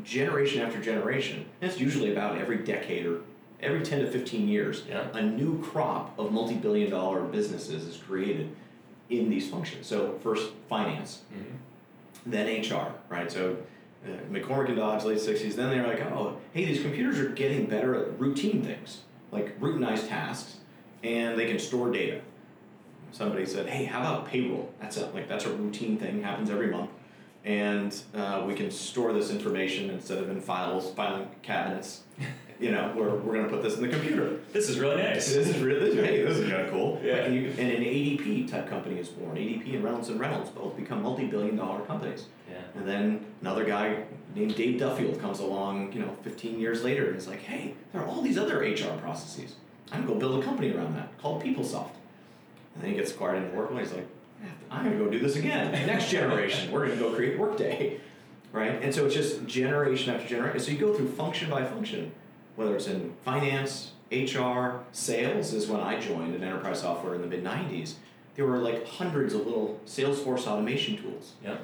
generation 0.03 0.61
after 0.61 0.79
generation. 0.79 1.45
And 1.61 1.71
it's 1.71 1.79
usually 1.79 2.11
about 2.11 2.37
every 2.37 2.57
decade 2.57 3.05
or 3.05 3.21
every 3.61 3.81
10 3.81 3.99
to 3.99 4.11
15 4.11 4.47
years, 4.47 4.83
Yeah. 4.87 5.07
a 5.13 5.21
new 5.21 5.61
crop 5.61 6.17
of 6.17 6.31
multi 6.31 6.55
billion 6.55 6.89
dollar 6.89 7.21
businesses 7.21 7.83
is 7.85 7.97
created 7.97 8.55
in 9.09 9.29
these 9.29 9.49
functions. 9.49 9.87
So, 9.87 10.17
first, 10.23 10.51
finance, 10.67 11.23
Mm-hmm. 11.33 12.31
then 12.31 12.61
HR, 12.61 12.93
right? 13.09 13.31
So, 13.31 13.57
uh, 14.05 14.09
McCormack 14.31 14.67
and 14.67 14.77
Dodge, 14.77 15.03
late 15.03 15.17
60s, 15.17 15.55
then 15.55 15.69
they're 15.69 15.85
like, 15.87 16.01
oh, 16.11 16.37
hey, 16.53 16.65
these 16.65 16.81
computers 16.81 17.19
are 17.19 17.29
getting 17.29 17.65
better 17.65 17.95
at 17.95 18.19
routine 18.19 18.61
things, 18.61 19.01
like 19.31 19.59
routinized 19.59 20.07
tasks, 20.07 20.57
and 21.03 21.37
they 21.37 21.47
can 21.47 21.59
store 21.59 21.91
data. 21.91 22.21
Somebody 23.11 23.45
said, 23.45 23.67
hey, 23.67 23.85
how 23.85 23.99
about 24.01 24.27
payroll? 24.27 24.71
That's 24.79 24.97
a, 24.97 25.07
like 25.07 25.27
that's 25.27 25.45
a 25.45 25.53
routine 25.53 25.97
thing, 25.97 26.21
happens 26.21 26.49
every 26.49 26.67
month 26.67 26.91
and 27.45 28.01
uh, 28.13 28.43
we 28.45 28.53
can 28.53 28.69
store 28.69 29.13
this 29.13 29.31
information 29.31 29.89
instead 29.89 30.17
of 30.17 30.29
in 30.29 30.41
files, 30.41 30.93
filing 30.93 31.25
cabinets. 31.41 32.01
You 32.59 32.71
know, 32.71 32.93
we're, 32.93 33.15
we're 33.15 33.33
going 33.33 33.45
to 33.45 33.49
put 33.49 33.63
this 33.63 33.77
in 33.77 33.81
the 33.81 33.87
computer. 33.87 34.41
This 34.51 34.67
is 34.67 34.79
really 34.79 35.01
nice. 35.01 35.33
This 35.33 35.47
is 35.47 35.59
really, 35.59 35.91
this, 35.91 36.05
hey, 36.05 36.23
this 36.23 36.37
is 36.37 36.49
kind 36.49 36.63
of 36.63 36.71
cool. 36.71 36.99
Yeah. 37.01 37.13
Like, 37.13 37.25
and, 37.27 37.35
you, 37.35 37.53
and 37.57 37.71
an 37.71 37.83
ADP 37.83 38.51
type 38.51 38.69
company 38.69 38.99
is 38.99 39.07
born. 39.07 39.37
ADP 39.37 39.75
and 39.75 39.83
Reynolds 39.83 40.09
and 40.09 40.19
Reynolds 40.19 40.49
both 40.49 40.75
become 40.75 41.01
multi-billion 41.01 41.55
dollar 41.55 41.79
companies. 41.85 42.25
Yeah. 42.49 42.57
And 42.75 42.85
then 42.85 43.25
another 43.41 43.63
guy 43.63 44.03
named 44.35 44.55
Dave 44.55 44.77
Duffield 44.77 45.21
comes 45.21 45.39
along, 45.39 45.93
you 45.93 46.01
know, 46.01 46.17
15 46.23 46.59
years 46.59 46.83
later, 46.83 47.07
and 47.07 47.15
is 47.15 47.27
like, 47.29 47.41
hey, 47.41 47.75
there 47.93 48.01
are 48.01 48.07
all 48.07 48.21
these 48.21 48.37
other 48.37 48.59
HR 48.59 48.97
processes. 48.99 49.55
I'm 49.91 50.05
going 50.05 50.19
to 50.19 50.25
go 50.25 50.29
build 50.29 50.43
a 50.43 50.45
company 50.45 50.71
around 50.71 50.95
that 50.95 51.17
called 51.17 51.41
PeopleSoft. 51.41 51.91
And 52.75 52.83
then 52.83 52.91
he 52.91 52.97
gets 52.97 53.11
acquired 53.11 53.43
into 53.43 53.55
Workday. 53.55 53.79
He's 53.79 53.93
like, 53.93 54.07
I'm 54.69 54.85
going 54.85 54.97
to 54.97 55.03
go 55.03 55.09
do 55.09 55.19
this 55.19 55.35
again. 55.35 55.71
Next 55.87 56.09
generation, 56.09 56.71
we're 56.71 56.85
going 56.87 56.97
to 56.97 57.03
go 57.03 57.13
create 57.13 57.39
Workday, 57.39 57.99
right? 58.51 58.81
And 58.81 58.93
so 58.93 59.05
it's 59.05 59.15
just 59.15 59.45
generation 59.47 60.13
after 60.13 60.27
generation. 60.27 60.59
So 60.59 60.71
you 60.71 60.77
go 60.77 60.93
through 60.93 61.09
function 61.09 61.49
by 61.49 61.65
function, 61.65 62.11
whether 62.59 62.75
it's 62.75 62.87
in 62.87 63.13
finance, 63.23 63.91
HR, 64.11 64.81
sales 64.91 65.53
is 65.53 65.67
when 65.67 65.79
I 65.79 65.97
joined 65.97 66.35
in 66.35 66.43
enterprise 66.43 66.81
software 66.81 67.15
in 67.15 67.21
the 67.21 67.27
mid 67.27 67.41
90s. 67.41 67.93
There 68.35 68.45
were 68.45 68.57
like 68.57 68.85
hundreds 68.85 69.33
of 69.33 69.45
little 69.45 69.79
Salesforce 69.85 70.45
automation 70.45 70.97
tools, 70.97 71.33
Yeah. 71.41 71.55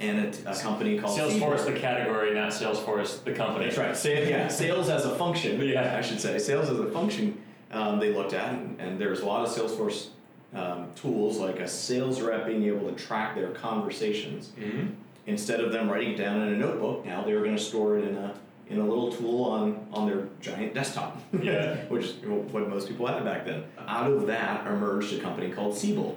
and 0.00 0.34
a, 0.34 0.50
a 0.50 0.56
company 0.56 0.98
called 0.98 1.16
Salesforce, 1.16 1.58
Feedback. 1.60 1.74
the 1.74 1.80
category, 1.80 2.34
not 2.34 2.50
Salesforce, 2.50 3.22
the 3.22 3.32
company. 3.32 3.66
That's 3.66 3.78
right. 3.78 3.96
Sa- 3.96 4.08
yeah, 4.08 4.48
sales 4.48 4.88
as 4.88 5.04
a 5.04 5.14
function. 5.14 5.60
Yeah. 5.68 5.96
I 5.96 6.00
should 6.00 6.20
say 6.20 6.38
sales 6.40 6.68
as 6.70 6.80
a 6.80 6.90
function. 6.90 7.40
Um, 7.70 8.00
they 8.00 8.12
looked 8.12 8.32
at, 8.32 8.52
and, 8.52 8.80
and 8.80 9.00
there's 9.00 9.20
a 9.20 9.26
lot 9.26 9.46
of 9.46 9.54
Salesforce 9.54 10.08
um, 10.54 10.88
tools 10.96 11.38
like 11.38 11.60
a 11.60 11.68
sales 11.68 12.20
rep 12.20 12.46
being 12.46 12.64
able 12.64 12.88
to 12.90 12.96
track 12.96 13.36
their 13.36 13.50
conversations 13.50 14.50
Mm-hmm. 14.58 14.88
instead 15.28 15.60
of 15.60 15.70
them 15.70 15.88
writing 15.88 16.14
it 16.14 16.16
down 16.16 16.40
in 16.42 16.52
a 16.54 16.56
notebook, 16.56 17.06
now 17.06 17.22
they 17.22 17.32
were 17.32 17.44
going 17.44 17.56
to 17.56 17.62
store 17.62 17.96
it 17.98 18.08
in 18.08 18.16
a 18.16 18.34
in 18.70 18.78
a 18.78 18.84
little 18.86 19.12
tool 19.12 19.44
on 19.44 19.86
on 19.92 20.06
their 20.08 20.28
giant 20.40 20.72
desktop. 20.74 21.20
Yeah. 21.42 21.76
which 21.88 22.04
is 22.06 22.14
what 22.24 22.68
most 22.68 22.88
people 22.88 23.06
had 23.06 23.24
back 23.24 23.44
then. 23.44 23.64
Out 23.86 24.10
of 24.10 24.26
that 24.28 24.66
emerged 24.66 25.12
a 25.12 25.20
company 25.20 25.50
called 25.50 25.76
Siebel. 25.76 26.16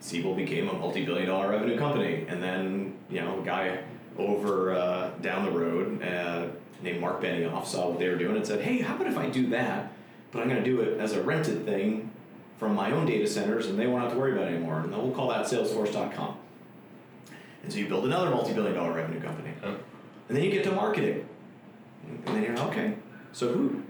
Siebel 0.00 0.34
became 0.34 0.68
a 0.68 0.72
multi-billion 0.74 1.26
dollar 1.26 1.50
revenue 1.50 1.76
company, 1.78 2.24
and 2.28 2.42
then 2.42 2.94
you 3.10 3.20
know 3.20 3.40
a 3.40 3.44
guy 3.44 3.78
over 4.18 4.72
uh, 4.72 5.10
down 5.22 5.44
the 5.44 5.50
road 5.58 6.02
uh, 6.02 6.46
named 6.82 7.00
Mark 7.00 7.20
Benioff 7.22 7.66
saw 7.66 7.88
what 7.90 7.98
they 7.98 8.08
were 8.08 8.16
doing 8.18 8.36
and 8.36 8.46
said, 8.46 8.60
"Hey, 8.60 8.80
how 8.82 8.94
about 8.94 9.06
if 9.08 9.18
I 9.18 9.28
do 9.28 9.48
that, 9.50 9.92
but 10.30 10.42
I'm 10.42 10.48
going 10.48 10.62
to 10.62 10.68
do 10.70 10.80
it 10.82 11.00
as 11.00 11.12
a 11.12 11.22
rented 11.22 11.64
thing 11.64 12.10
from 12.58 12.74
my 12.74 12.90
own 12.90 13.06
data 13.06 13.26
centers, 13.26 13.66
and 13.66 13.78
they 13.78 13.86
won't 13.86 14.02
have 14.02 14.12
to 14.12 14.18
worry 14.18 14.32
about 14.32 14.44
it 14.44 14.54
anymore, 14.54 14.80
and 14.80 14.92
then 14.92 15.00
we'll 15.02 15.12
call 15.12 15.28
that 15.30 15.46
Salesforce.com." 15.46 16.36
And 17.62 17.72
so 17.72 17.78
you 17.78 17.88
build 17.88 18.04
another 18.04 18.30
multi-billion 18.30 18.74
dollar 18.74 18.92
revenue 18.92 19.20
company, 19.20 19.50
Oh. 19.64 19.76
and 20.28 20.36
then 20.36 20.44
you 20.44 20.50
get 20.50 20.62
to 20.64 20.72
marketing, 20.72 21.26
and 22.26 22.36
then 22.36 22.42
you're 22.42 22.56
like, 22.56 22.68
okay. 22.68 22.94
So 23.32 23.52
who? 23.52 23.82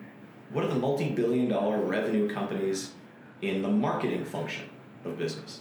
What 0.50 0.64
are 0.64 0.68
the 0.68 0.76
multi-billion 0.76 1.48
dollar 1.48 1.78
revenue 1.78 2.28
companies 2.28 2.92
in 3.42 3.62
the 3.62 3.68
marketing 3.68 4.24
function 4.24 4.68
of 5.04 5.18
business? 5.18 5.60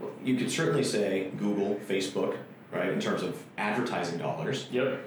Well, 0.00 0.10
you 0.24 0.36
could 0.36 0.50
certainly 0.50 0.84
say 0.84 1.30
Google, 1.36 1.76
Facebook, 1.88 2.36
right, 2.72 2.88
in 2.88 3.00
terms 3.00 3.22
of 3.22 3.42
advertising 3.56 4.18
dollars. 4.18 4.68
Yep. 4.70 5.04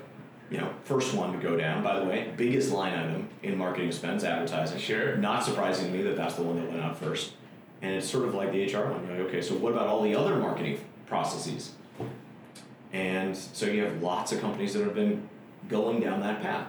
You 0.50 0.58
know, 0.58 0.74
first 0.84 1.14
one 1.14 1.32
to 1.32 1.40
go 1.40 1.56
down, 1.56 1.82
by 1.82 2.00
the 2.00 2.06
way, 2.06 2.34
biggest 2.36 2.72
line 2.72 2.94
item 2.94 3.30
in 3.42 3.58
marketing 3.58 3.92
spends 3.94 4.24
advertising. 4.26 4.80
Sure. 4.80 5.16
Not 5.16 5.44
surprising 5.46 5.92
to 5.92 5.98
me 5.98 6.04
that 6.04 6.18
that's 6.18 6.36
the 6.36 6.44
one 6.44 6.58
that 6.58 6.70
went 6.70 6.82
out 6.82 6.98
first. 6.98 7.34
And 7.82 7.96
it's 7.96 8.10
sort 8.10 8.28
of 8.28 8.34
like 8.34 8.52
the 8.52 8.66
HR 8.66 8.92
one. 8.92 9.08
You're 9.08 9.18
like, 9.18 9.28
okay, 9.28 9.42
so 9.42 9.56
what 9.56 9.72
about 9.72 9.88
all 9.88 10.02
the 10.02 10.14
other 10.14 10.36
marketing 10.36 10.80
processes? 11.08 11.72
And 12.94 13.36
so 13.36 13.66
you 13.66 13.84
have 13.84 14.02
lots 14.04 14.34
of 14.34 14.42
companies 14.42 14.74
that 14.74 14.84
have 14.84 14.94
been 14.94 15.30
going 15.70 16.00
down 16.00 16.22
that 16.22 16.42
path. 16.42 16.68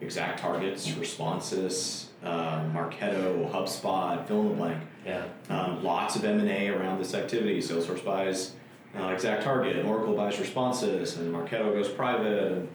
Exact 0.00 0.38
targets, 0.38 0.88
Responsys, 0.88 2.06
uh, 2.24 2.60
Marketo, 2.72 3.50
HubSpot, 3.50 4.26
fill 4.26 4.42
in 4.42 4.48
the 4.48 4.54
blank. 4.54 4.82
Yeah. 5.04 5.24
Um, 5.48 5.82
lots 5.82 6.16
of 6.16 6.24
M&A 6.24 6.68
around 6.68 6.98
this 6.98 7.14
activity. 7.14 7.60
Salesforce 7.60 8.04
buys 8.04 8.52
uh, 8.98 9.08
Exact 9.08 9.42
Target, 9.42 9.84
Oracle 9.84 10.14
buys 10.14 10.36
Responsys, 10.36 11.18
and 11.18 11.34
Marketo 11.34 11.72
goes 11.72 11.88
private, 11.88 12.52
and 12.52 12.68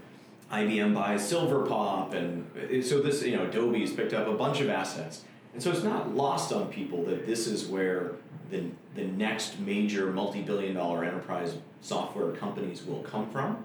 IBM 0.52 0.94
buys 0.94 1.22
Silverpop, 1.22 2.14
and 2.14 2.86
so 2.86 3.02
this, 3.02 3.24
you 3.24 3.36
know, 3.36 3.46
Adobe's 3.46 3.92
picked 3.92 4.14
up 4.14 4.28
a 4.28 4.34
bunch 4.34 4.62
of 4.62 4.70
assets. 4.70 5.24
And 5.54 5.64
so 5.64 5.72
it's 5.72 5.84
not 5.84 6.14
lost 6.14 6.52
on 6.54 6.68
people 6.68 7.06
that 7.06 7.26
this 7.26 7.48
is 7.48 7.66
where 7.66 8.12
the, 8.52 8.66
the 8.94 9.06
next 9.06 9.60
major 9.60 10.12
multi-billion 10.12 10.76
dollar 10.76 11.04
enterprise 11.04 11.56
software 11.82 12.32
companies 12.32 12.84
will 12.86 13.02
come 13.04 13.30
from. 13.30 13.64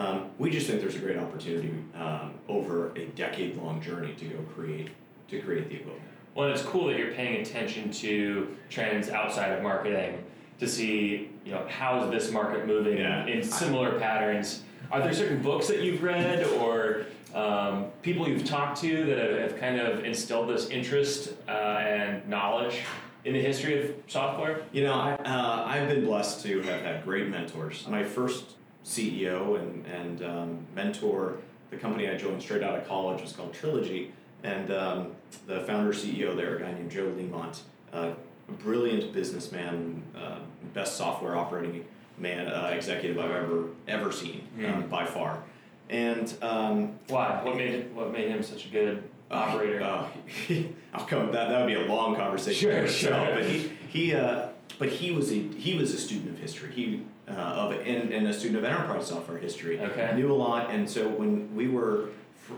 Um, 0.00 0.30
we 0.38 0.50
just 0.50 0.66
think 0.66 0.80
there's 0.80 0.94
a 0.94 0.98
great 0.98 1.18
opportunity 1.18 1.74
um, 1.94 2.32
over 2.48 2.90
a 2.96 3.04
decade-long 3.16 3.82
journey 3.82 4.14
to 4.14 4.24
go 4.24 4.38
create 4.54 4.88
to 5.28 5.40
create 5.40 5.68
the 5.68 5.76
equivalent. 5.76 6.02
Well, 6.34 6.48
it's 6.48 6.62
cool 6.62 6.86
that 6.86 6.98
you're 6.98 7.12
paying 7.12 7.40
attention 7.42 7.92
to 7.92 8.56
trends 8.68 9.10
outside 9.10 9.52
of 9.52 9.62
marketing 9.62 10.24
to 10.58 10.66
see, 10.66 11.30
you 11.44 11.52
know, 11.52 11.66
how 11.68 12.02
is 12.02 12.10
this 12.10 12.32
market 12.32 12.66
moving 12.66 12.98
Yeah. 12.98 13.26
in 13.26 13.42
similar 13.42 13.98
patterns. 13.98 14.62
Are 14.90 15.00
there 15.00 15.12
certain 15.12 15.42
books 15.42 15.68
that 15.68 15.82
you've 15.82 16.02
read 16.02 16.46
or 16.58 17.06
um, 17.34 17.86
people 18.02 18.28
you've 18.28 18.44
talked 18.44 18.80
to 18.80 19.04
that 19.04 19.18
have, 19.18 19.38
have 19.50 19.60
kind 19.60 19.78
of 19.78 20.04
instilled 20.04 20.48
this 20.48 20.68
interest 20.70 21.34
uh, 21.46 21.52
and 21.52 22.26
knowledge 22.28 22.80
in 23.24 23.34
the 23.34 23.40
history 23.40 23.82
of 23.82 23.94
software? 24.08 24.62
You 24.72 24.84
know, 24.84 24.94
I, 24.94 25.12
uh, 25.14 25.64
I've 25.66 25.88
been 25.88 26.04
blessed 26.06 26.42
to 26.44 26.62
have 26.62 26.82
had 26.82 27.04
great 27.04 27.28
mentors. 27.28 27.86
My 27.86 28.02
first 28.02 28.56
CEO 28.84 29.58
and, 29.58 29.86
and 29.86 30.24
um, 30.24 30.66
mentor, 30.74 31.36
the 31.70 31.76
company 31.76 32.08
I 32.08 32.16
joined 32.16 32.42
straight 32.42 32.62
out 32.62 32.78
of 32.78 32.86
college 32.88 33.20
was 33.22 33.32
called 33.32 33.52
Trilogy, 33.52 34.12
and 34.42 34.72
um, 34.72 35.12
the 35.46 35.60
founder 35.60 35.92
CEO 35.92 36.36
there, 36.36 36.56
a 36.56 36.60
guy 36.60 36.72
named 36.72 36.90
Joe 36.90 37.10
Liemandt, 37.10 37.60
uh, 37.92 38.12
a 38.48 38.52
brilliant 38.52 39.12
businessman, 39.12 40.02
uh, 40.16 40.38
best 40.74 40.96
software 40.96 41.36
operating 41.36 41.84
man 42.18 42.48
uh, 42.48 42.70
executive 42.74 43.18
I've 43.18 43.30
ever 43.30 43.68
ever 43.88 44.12
seen 44.12 44.46
um, 44.66 44.88
by 44.88 45.04
far, 45.06 45.42
and. 45.88 46.32
Um, 46.42 46.98
Why? 47.08 47.40
What 47.42 47.56
made 47.56 47.94
what 47.94 48.12
made 48.12 48.28
him 48.28 48.42
such 48.42 48.66
a 48.66 48.68
good 48.68 49.04
operator? 49.30 49.82
uh, 49.82 50.06
I'll 50.94 51.06
come. 51.06 51.30
That 51.32 51.48
that 51.48 51.60
would 51.60 51.68
be 51.68 51.80
a 51.80 51.86
long 51.86 52.16
conversation. 52.16 52.70
Sure, 52.70 52.72
itself, 52.84 53.26
sure. 53.26 53.34
But 53.36 53.44
he 53.44 53.70
he 53.88 54.14
uh, 54.14 54.48
but 54.78 54.88
he 54.88 55.12
was 55.12 55.30
a 55.30 55.36
he 55.36 55.76
was 55.76 55.94
a 55.94 55.98
student 55.98 56.30
of 56.30 56.38
history. 56.38 56.72
He 56.72 57.02
uh, 57.30 57.40
of 57.40 57.72
and, 57.72 58.12
and 58.12 58.26
a 58.26 58.32
student 58.32 58.58
of 58.58 58.64
enterprise 58.64 59.06
software 59.06 59.38
history. 59.38 59.80
Okay. 59.80 60.12
Knew 60.14 60.32
a 60.32 60.34
lot, 60.34 60.70
and 60.70 60.88
so 60.88 61.08
when 61.08 61.54
we 61.54 61.68
were 61.68 62.08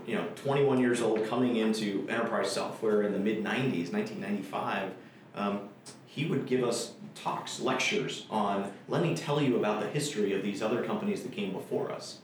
you 0.07 0.15
know 0.15 0.25
21 0.35 0.79
years 0.79 1.01
old 1.01 1.27
coming 1.27 1.57
into 1.57 2.05
enterprise 2.09 2.51
software 2.51 3.03
in 3.03 3.11
the 3.11 3.19
mid 3.19 3.43
90s 3.43 3.93
1995 3.93 4.91
um, 5.35 5.69
he 6.07 6.25
would 6.25 6.45
give 6.45 6.63
us 6.63 6.93
talks 7.15 7.59
lectures 7.59 8.25
on 8.29 8.71
let 8.87 9.03
me 9.03 9.15
tell 9.15 9.39
you 9.41 9.57
about 9.57 9.81
the 9.81 9.87
history 9.87 10.33
of 10.33 10.41
these 10.41 10.61
other 10.61 10.83
companies 10.83 11.21
that 11.21 11.31
came 11.31 11.51
before 11.51 11.91
us 11.91 12.19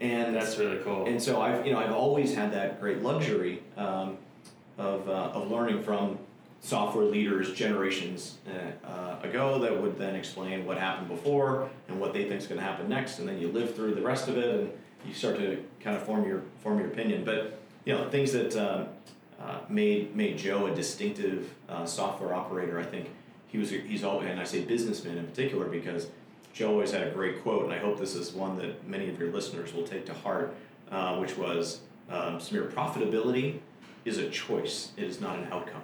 and 0.00 0.34
That's 0.34 0.56
really 0.58 0.78
cool. 0.84 1.06
and 1.06 1.20
so 1.20 1.40
I've 1.40 1.66
you 1.66 1.72
know 1.72 1.80
I've 1.80 1.92
always 1.92 2.34
had 2.34 2.52
that 2.52 2.80
great 2.80 3.02
luxury 3.02 3.62
um, 3.76 4.16
of, 4.76 5.08
uh, 5.08 5.12
of 5.34 5.50
learning 5.50 5.82
from 5.82 6.18
software 6.60 7.04
leaders 7.04 7.52
generations 7.52 8.38
uh, 8.48 8.86
uh, 8.86 9.18
ago 9.22 9.58
that 9.60 9.80
would 9.80 9.98
then 9.98 10.14
explain 10.14 10.66
what 10.66 10.76
happened 10.76 11.08
before 11.08 11.70
and 11.88 12.00
what 12.00 12.12
they 12.12 12.24
think 12.24 12.40
is 12.40 12.46
going 12.46 12.60
to 12.60 12.66
happen 12.66 12.88
next, 12.88 13.18
and 13.18 13.28
then 13.28 13.38
you 13.38 13.48
live 13.48 13.74
through 13.74 13.94
the 13.94 14.02
rest 14.02 14.28
of 14.28 14.36
it 14.36 14.54
and 14.54 14.70
you 15.06 15.14
start 15.14 15.36
to 15.36 15.62
kind 15.80 15.96
of 15.96 16.02
form 16.02 16.26
your 16.26 16.42
form 16.62 16.78
your 16.78 16.88
opinion. 16.88 17.24
But 17.24 17.58
you 17.84 17.94
know 17.94 18.08
things 18.10 18.32
that 18.32 18.56
um, 18.56 18.88
uh, 19.40 19.60
made 19.68 20.14
made 20.16 20.36
Joe 20.38 20.66
a 20.66 20.74
distinctive 20.74 21.54
uh, 21.68 21.86
software 21.86 22.34
operator. 22.34 22.78
I 22.78 22.84
think 22.84 23.08
he 23.46 23.58
was 23.58 23.70
he's 23.70 24.04
always 24.04 24.28
and 24.28 24.40
I 24.40 24.44
say 24.44 24.64
businessman 24.64 25.16
in 25.18 25.26
particular 25.26 25.66
because 25.66 26.08
Joe 26.52 26.72
always 26.72 26.90
had 26.90 27.06
a 27.06 27.10
great 27.10 27.42
quote, 27.42 27.64
and 27.64 27.72
I 27.72 27.78
hope 27.78 27.98
this 27.98 28.14
is 28.16 28.32
one 28.32 28.58
that 28.58 28.86
many 28.86 29.08
of 29.08 29.18
your 29.18 29.30
listeners 29.30 29.72
will 29.72 29.86
take 29.86 30.04
to 30.06 30.14
heart, 30.14 30.56
uh, 30.90 31.16
which 31.18 31.36
was, 31.36 31.82
um, 32.10 32.38
Sameer, 32.38 32.68
profitability 32.72 33.60
is 34.04 34.18
a 34.18 34.28
choice, 34.28 34.90
it 34.96 35.04
is 35.04 35.20
not 35.20 35.38
an 35.38 35.46
outcome. 35.52 35.82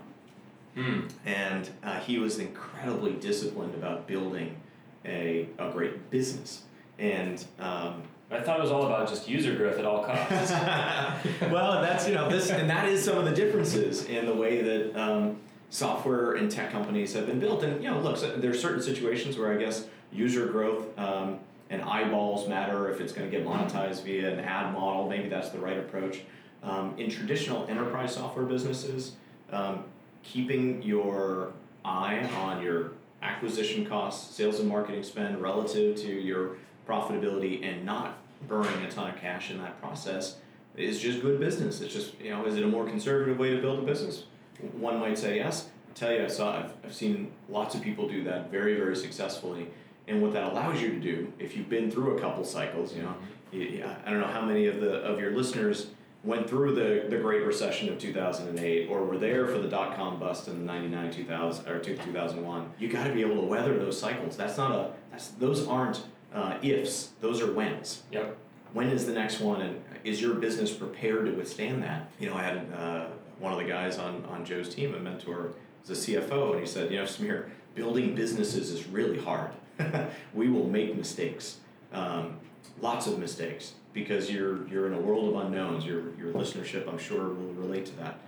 Hmm. 0.75 1.03
And 1.25 1.71
uh, 1.83 2.01
he 2.01 2.19
was 2.19 2.39
incredibly 2.39 3.13
disciplined 3.13 3.75
about 3.75 4.07
building 4.07 4.57
a, 5.05 5.49
a 5.59 5.71
great 5.71 6.11
business. 6.11 6.63
And 6.99 7.45
um, 7.59 8.03
I 8.31 8.41
thought 8.41 8.59
it 8.59 8.63
was 8.63 8.71
all 8.71 8.87
about 8.87 9.09
just 9.09 9.29
user 9.29 9.55
growth 9.55 9.79
at 9.79 9.85
all 9.85 10.05
costs. 10.05 10.51
well, 11.51 11.81
that's 11.81 12.09
you 12.09 12.15
know 12.15 12.29
this, 12.29 12.51
and 12.51 12.69
that 12.71 12.89
is 12.89 13.05
some 13.05 13.19
of 13.19 13.25
the 13.25 13.33
differences 13.33 14.07
in 14.07 14.27
the 14.27 14.35
way 14.35 14.63
that 14.63 15.01
um, 15.01 15.37
software 15.71 16.35
and 16.35 16.51
tech 16.51 16.71
companies 16.71 17.13
have 17.15 17.27
been 17.27 17.39
built. 17.39 17.63
And 17.63 17.83
you 17.83 17.91
know, 17.91 18.01
look, 18.01 18.17
so 18.17 18.37
there's 18.37 18.61
certain 18.61 18.83
situations 18.83 19.37
where 19.37 19.53
I 19.53 19.57
guess 19.57 19.87
user 20.13 20.47
growth 20.47 20.99
um, 20.99 21.39
and 21.71 21.83
eyeballs 21.83 22.49
matter 22.49 22.91
if 22.91 23.01
it's 23.01 23.13
going 23.13 23.31
to 23.31 23.37
get 23.37 23.47
monetized 23.47 24.05
via 24.05 24.33
an 24.33 24.41
ad 24.41 24.73
model. 24.73 25.09
Maybe 25.09 25.29
that's 25.29 25.51
the 25.51 25.59
right 25.59 25.79
approach. 25.79 26.21
Um, 26.63 26.95
in 26.97 27.11
traditional 27.11 27.67
enterprise 27.67 28.15
software 28.15 28.47
businesses, 28.47 29.17
um, 29.53 29.85
keeping 30.25 30.83
your 30.83 31.53
eye 31.85 32.29
on 32.39 32.63
your 32.63 32.93
acquisition 33.23 33.87
costs, 33.87 34.35
sales 34.35 34.61
and 34.61 34.69
marketing 34.69 35.03
spend 35.03 35.41
relative 35.41 35.97
to 35.97 36.09
your 36.09 36.57
profitability, 36.89 37.63
and 37.65 37.85
not 37.85 38.19
burning 38.49 38.83
a 38.85 38.91
ton 38.91 39.11
of 39.11 39.21
cash 39.21 39.51
in 39.51 39.59
that 39.59 39.81
process 39.81 40.37
is 40.77 41.01
just 41.01 41.23
good 41.23 41.39
business. 41.41 41.81
It's 41.81 41.95
just 41.95 42.21
you 42.21 42.31
know, 42.31 42.45
is 42.47 42.57
it 42.57 42.65
a 42.65 42.67
more 42.67 42.85
conservative 42.85 43.39
way 43.39 43.51
to 43.51 43.61
build 43.61 43.79
a 43.79 43.83
business? 43.83 44.25
One 44.73 44.99
might 44.99 45.19
say 45.19 45.37
yes. 45.37 45.69
I 45.91 45.93
tell 45.95 46.13
you, 46.13 46.25
I 46.25 46.29
saw 46.29 46.59
I've, 46.59 46.73
I've 46.85 46.95
seen 46.95 47.31
lots 47.49 47.75
of 47.75 47.83
people 47.83 48.09
do 48.09 48.25
that 48.25 48.51
very 48.51 48.75
very 48.77 48.97
successfully. 48.97 49.69
And 50.07 50.21
what 50.21 50.35
that 50.35 50.53
allows 50.53 50.83
you 50.83 50.89
to 50.91 51.01
do, 51.01 51.33
if 51.39 51.57
you've 51.57 51.71
been 51.71 51.91
through 51.91 52.19
a 52.19 52.21
couple 52.21 52.45
cycles, 52.45 52.95
you 52.95 53.03
know, 53.03 53.09
mm-hmm. 53.09 53.57
you- 53.57 53.69
you- 53.79 53.91
I 54.05 54.11
don't 54.11 54.21
know 54.21 54.27
how 54.27 54.45
many 54.45 54.67
of 54.67 54.81
the 54.81 54.97
of 54.97 55.21
your 55.21 55.31
listeners 55.31 55.87
went 56.25 56.49
through 56.49 56.75
the, 56.75 57.09
the 57.09 57.19
Great 57.19 57.45
Recession 57.45 57.89
of 57.91 57.99
2008 57.99 58.89
or 58.89 59.05
were 59.05 59.19
there 59.19 59.47
for 59.47 59.59
the 59.59 59.69
dot 59.69 59.95
com 59.97 60.19
bust 60.19 60.49
in 60.49 60.65
99 60.65 61.11
2000 61.13 61.69
or 61.69 61.79
2001 61.81 62.73
you 62.79 62.89
got 62.89 63.05
to 63.05 63.13
be 63.13 63.21
able 63.21 63.37
to 63.37 63.47
weather 63.47 63.79
those 63.79 63.99
cycles. 64.01 64.37
That's 64.37 64.57
not 64.57 64.73
a 64.73 64.91
that's 65.11 65.29
those 65.29 65.67
aren't 65.69 66.05
uh, 66.35 66.59
ifs. 66.63 67.11
Those 67.21 67.41
are 67.41 67.53
whens. 67.53 68.03
Yep. 68.11 68.37
when 68.73 68.89
is 68.89 69.07
the 69.07 69.13
next 69.13 69.41
one 69.41 69.61
and 69.61 69.83
is 70.03 70.21
your 70.21 70.35
business 70.35 70.73
prepared 70.73 71.27
to 71.27 71.33
withstand 71.33 71.83
that? 71.83 72.11
You 72.19 72.31
know 72.31 72.37
i 72.37 72.43
had 72.43 72.67
uh, 72.77 73.07
one 73.39 73.53
of 73.53 73.59
the 73.59 73.65
guys 73.65 73.99
on, 73.99 74.25
on 74.27 74.45
joe's 74.45 74.73
team 74.75 74.95
a 74.95 74.99
mentor 75.01 75.53
was 75.87 75.91
a 75.91 76.13
cfo 76.13 76.53
and 76.53 76.61
he 76.61 76.67
said 76.67 76.91
you 76.91 76.99
know 76.99 77.05
Sameer, 77.05 77.51
building 77.75 78.15
businesses 78.15 78.71
is 78.71 78.87
really 78.89 79.19
hard. 79.21 79.51
We 80.35 80.49
will 80.49 80.69
make 80.69 80.97
mistakes 80.97 81.59
um, 81.93 82.39
lots 82.81 83.07
of 83.07 83.19
mistakes 83.19 83.73
because 83.95 84.31
you're 84.31 84.67
you're 84.69 84.87
in 84.87 84.93
a 84.93 85.01
world 85.01 85.29
of 85.35 85.41
unknowns 85.47 85.87
your, 85.87 86.15
your 86.17 86.33
listenership 86.35 86.87
i'm 86.89 86.99
sure 86.99 87.29
will 87.29 87.55
relate 87.55 87.87
to 87.87 87.97
that 87.97 88.19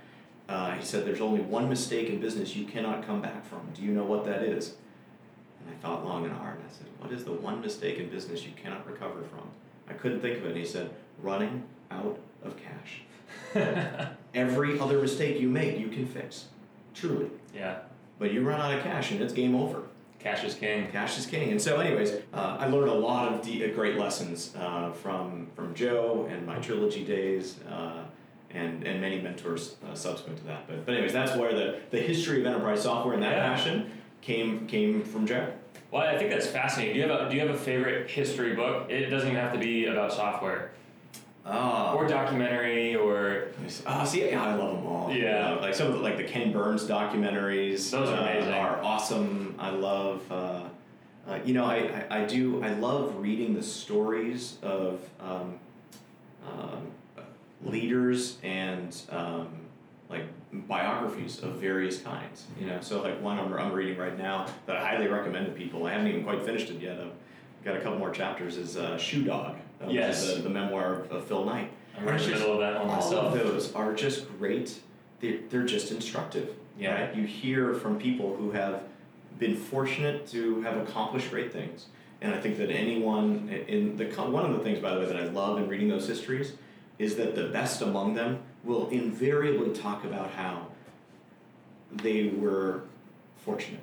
uh, 0.49 0.71
he 0.71 0.83
said 0.83 1.05
there's 1.05 1.21
only 1.21 1.41
one 1.41 1.67
mistake 1.69 2.07
in 2.09 2.19
business 2.19 2.55
you 2.55 2.65
cannot 2.65 3.05
come 3.05 3.21
back 3.21 3.45
from 3.45 3.59
do 3.75 3.81
you 3.83 3.91
know 3.91 4.03
what 4.05 4.23
that 4.25 4.41
is 4.41 4.73
And 5.59 5.75
I 5.75 5.77
thought 5.81 6.05
long 6.05 6.23
and 6.25 6.33
hard, 6.33 6.55
and 6.57 6.65
I 6.69 6.71
said, 6.71 6.87
What 6.99 7.11
is 7.11 7.23
the 7.25 7.33
one 7.33 7.61
mistake 7.61 7.97
in 7.97 8.09
business 8.09 8.43
you 8.45 8.51
cannot 8.61 8.87
recover 8.87 9.21
from? 9.23 9.49
I 9.89 9.93
couldn't 9.93 10.21
think 10.21 10.37
of 10.37 10.45
it. 10.45 10.49
And 10.49 10.57
he 10.57 10.65
said, 10.65 10.89
Running 11.21 11.63
out 11.91 12.19
of 12.43 12.55
cash. 12.57 13.01
Every 14.33 14.79
other 14.79 15.01
mistake 15.01 15.39
you 15.39 15.49
make, 15.49 15.77
you 15.79 15.87
can 15.89 16.05
fix. 16.05 16.45
Truly. 16.93 17.29
Yeah. 17.53 17.79
But 18.19 18.31
you 18.33 18.41
run 18.41 18.59
out 18.61 18.73
of 18.73 18.83
cash 18.83 19.11
and 19.11 19.21
it's 19.21 19.33
game 19.33 19.55
over. 19.55 19.83
Cash 20.19 20.43
is 20.43 20.55
king. 20.55 20.89
Cash 20.91 21.17
is 21.19 21.25
king. 21.25 21.51
And 21.51 21.61
so, 21.61 21.77
anyways, 21.79 22.11
uh, 22.33 22.57
I 22.59 22.67
learned 22.67 22.89
a 22.89 22.93
lot 22.93 23.31
of 23.31 23.41
de- 23.41 23.63
uh, 23.69 23.73
great 23.73 23.97
lessons 23.97 24.53
uh, 24.59 24.91
from 24.91 25.47
from 25.55 25.73
Joe 25.75 26.27
and 26.29 26.45
my 26.45 26.57
trilogy 26.57 27.03
days, 27.05 27.59
uh, 27.69 28.03
and 28.51 28.83
and 28.85 28.99
many 28.99 29.21
mentors 29.21 29.75
uh, 29.87 29.93
subsequent 29.93 30.39
to 30.39 30.43
that. 30.45 30.67
But 30.67 30.85
but 30.85 30.93
anyways, 30.95 31.13
that's 31.13 31.35
where 31.37 31.53
the, 31.53 31.79
the 31.91 31.99
history 31.99 32.41
of 32.41 32.47
enterprise 32.47 32.81
software 32.83 33.13
and 33.13 33.23
that 33.23 33.37
Yeah. 33.37 33.47
passion 33.55 33.91
came 34.21 34.67
came 34.67 35.03
from 35.03 35.27
Joe. 35.27 35.51
Well, 35.91 36.01
I 36.01 36.17
think 36.17 36.31
that's 36.31 36.47
fascinating. 36.47 36.95
Do 36.95 36.99
you 37.01 37.07
have 37.07 37.27
a 37.27 37.29
Do 37.29 37.35
you 37.35 37.41
have 37.45 37.55
a 37.55 37.59
favorite 37.59 38.09
history 38.09 38.55
book? 38.55 38.89
It 38.89 39.09
doesn't 39.09 39.29
even 39.29 39.39
have 39.39 39.53
to 39.53 39.59
be 39.59 39.85
about 39.85 40.11
software 40.11 40.71
Uh, 41.47 41.93
or 41.95 42.05
documentary 42.05 42.93
or 42.93 43.47
oh, 43.85 44.05
see, 44.05 44.29
yeah, 44.29 44.43
I 44.43 44.55
love 44.55 44.75
them 44.75 44.85
all. 44.85 45.13
Yeah. 45.13 45.53
Uh, 45.53 45.61
like 45.61 45.73
some 45.73 45.87
of 45.87 45.93
the, 45.93 45.99
like 45.99 46.17
the 46.17 46.25
Ken 46.25 46.51
Burns 46.51 46.83
documentaries. 46.85 47.89
Those 47.89 48.09
are 48.09 48.17
uh, 48.17 48.21
amazing. 48.21 48.53
Are 48.53 48.83
awesome. 48.83 49.55
I 49.57 49.69
love. 49.69 50.29
Uh, 50.29 50.63
uh, 51.25 51.39
you 51.45 51.53
know, 51.53 51.63
I, 51.63 52.05
I, 52.09 52.21
I 52.21 52.25
do. 52.25 52.61
I 52.63 52.73
love 52.73 53.15
reading 53.19 53.53
the 53.53 53.63
stories 53.63 54.57
of 54.61 54.99
um, 55.21 55.57
um, 56.45 56.87
leaders 57.63 58.39
and 58.43 58.99
um, 59.09 59.47
like 60.09 60.23
biographies 60.51 61.39
of 61.43 61.53
various 61.53 62.01
kinds. 62.01 62.45
You 62.59 62.67
know, 62.67 62.81
so 62.81 63.01
like 63.01 63.21
one 63.21 63.39
I'm, 63.39 63.53
I'm 63.53 63.71
reading 63.71 63.97
right 63.97 64.17
now 64.17 64.47
that 64.65 64.75
I 64.75 64.85
highly 64.85 65.07
recommend 65.07 65.45
to 65.45 65.53
people. 65.53 65.85
I 65.85 65.93
haven't 65.93 66.07
even 66.07 66.25
quite 66.25 66.43
finished 66.43 66.69
it 66.71 66.81
yet. 66.81 66.99
I've 66.99 67.13
got 67.63 67.77
a 67.77 67.79
couple 67.79 67.99
more 67.99 68.11
chapters. 68.11 68.57
Is 68.57 68.75
uh, 68.75 68.97
Shoe 68.97 69.23
Dog. 69.23 69.55
Uh, 69.83 69.89
Yes. 69.89 70.33
the, 70.35 70.41
the 70.41 70.49
memoir 70.49 70.93
of, 71.01 71.11
of 71.11 71.25
Phil 71.27 71.45
Knight. 71.45 71.71
I'm 71.97 72.05
right 72.05 72.21
in 72.21 72.29
the 72.31 72.35
middle 72.37 72.53
of 72.53 72.59
that 72.59 72.79
one 72.79 72.89
All 72.89 72.95
myself. 72.95 73.33
of 73.35 73.39
those 73.39 73.73
are 73.73 73.93
just 73.93 74.27
great. 74.37 74.79
They're, 75.19 75.39
they're 75.49 75.65
just 75.65 75.91
instructive. 75.91 76.53
Yeah. 76.77 77.05
Right? 77.07 77.15
You 77.15 77.25
hear 77.25 77.73
from 77.73 77.97
people 77.97 78.35
who 78.35 78.51
have 78.51 78.83
been 79.39 79.55
fortunate 79.55 80.27
to 80.27 80.61
have 80.61 80.77
accomplished 80.77 81.29
great 81.31 81.51
things. 81.51 81.87
And 82.21 82.33
I 82.33 82.39
think 82.39 82.57
that 82.57 82.71
anyone 82.71 83.49
in 83.67 83.95
the 83.97 84.05
one 84.05 84.45
of 84.45 84.57
the 84.57 84.63
things, 84.63 84.79
by 84.79 84.93
the 84.93 84.99
way, 84.99 85.05
that 85.05 85.15
I 85.17 85.25
love 85.25 85.57
in 85.59 85.67
reading 85.67 85.87
those 85.87 86.07
histories 86.07 86.53
is 86.97 87.15
that 87.17 87.35
the 87.35 87.47
best 87.49 87.81
among 87.83 88.15
them 88.15 88.39
will 88.63 88.89
invariably 88.89 89.71
talk 89.75 90.03
about 90.03 90.31
how 90.31 90.67
they 91.91 92.29
were 92.29 92.81
fortunate, 93.37 93.81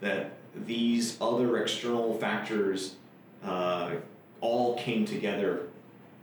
that 0.00 0.32
these 0.54 1.16
other 1.20 1.60
external 1.60 2.16
factors 2.18 2.96
uh, 3.44 3.96
all 4.42 4.76
came 4.76 5.06
together 5.06 5.62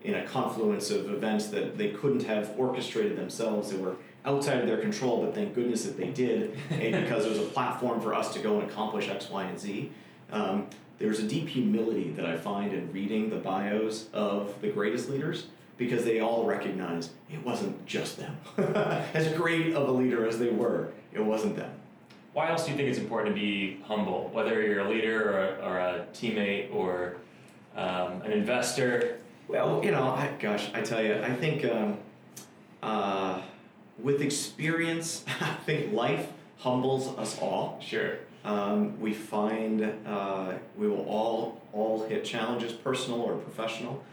in 0.04 0.14
a 0.14 0.26
confluence 0.26 0.92
of 0.92 1.10
events 1.10 1.48
that 1.48 1.78
they 1.78 1.90
couldn't 1.90 2.24
have 2.24 2.54
orchestrated 2.58 3.18
themselves. 3.18 3.72
They 3.72 3.78
were 3.78 3.96
outside 4.24 4.60
of 4.60 4.68
their 4.68 4.78
control, 4.78 5.24
but 5.24 5.34
thank 5.34 5.56
goodness 5.56 5.84
that 5.84 5.98
they 5.98 6.10
did, 6.10 6.56
and 6.70 6.92
because 7.04 7.26
it 7.26 7.30
was 7.30 7.40
a 7.40 7.46
platform 7.46 8.00
for 8.00 8.14
us 8.14 8.32
to 8.34 8.40
go 8.40 8.60
and 8.60 8.70
accomplish 8.70 9.10
X, 9.10 9.30
Y, 9.30 9.44
and 9.44 9.60
Z. 9.60 9.92
Um, 10.32 10.68
there's 11.00 11.20
a 11.20 11.24
deep 11.24 11.48
humility 11.48 12.12
that 12.12 12.26
I 12.26 12.38
find 12.38 12.74
in 12.74 12.92
reading 12.92 13.30
the 13.30 13.38
bios 13.38 14.08
of 14.14 14.54
the 14.62 14.70
greatest 14.70 15.10
leaders 15.10 15.48
because 15.78 16.04
they 16.04 16.20
all 16.20 16.46
recognize 16.46 17.10
it 17.32 17.44
wasn't 17.46 17.86
just 17.86 18.18
them. 18.18 18.38
as 19.14 19.32
great 19.34 19.74
of 19.74 19.88
a 19.88 19.92
leader 19.92 20.28
as 20.28 20.38
they 20.38 20.50
were, 20.50 20.92
it 21.14 21.24
wasn't 21.24 21.56
them. 21.56 21.72
Why 22.34 22.50
else 22.50 22.66
do 22.66 22.72
you 22.72 22.78
think 22.78 22.90
it's 22.90 23.00
important 23.00 23.34
to 23.34 23.42
be 23.42 23.80
humble, 23.86 24.30
whether 24.34 24.62
you're 24.62 24.82
a 24.82 24.90
leader 24.90 25.30
or 25.30 25.66
or 25.66 25.80
a 25.80 26.06
teammate 26.14 26.74
or 26.74 27.16
um, 27.80 28.22
an 28.24 28.32
investor? 28.32 29.20
Well, 29.48 29.82
you 29.84 29.92
know, 29.92 30.10
I, 30.10 30.32
gosh, 30.40 30.70
I 30.74 30.82
tell 30.82 31.02
you, 31.02 31.16
I 31.16 31.34
think 31.34 31.66
um, 31.66 31.98
uh, 32.84 33.42
with 33.98 34.22
experience, 34.22 35.24
I 35.42 35.54
think 35.66 35.94
life 35.94 36.28
humbles 36.58 37.18
us 37.18 37.40
all. 37.40 37.80
Sure. 37.82 38.18
Um, 38.44 39.00
we 39.00 39.14
find 39.14 39.92
uh, 40.06 40.54
we 40.78 40.88
will 40.88 41.06
all 41.06 41.62
all 41.74 42.08
hit 42.08 42.24
challenges, 42.24 42.72
personal 42.74 43.22
or 43.22 43.36
professional, 43.36 44.04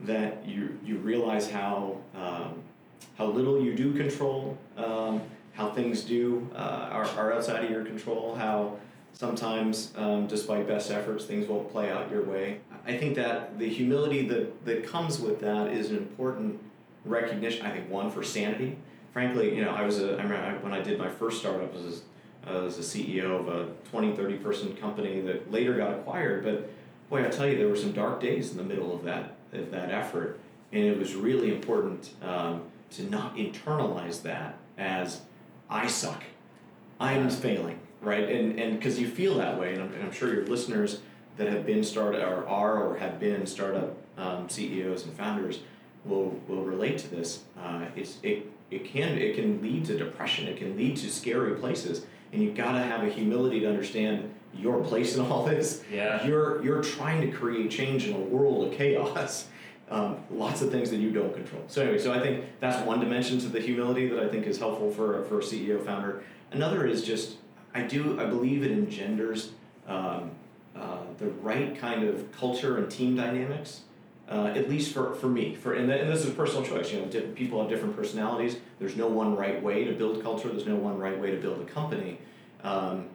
that 0.00 0.46
you 0.46 0.78
you 0.84 0.98
realize 0.98 1.50
how 1.50 1.98
um, 2.14 2.62
how 3.16 3.26
little 3.26 3.60
you 3.60 3.74
do 3.74 3.92
control, 3.92 4.56
um, 4.76 5.20
how 5.52 5.70
things 5.70 6.02
do 6.02 6.48
uh, 6.54 6.88
are, 6.92 7.06
are 7.16 7.32
outside 7.32 7.64
of 7.64 7.70
your 7.70 7.84
control, 7.84 8.34
how 8.34 8.76
sometimes, 9.12 9.92
um, 9.96 10.26
despite 10.26 10.66
best 10.66 10.90
efforts, 10.90 11.24
things 11.24 11.46
won't 11.46 11.70
play 11.70 11.90
out 11.90 12.10
your 12.10 12.22
way. 12.24 12.60
I 12.86 12.96
think 12.96 13.14
that 13.16 13.58
the 13.58 13.68
humility 13.68 14.26
that, 14.28 14.64
that 14.64 14.86
comes 14.86 15.18
with 15.18 15.40
that 15.40 15.68
is 15.68 15.90
an 15.90 15.96
important 15.96 16.60
recognition. 17.04 17.64
I 17.64 17.70
think 17.70 17.90
one 17.90 18.10
for 18.10 18.22
sanity. 18.22 18.76
Frankly, 19.12 19.54
you 19.54 19.64
know, 19.64 19.70
I 19.70 19.82
was 19.82 20.00
a, 20.00 20.18
I 20.18 20.22
remember 20.22 20.58
when 20.60 20.72
I 20.72 20.82
did 20.82 20.98
my 20.98 21.08
first 21.08 21.40
startup 21.40 21.72
I 21.72 21.76
was 21.76 22.02
I 22.46 22.52
was 22.58 22.78
a 22.78 22.82
CEO 22.82 23.40
of 23.40 23.48
a 23.48 23.68
20, 23.90 24.14
30 24.14 24.36
person 24.36 24.76
company 24.76 25.20
that 25.22 25.50
later 25.50 25.74
got 25.74 25.94
acquired. 25.94 26.44
But 26.44 26.68
boy, 27.08 27.24
I 27.24 27.28
tell 27.28 27.46
you, 27.46 27.56
there 27.56 27.68
were 27.68 27.76
some 27.76 27.92
dark 27.92 28.20
days 28.20 28.50
in 28.50 28.56
the 28.56 28.64
middle 28.64 28.94
of 28.94 29.04
that 29.04 29.36
of 29.52 29.70
that 29.70 29.90
effort, 29.90 30.40
and 30.72 30.84
it 30.84 30.98
was 30.98 31.14
really 31.14 31.52
important 31.54 32.10
um, 32.22 32.62
to 32.90 33.04
not 33.04 33.36
internalize 33.36 34.22
that 34.22 34.58
as 34.76 35.22
I 35.70 35.86
suck, 35.86 36.24
I'm 37.00 37.30
failing, 37.30 37.78
right? 38.02 38.28
And 38.28 38.58
and 38.58 38.78
because 38.78 38.98
you 38.98 39.08
feel 39.08 39.36
that 39.36 39.58
way, 39.58 39.74
and 39.74 39.82
I'm, 39.82 39.92
and 39.94 40.02
I'm 40.02 40.12
sure 40.12 40.34
your 40.34 40.46
listeners 40.46 41.00
that 41.36 41.48
have 41.48 41.66
been 41.66 41.82
started 41.82 42.22
or 42.22 42.46
are 42.46 42.82
or 42.82 42.96
have 42.96 43.18
been 43.18 43.46
startup 43.46 43.96
um, 44.16 44.48
CEOs 44.48 45.04
and 45.04 45.16
founders 45.16 45.60
will 46.04 46.40
will 46.48 46.62
relate 46.62 46.98
to 46.98 47.08
this. 47.08 47.42
Uh, 47.58 47.86
it's 47.96 48.18
it 48.22 48.50
it 48.70 48.84
can 48.84 49.18
it 49.18 49.34
can 49.34 49.60
lead 49.62 49.84
to 49.86 49.96
depression. 49.96 50.46
It 50.48 50.56
can 50.56 50.76
lead 50.76 50.96
to 50.98 51.10
scary 51.10 51.54
places, 51.56 52.06
and 52.32 52.42
you've 52.42 52.56
got 52.56 52.72
to 52.72 52.78
have 52.78 53.02
a 53.02 53.08
humility 53.08 53.60
to 53.60 53.68
understand 53.68 54.32
your 54.54 54.82
place 54.82 55.16
in 55.16 55.24
all 55.24 55.44
this. 55.44 55.82
Yeah. 55.92 56.24
You're 56.26 56.62
you're 56.64 56.82
trying 56.82 57.20
to 57.22 57.36
create 57.36 57.70
change 57.70 58.06
in 58.06 58.14
a 58.14 58.18
world 58.18 58.68
of 58.68 58.78
chaos. 58.78 59.48
Um, 59.90 60.16
lots 60.30 60.62
of 60.62 60.70
things 60.70 60.88
that 60.90 60.96
you 60.96 61.10
don't 61.10 61.34
control. 61.34 61.62
So 61.66 61.82
anyway, 61.82 61.98
so 61.98 62.10
I 62.12 62.18
think 62.18 62.46
that's 62.58 62.82
one 62.86 63.00
dimension 63.00 63.38
to 63.40 63.48
the 63.48 63.60
humility 63.60 64.08
that 64.08 64.18
I 64.18 64.28
think 64.28 64.46
is 64.46 64.58
helpful 64.58 64.90
for 64.90 65.22
for 65.24 65.40
a 65.40 65.42
CEO 65.42 65.84
founder. 65.84 66.22
Another 66.52 66.86
is 66.86 67.04
just 67.04 67.36
I 67.74 67.82
do 67.82 68.18
I 68.20 68.24
believe 68.24 68.62
it 68.62 68.70
engenders 68.70 69.50
um, 69.86 70.30
the 71.18 71.26
right 71.26 71.78
kind 71.78 72.04
of 72.04 72.30
culture 72.32 72.78
and 72.78 72.90
team 72.90 73.16
dynamics. 73.16 73.82
Uh, 74.26 74.46
at 74.56 74.70
least 74.70 74.94
for, 74.94 75.14
for 75.16 75.26
me, 75.26 75.54
for 75.54 75.74
and, 75.74 75.92
and 75.92 76.10
this 76.10 76.24
is 76.24 76.30
a 76.30 76.34
personal 76.34 76.64
choice. 76.64 76.90
You 76.90 77.00
know, 77.00 77.04
di- 77.08 77.20
people 77.20 77.60
have 77.60 77.68
different 77.68 77.94
personalities. 77.94 78.56
There's 78.78 78.96
no 78.96 79.06
one 79.06 79.36
right 79.36 79.62
way 79.62 79.84
to 79.84 79.92
build 79.92 80.22
culture. 80.22 80.48
There's 80.48 80.66
no 80.66 80.76
one 80.76 80.98
right 80.98 81.20
way 81.20 81.30
to 81.30 81.36
build 81.36 81.60
a 81.60 81.66
company. 81.66 82.16
Um, 82.62 83.08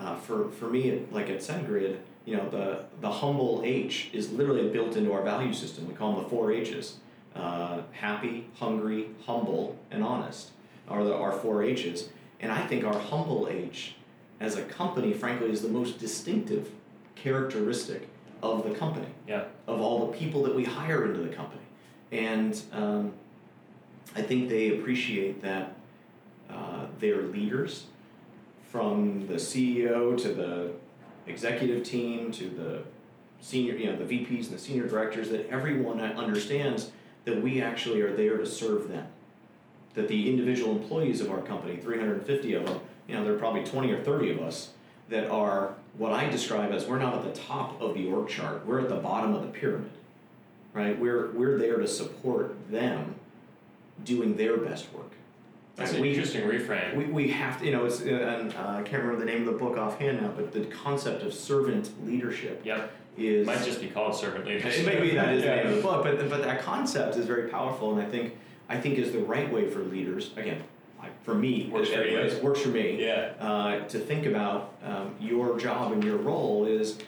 uh, 0.00 0.16
for 0.16 0.50
for 0.50 0.68
me, 0.68 1.06
like 1.12 1.30
at 1.30 1.38
SendGrid, 1.38 1.98
you 2.24 2.36
know, 2.36 2.48
the 2.50 2.84
the 3.00 3.10
humble 3.10 3.62
H 3.64 4.10
is 4.12 4.32
literally 4.32 4.68
built 4.70 4.96
into 4.96 5.12
our 5.12 5.22
value 5.22 5.52
system. 5.52 5.86
We 5.86 5.94
call 5.94 6.14
them 6.14 6.24
the 6.24 6.28
four 6.28 6.50
H's: 6.52 6.96
uh, 7.36 7.82
happy, 7.92 8.48
hungry, 8.56 9.10
humble, 9.26 9.78
and 9.92 10.02
honest 10.02 10.50
are 10.88 11.04
the 11.04 11.14
our 11.14 11.32
four 11.32 11.62
H's. 11.62 12.08
And 12.40 12.50
I 12.50 12.66
think 12.66 12.84
our 12.84 12.98
humble 12.98 13.48
H, 13.48 13.94
as 14.40 14.56
a 14.56 14.62
company, 14.62 15.12
frankly, 15.12 15.50
is 15.52 15.62
the 15.62 15.68
most 15.68 16.00
distinctive 16.00 16.70
characteristic 17.22 18.08
of 18.42 18.64
the 18.64 18.74
company 18.74 19.06
Yeah. 19.28 19.44
of 19.66 19.80
all 19.80 20.06
the 20.06 20.16
people 20.16 20.42
that 20.44 20.54
we 20.54 20.64
hire 20.64 21.04
into 21.04 21.20
the 21.20 21.28
company. 21.34 21.62
And 22.10 22.60
um, 22.72 23.12
I 24.16 24.22
think 24.22 24.48
they 24.48 24.78
appreciate 24.78 25.42
that 25.42 25.76
uh, 26.48 26.86
their 26.98 27.22
leaders, 27.22 27.84
from 28.72 29.26
the 29.26 29.34
CEO 29.34 30.16
to 30.22 30.32
the 30.32 30.72
executive 31.26 31.84
team 31.84 32.32
to 32.32 32.48
the 32.48 32.82
senior, 33.40 33.74
you 33.74 33.86
know, 33.86 33.96
the 33.96 34.04
VPs 34.04 34.46
and 34.46 34.54
the 34.54 34.58
senior 34.58 34.86
directors, 34.86 35.28
that 35.30 35.48
everyone 35.50 36.00
understands 36.00 36.90
that 37.24 37.42
we 37.42 37.60
actually 37.60 38.00
are 38.00 38.14
there 38.14 38.38
to 38.38 38.46
serve 38.46 38.88
them. 38.88 39.06
That 39.94 40.08
the 40.08 40.30
individual 40.30 40.72
employees 40.72 41.20
of 41.20 41.30
our 41.30 41.42
company, 41.42 41.76
350 41.76 42.54
of 42.54 42.66
them, 42.66 42.80
you 43.06 43.14
know, 43.14 43.24
there 43.24 43.34
are 43.34 43.38
probably 43.38 43.64
20 43.64 43.92
or 43.92 44.02
30 44.02 44.30
of 44.32 44.40
us 44.40 44.70
that 45.08 45.28
are 45.28 45.74
what 45.98 46.12
I 46.12 46.28
describe 46.28 46.72
as 46.72 46.86
we're 46.86 46.98
not 46.98 47.14
at 47.14 47.22
the 47.34 47.40
top 47.40 47.80
of 47.80 47.94
the 47.94 48.08
org 48.10 48.28
chart, 48.28 48.64
we're 48.66 48.80
at 48.80 48.88
the 48.88 48.96
bottom 48.96 49.34
of 49.34 49.42
the 49.42 49.48
pyramid, 49.48 49.90
right? 50.72 50.98
We're, 50.98 51.30
we're 51.32 51.58
there 51.58 51.78
to 51.78 51.86
support 51.88 52.56
them 52.70 53.14
doing 54.04 54.36
their 54.36 54.56
best 54.56 54.92
work. 54.92 55.12
That's 55.76 55.90
Right? 55.92 55.96
an 55.98 56.02
We- 56.02 56.10
interesting 56.10 56.42
reframe. 56.48 56.96
we, 56.96 57.04
we 57.06 57.28
have 57.28 57.58
to, 57.60 57.66
you 57.66 57.72
know, 57.72 57.84
it's, 57.84 58.00
and 58.00 58.52
uh, 58.54 58.76
I 58.78 58.82
can't 58.82 59.02
remember 59.02 59.18
the 59.24 59.30
name 59.30 59.46
of 59.46 59.52
the 59.52 59.58
book 59.58 59.76
offhand 59.78 60.20
now, 60.22 60.28
but 60.28 60.52
the 60.52 60.64
concept 60.66 61.22
of 61.22 61.32
servant 61.34 61.90
leadership 62.06 62.62
yep. 62.64 62.92
is. 63.16 63.46
Might 63.46 63.64
just 63.64 63.80
be 63.80 63.88
called 63.88 64.14
servant 64.14 64.46
leadership. 64.46 64.84
Maybe 64.86 65.14
that 65.14 65.34
is 65.34 65.42
the 65.42 65.48
Yeah. 65.48 65.56
name 65.56 65.66
of 65.68 65.76
the 65.76 65.82
book, 65.82 66.02
but 66.02 66.28
but 66.28 66.42
that 66.42 66.62
concept 66.62 67.16
is 67.16 67.24
very 67.26 67.48
powerful, 67.48 67.92
and 67.92 68.00
I 68.00 68.10
think 68.10 68.36
I 68.68 68.78
think 68.78 68.98
is 68.98 69.12
the 69.12 69.20
right 69.20 69.50
way 69.52 69.68
for 69.70 69.80
leaders. 69.80 70.30
Again, 70.36 70.62
for 71.24 71.34
me, 71.34 71.68
Works 71.72 71.88
for 71.90 72.02
you. 72.04 72.18
anyways, 72.18 72.42
works 72.42 72.60
for 72.60 72.68
me. 72.68 73.02
Yeah. 73.04 73.32
Uh, 73.40 73.80
to 73.88 73.98
think 73.98 74.26
about 74.26 74.74
um, 74.84 75.14
your 75.20 75.58
job 75.58 75.92
and 75.92 76.02
your 76.02 76.16
role 76.16 76.66
is, 76.66 76.98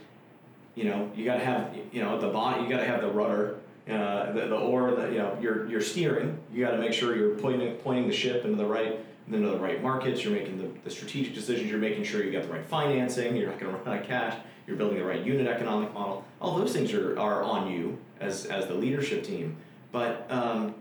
you 0.75 0.85
know, 0.85 1.11
you 1.15 1.25
got 1.25 1.39
to 1.39 1.45
have, 1.45 1.75
you 1.93 2.03
know, 2.03 2.19
the 2.21 2.29
body, 2.29 2.63
you 2.63 2.69
got 2.69 2.79
to 2.79 2.87
have 2.87 3.03
the 3.03 3.11
rudder, 3.11 3.57
uh, 3.89 4.33
the, 4.33 4.47
the 4.49 4.57
oar, 4.57 4.93
the, 4.93 5.09
you 5.11 5.19
know, 5.19 5.37
you're, 5.41 5.69
you're 5.69 5.81
steering. 5.83 6.39
You 6.53 6.65
got 6.65 6.73
to 6.73 6.79
make 6.79 6.93
sure 6.93 7.17
you're 7.17 7.35
pointing, 7.37 7.75
pointing 7.77 8.07
the 8.09 8.15
ship 8.15 8.45
into 8.45 8.57
the 8.57 8.67
right, 8.67 8.99
into 9.29 9.49
the 9.49 9.59
right 9.59 9.83
markets. 9.83 10.23
You're 10.25 10.33
making 10.33 10.59
the, 10.59 10.69
the 10.85 10.91
strategic 10.91 11.35
decisions. 11.35 11.71
You're 11.71 11.81
making 11.81 12.05
sure 12.05 12.23
you 12.25 12.31
got 12.33 12.43
the 12.43 12.53
right 12.53 12.65
financing. 12.65 13.37
You're 13.37 13.51
not 13.51 13.59
going 13.59 13.73
to 13.77 13.79
run 13.79 13.89
out 13.97 14.03
of 14.03 14.07
cash. 14.07 14.37
You're 14.67 14.77
building 14.77 14.99
the 14.99 15.05
right 15.05 15.25
unit 15.25 15.47
economic 15.47 15.93
model. 15.93 16.25
All 16.41 16.57
those 16.57 16.73
things 16.73 16.93
are, 16.93 17.19
are 17.19 17.43
on 17.43 17.71
you 17.71 17.99
as, 18.21 18.47
as 18.47 18.67
the 18.67 18.75
leadership 18.75 19.25
team. 19.25 19.57
But 19.91 20.27
um, 20.31 20.75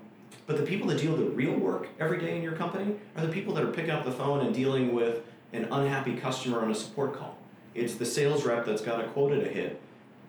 but 0.48 0.58
the 0.58 0.64
people 0.64 0.88
that 0.88 1.00
deal 1.00 1.16
the 1.16 1.26
real 1.26 1.54
work 1.54 1.88
every 2.00 2.20
day 2.20 2.36
in 2.36 2.44
your 2.44 2.54
company 2.54 2.96
are 3.16 3.26
the 3.26 3.32
people 3.32 3.54
that 3.54 3.64
are 3.64 3.72
picking 3.72 3.92
up 3.92 4.04
the 4.06 4.12
phone 4.12 4.46
and 4.46 4.54
dealing 4.54 4.94
with 4.94 5.24
an 5.54 5.66
unhappy 5.72 6.16
customer 6.16 6.62
on 6.62 6.72
a 6.72 6.76
support 6.76 7.18
call. 7.18 7.38
It's 7.76 7.96
the 7.96 8.06
sales 8.06 8.46
rep 8.46 8.66
that's 8.66 8.82
got 8.82 9.00
a 9.00 9.08
quota 9.10 9.42
to 9.42 9.48
hit 9.48 9.80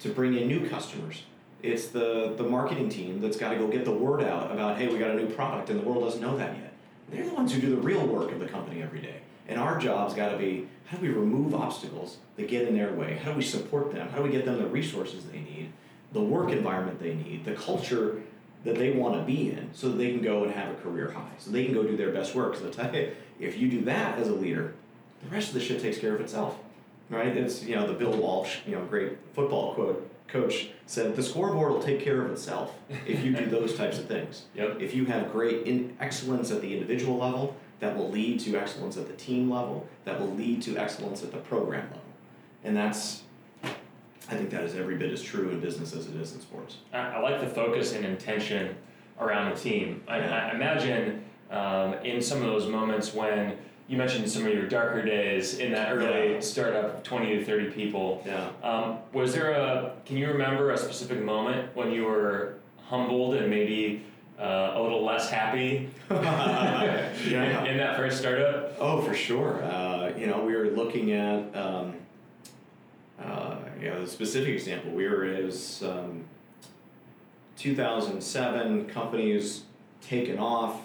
to 0.01 0.09
bring 0.09 0.37
in 0.37 0.47
new 0.49 0.69
customers. 0.69 1.23
It's 1.63 1.89
the, 1.89 2.35
the 2.37 2.43
marketing 2.43 2.89
team 2.89 3.21
that's 3.21 3.37
got 3.37 3.51
to 3.51 3.57
go 3.57 3.69
get 3.69 3.85
the 3.85 3.93
word 3.93 4.23
out 4.23 4.51
about, 4.51 4.79
hey, 4.79 4.89
we 4.89 4.99
got 4.99 5.11
a 5.11 5.15
new 5.15 5.29
product 5.29 5.71
and 5.71 5.81
the 5.81 5.89
world 5.89 6.03
doesn't 6.03 6.21
know 6.21 6.37
that 6.37 6.57
yet. 6.57 6.73
They're 7.11 7.25
the 7.25 7.35
ones 7.35 7.53
who 7.53 7.61
do 7.61 7.71
the 7.71 7.81
real 7.81 8.05
work 8.07 8.33
of 8.33 8.41
the 8.41 8.47
company 8.47 8.83
every 8.83 9.01
day. 9.01 9.21
And 9.49 9.61
our 9.61 9.79
job's 9.79 10.15
got 10.15 10.31
to 10.31 10.37
be 10.37 10.67
how 10.87 10.99
do 10.99 11.07
we 11.07 11.09
remove 11.09 11.55
obstacles 11.55 12.19
that 12.37 12.49
get 12.49 12.69
in 12.69 12.77
their 12.77 12.93
way? 12.93 13.19
How 13.23 13.31
do 13.31 13.39
we 13.39 13.45
support 13.45 13.93
them? 13.93 14.09
How 14.11 14.19
do 14.19 14.25
we 14.25 14.31
get 14.31 14.45
them 14.45 14.59
the 14.59 14.67
resources 14.67 15.25
they 15.25 15.39
need, 15.39 15.73
the 16.13 16.21
work 16.21 16.51
environment 16.51 17.01
they 17.01 17.15
need, 17.15 17.45
the 17.45 17.55
culture 17.55 18.23
that 18.65 18.77
they 18.77 18.93
want 18.93 19.15
to 19.15 19.23
be 19.23 19.51
in 19.51 19.71
so 19.73 19.89
that 19.89 19.97
they 19.97 20.11
can 20.13 20.23
go 20.23 20.45
and 20.45 20.53
have 20.53 20.71
a 20.71 20.75
career 20.75 21.11
high, 21.11 21.33
so 21.39 21.51
they 21.51 21.65
can 21.65 21.75
go 21.75 21.83
do 21.83 21.97
their 21.97 22.13
best 22.13 22.35
work. 22.35 22.57
So 22.57 22.71
if 23.41 23.59
you 23.59 23.69
do 23.69 23.83
that 23.83 24.19
as 24.19 24.29
a 24.29 24.35
leader, 24.35 24.75
the 25.23 25.35
rest 25.35 25.49
of 25.49 25.55
the 25.55 25.61
shit 25.61 25.81
takes 25.81 25.99
care 25.99 26.15
of 26.15 26.21
itself, 26.21 26.59
right? 27.11 27.37
It's 27.37 27.63
you 27.65 27.75
know 27.75 27.87
the 27.87 27.95
Bill 27.95 28.17
Walsh, 28.17 28.59
you 28.67 28.75
know, 28.75 28.85
great 28.85 29.19
football 29.35 29.75
quote 29.75 30.09
coach 30.29 30.71
said 30.87 31.15
the 31.15 31.23
scoreboard 31.23 31.73
will 31.73 31.83
take 31.83 32.01
care 32.01 32.23
of 32.23 32.33
itself 32.33 32.75
if 33.07 33.23
you 33.23 33.35
do 33.35 33.47
those 33.47 33.77
types 33.77 33.99
of 33.99 34.07
things. 34.07 34.45
Yep. 34.55 34.81
If 34.81 34.95
you 34.95 35.05
have 35.07 35.33
great 35.33 35.67
in 35.67 35.97
excellence 36.01 36.51
at 36.51 36.61
the 36.61 36.73
individual 36.73 37.19
level, 37.19 37.57
that 37.81 37.97
will 37.97 38.11
lead 38.11 38.41
to 38.41 38.57
excellence 38.57 38.97
at 38.97 39.09
the 39.09 39.15
team 39.15 39.51
level, 39.51 39.87
that 40.05 40.21
will 40.21 40.33
lead 40.35 40.63
to 40.63 40.77
excellence 40.77 41.23
at 41.23 41.33
the 41.33 41.39
program 41.39 41.85
level, 41.85 42.03
and 42.65 42.77
that's 42.77 43.23
I 44.33 44.37
think 44.37 44.51
that 44.51 44.65
is 44.65 44.75
every 44.75 44.97
bit 44.97 45.13
as 45.13 45.23
true 45.23 45.51
in 45.51 45.61
business 45.61 45.95
as 45.95 46.07
it 46.07 46.17
is 46.17 46.33
in 46.35 46.41
sports. 46.41 46.77
I, 46.93 46.99
I 46.99 47.21
like 47.21 47.41
the 47.41 47.47
focus 47.47 47.93
and 47.93 48.05
intention 48.05 48.75
around 49.21 49.55
the 49.55 49.61
team. 49.61 50.03
I, 50.09 50.19
Yeah. 50.19 50.51
I 50.53 50.55
imagine 50.55 51.23
um, 51.51 51.95
in 52.05 52.23
some 52.23 52.39
of 52.39 52.45
those 52.45 52.67
moments 52.67 53.13
when 53.13 53.57
you 53.89 53.99
mentioned 53.99 54.31
some 54.31 54.47
of 54.47 54.55
your 54.55 54.67
darker 54.69 55.03
days 55.03 55.59
in 55.59 55.71
that 55.73 55.93
early 55.93 56.35
Yeah. 56.35 56.41
startup, 56.41 57.05
twenty 57.05 57.37
to 57.37 57.45
thirty 57.45 57.67
people. 57.71 58.23
Yeah. 58.25 58.49
Um, 58.63 58.99
was 59.13 59.35
there 59.35 59.51
a? 59.51 59.93
Can 60.07 60.17
you 60.17 60.29
remember 60.29 60.71
a 60.71 60.79
specific 60.79 61.21
moment 61.23 61.77
when 61.77 61.93
you 61.93 62.05
were 62.05 62.55
humbled 62.87 63.35
and 63.35 63.51
maybe 63.51 64.03
uh, 64.41 64.73
a 64.77 64.81
little 64.83 65.05
less 65.05 65.29
happy 65.31 65.91
Yeah. 66.11 67.61
in, 67.63 67.67
in 67.67 67.77
that 67.77 67.97
first 67.99 68.19
startup? 68.19 68.75
Oh, 68.81 69.03
for 69.03 69.13
sure. 69.15 69.63
Uh, 69.63 70.13
you 70.17 70.27
know, 70.27 70.43
we 70.43 70.55
were 70.57 70.69
looking 70.71 71.13
at, 71.13 71.55
um, 71.55 71.95
uh, 73.23 73.57
you 73.83 73.91
know, 73.91 74.01
the 74.05 74.11
specific 74.11 74.51
example. 74.55 74.93
We 74.93 75.09
were, 75.09 75.25
is 75.25 75.83
um, 75.83 76.25
2007, 77.57 78.87
companies 78.87 79.65
taken 80.01 80.39
off, 80.39 80.81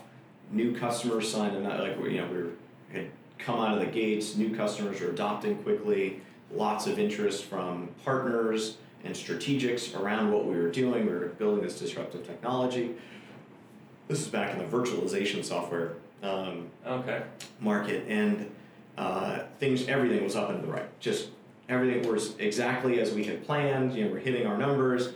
new 0.52 0.76
customers 0.76 1.32
signed, 1.32 1.56
and 1.56 1.66
like, 1.66 2.02
we- 2.02 2.16
you 2.16 2.22
know, 2.22 2.28
we 2.28 2.38
were, 2.38 2.50
had 2.92 3.08
come 3.38 3.60
out 3.60 3.74
of 3.78 3.80
the 3.80 3.92
gates, 3.92 4.36
new 4.36 4.56
customers 4.56 5.00
were 5.00 5.10
adopting 5.10 5.58
quickly, 5.64 6.22
lots 6.54 6.88
of 6.88 6.98
interest 6.98 7.44
from 7.46 7.90
partners 8.04 8.78
and 9.04 9.14
strategics 9.14 9.98
around 10.00 10.32
what 10.32 10.46
we 10.46 10.56
were 10.56 10.70
doing. 10.72 11.06
We 11.06 11.12
were 11.12 11.28
building 11.28 11.64
this 11.64 11.78
disruptive 11.78 12.26
technology. 12.26 12.96
This 14.08 14.22
is 14.22 14.28
back 14.28 14.54
in 14.54 14.60
the 14.60 14.66
virtualization 14.66 15.44
software. 15.44 15.94
Um, 16.24 16.70
Okay. 16.86 17.22
market 17.60 18.06
and 18.08 18.50
uh, 18.98 19.42
things 19.60 19.88
everything 19.88 20.24
was 20.24 20.36
up 20.36 20.50
and 20.50 20.62
to 20.62 20.66
the 20.66 20.72
right 20.74 21.00
just 21.00 21.30
everything 21.70 22.10
was 22.10 22.38
exactly 22.40 23.00
as 23.00 23.12
we 23.12 23.24
had 23.24 23.46
planned 23.46 23.94
you 23.94 24.06
know 24.06 24.12
we're 24.12 24.20
hitting 24.20 24.46
our 24.48 24.58
numbers 24.58 25.14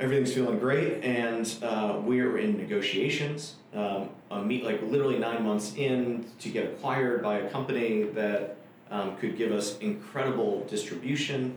everything's 0.00 0.32
feeling 0.32 0.58
great 0.58 1.02
and 1.04 1.56
uh, 1.62 2.00
we're 2.02 2.38
in 2.38 2.56
negotiations 2.56 3.56
um, 3.74 4.08
a 4.30 4.42
meet 4.42 4.64
like 4.64 4.80
literally 4.82 5.18
nine 5.18 5.42
months 5.44 5.74
in 5.76 6.26
to 6.38 6.48
get 6.48 6.64
acquired 6.64 7.22
by 7.22 7.38
a 7.38 7.50
company 7.50 8.04
that 8.04 8.56
um, 8.90 9.16
could 9.16 9.36
give 9.36 9.52
us 9.52 9.78
incredible 9.78 10.64
distribution 10.68 11.54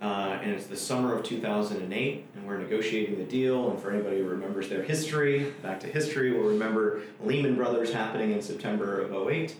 uh, 0.00 0.38
and 0.42 0.52
it's 0.52 0.66
the 0.66 0.76
summer 0.76 1.14
of 1.14 1.24
2008 1.24 2.26
and 2.34 2.46
we're 2.46 2.58
negotiating 2.58 3.18
the 3.18 3.24
deal 3.24 3.70
and 3.70 3.80
for 3.80 3.90
anybody 3.90 4.18
who 4.18 4.24
remembers 4.24 4.68
their 4.68 4.82
history 4.82 5.52
back 5.62 5.78
to 5.78 5.86
history 5.86 6.32
we'll 6.32 6.48
remember 6.48 7.02
lehman 7.22 7.54
brothers 7.54 7.92
happening 7.92 8.32
in 8.32 8.42
september 8.42 9.00
of 9.00 9.28
08 9.28 9.56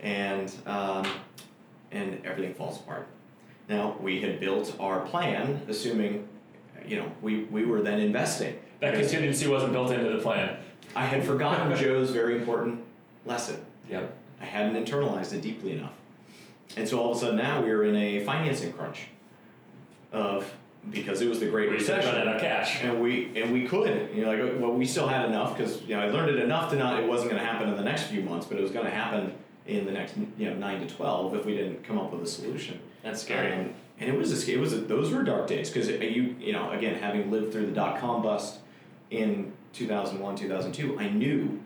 and 0.00 0.54
um, 0.66 1.06
and 1.90 2.20
everything 2.24 2.54
falls 2.54 2.78
apart 2.78 3.06
now 3.68 3.96
we 4.00 4.20
had 4.20 4.40
built 4.40 4.74
our 4.80 5.00
plan 5.06 5.60
assuming 5.68 6.26
you 6.86 6.96
know 6.96 7.10
we, 7.22 7.44
we 7.44 7.64
were 7.64 7.82
then 7.82 8.00
investing 8.00 8.58
That 8.80 8.94
contingency 8.94 9.46
wasn't 9.48 9.72
built 9.72 9.90
into 9.90 10.10
the 10.10 10.18
plan. 10.22 10.56
i 10.96 11.04
had 11.04 11.24
forgotten 11.24 11.76
joe's 11.82 12.10
very 12.10 12.36
important 12.36 12.80
lesson 13.26 13.64
Yep. 13.90 14.14
I 14.40 14.44
hadn't 14.44 14.84
internalized 14.84 15.32
it 15.32 15.40
deeply 15.40 15.72
enough. 15.72 15.94
And 16.76 16.86
so 16.86 17.00
all 17.00 17.10
of 17.12 17.16
a 17.16 17.20
sudden 17.20 17.36
now 17.36 17.62
we 17.62 17.70
are 17.70 17.82
in 17.84 17.96
a 17.96 18.22
financing 18.22 18.70
crunch 18.72 19.06
of 20.12 20.52
because 20.90 21.22
it 21.22 21.28
was 21.28 21.40
the 21.40 21.46
Great 21.46 21.70
We 21.70 21.76
Recession. 21.76 22.14
out 22.14 22.28
of 22.28 22.40
cash. 22.40 22.82
And 22.84 23.02
we 23.02 23.32
and 23.40 23.50
we 23.52 23.66
could, 23.66 24.10
you 24.14 24.22
know, 24.24 24.30
like 24.30 24.40
uh, 24.40 24.58
well, 24.58 24.72
we 24.72 24.84
still 24.84 25.08
had 25.08 25.24
enough 25.26 25.56
because 25.56 25.80
you 25.82 25.96
know 25.96 26.02
I 26.02 26.08
learned 26.10 26.30
it 26.36 26.38
enough 26.44 26.70
to 26.70 26.76
not 26.76 27.02
it 27.02 27.08
wasn't 27.08 27.30
going 27.30 27.42
to 27.42 27.46
happen 27.48 27.68
in 27.70 27.76
the 27.76 27.82
next 27.82 28.04
few 28.04 28.20
months, 28.22 28.46
but 28.46 28.58
it 28.58 28.62
was 28.62 28.70
going 28.70 28.84
to 28.84 28.90
happen 28.92 29.32
in 29.66 29.86
the 29.86 29.92
next 29.92 30.14
you 30.36 30.50
know 30.50 30.54
nine 30.54 30.86
to 30.86 30.94
twelve 30.94 31.34
if 31.34 31.46
we 31.46 31.56
didn't 31.56 31.82
come 31.82 31.98
up 31.98 32.12
with 32.12 32.22
a 32.22 32.26
solution. 32.26 32.78
That's 33.08 33.22
scary. 33.22 33.52
Um, 33.52 33.74
and 34.00 34.08
it 34.08 34.16
was 34.16 34.48
a, 34.48 34.52
it 34.52 34.58
was 34.58 34.72
a, 34.72 34.76
those 34.76 35.12
were 35.12 35.22
dark 35.22 35.46
days 35.46 35.70
because 35.70 35.88
you 35.88 36.36
you 36.38 36.52
know 36.52 36.70
again 36.70 36.94
having 37.00 37.30
lived 37.30 37.52
through 37.52 37.66
the 37.66 37.72
dot 37.72 38.00
com 38.00 38.22
bust 38.22 38.58
in 39.10 39.52
2001 39.72 40.36
2002 40.36 40.98
I 40.98 41.08
knew 41.08 41.60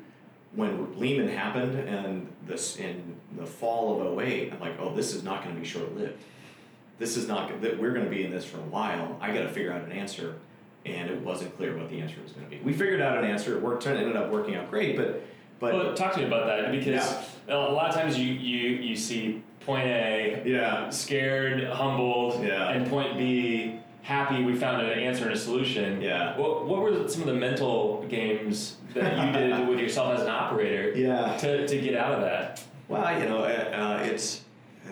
when 0.55 0.99
Lehman 0.99 1.29
happened 1.29 1.79
and 1.89 2.29
this 2.47 2.77
in 2.77 3.17
the 3.37 3.45
fall 3.45 4.01
of 4.01 4.19
08 4.19 4.53
I'm 4.53 4.61
like 4.61 4.79
oh 4.81 4.95
this 4.95 5.15
is 5.15 5.23
not 5.23 5.43
going 5.43 5.55
to 5.55 5.61
be 5.61 5.67
short 5.67 5.95
lived 5.97 6.19
this 6.99 7.17
is 7.17 7.27
not 7.27 7.61
that 7.61 7.79
we're 7.79 7.93
going 7.93 8.05
to 8.05 8.11
be 8.11 8.25
in 8.25 8.31
this 8.31 8.45
for 8.45 8.59
a 8.59 8.65
while. 8.65 9.19
I 9.21 9.33
got 9.33 9.43
to 9.43 9.49
figure 9.49 9.73
out 9.73 9.83
an 9.83 9.93
answer 9.93 10.37
and 10.87 11.11
it 11.11 11.21
wasn't 11.21 11.57
clear 11.57 11.77
what 11.77 11.89
the 11.91 12.01
answer 12.01 12.17
was 12.23 12.33
going 12.33 12.49
to 12.49 12.51
be. 12.51 12.63
We 12.63 12.73
figured 12.73 13.01
out 13.01 13.19
an 13.19 13.25
answer. 13.25 13.57
It 13.57 13.63
worked 13.63 13.87
it 13.87 13.97
ended 13.97 14.17
up 14.17 14.31
working 14.31 14.55
out 14.55 14.71
great 14.71 14.97
but 14.97 15.25
but 15.59 15.75
well, 15.75 15.95
talk 15.95 16.15
to 16.15 16.21
me 16.21 16.27
about 16.27 16.47
that 16.47 16.73
because 16.73 17.15
a 17.47 17.55
lot 17.55 17.89
of 17.89 17.95
times 17.95 18.19
you, 18.19 18.33
you, 18.33 18.71
you 18.71 18.97
see 18.97 19.43
point 19.65 19.87
A, 19.87 20.43
yeah 20.45 20.91
scared, 20.91 21.65
humbled, 21.65 22.45
Yeah. 22.45 22.71
and 22.71 22.89
point 22.89 23.17
B, 23.17 23.79
happy 24.03 24.43
we 24.45 24.55
found 24.55 24.83
an 24.83 24.99
answer 24.99 25.25
and 25.25 25.33
a 25.33 25.39
solution. 25.39 26.01
Yeah. 26.01 26.37
What, 26.39 26.67
what 26.67 26.81
were 26.83 27.09
some 27.09 27.23
of 27.23 27.29
the 27.29 27.35
mental 27.35 28.05
games 28.09 28.77
that 28.95 29.27
you 29.27 29.33
did 29.33 29.69
with 29.69 29.79
yourself 29.79 30.15
as 30.19 30.23
an 30.23 30.29
operator 30.29 30.93
yeah 30.97 31.37
to, 31.39 31.67
to 31.67 31.81
get 31.81 31.95
out 31.95 32.13
of 32.13 32.21
that? 32.23 32.63
Well, 32.89 33.19
you 33.19 33.27
know, 33.27 33.39
uh, 33.39 34.01
uh, 34.03 34.05
it's 34.05 34.43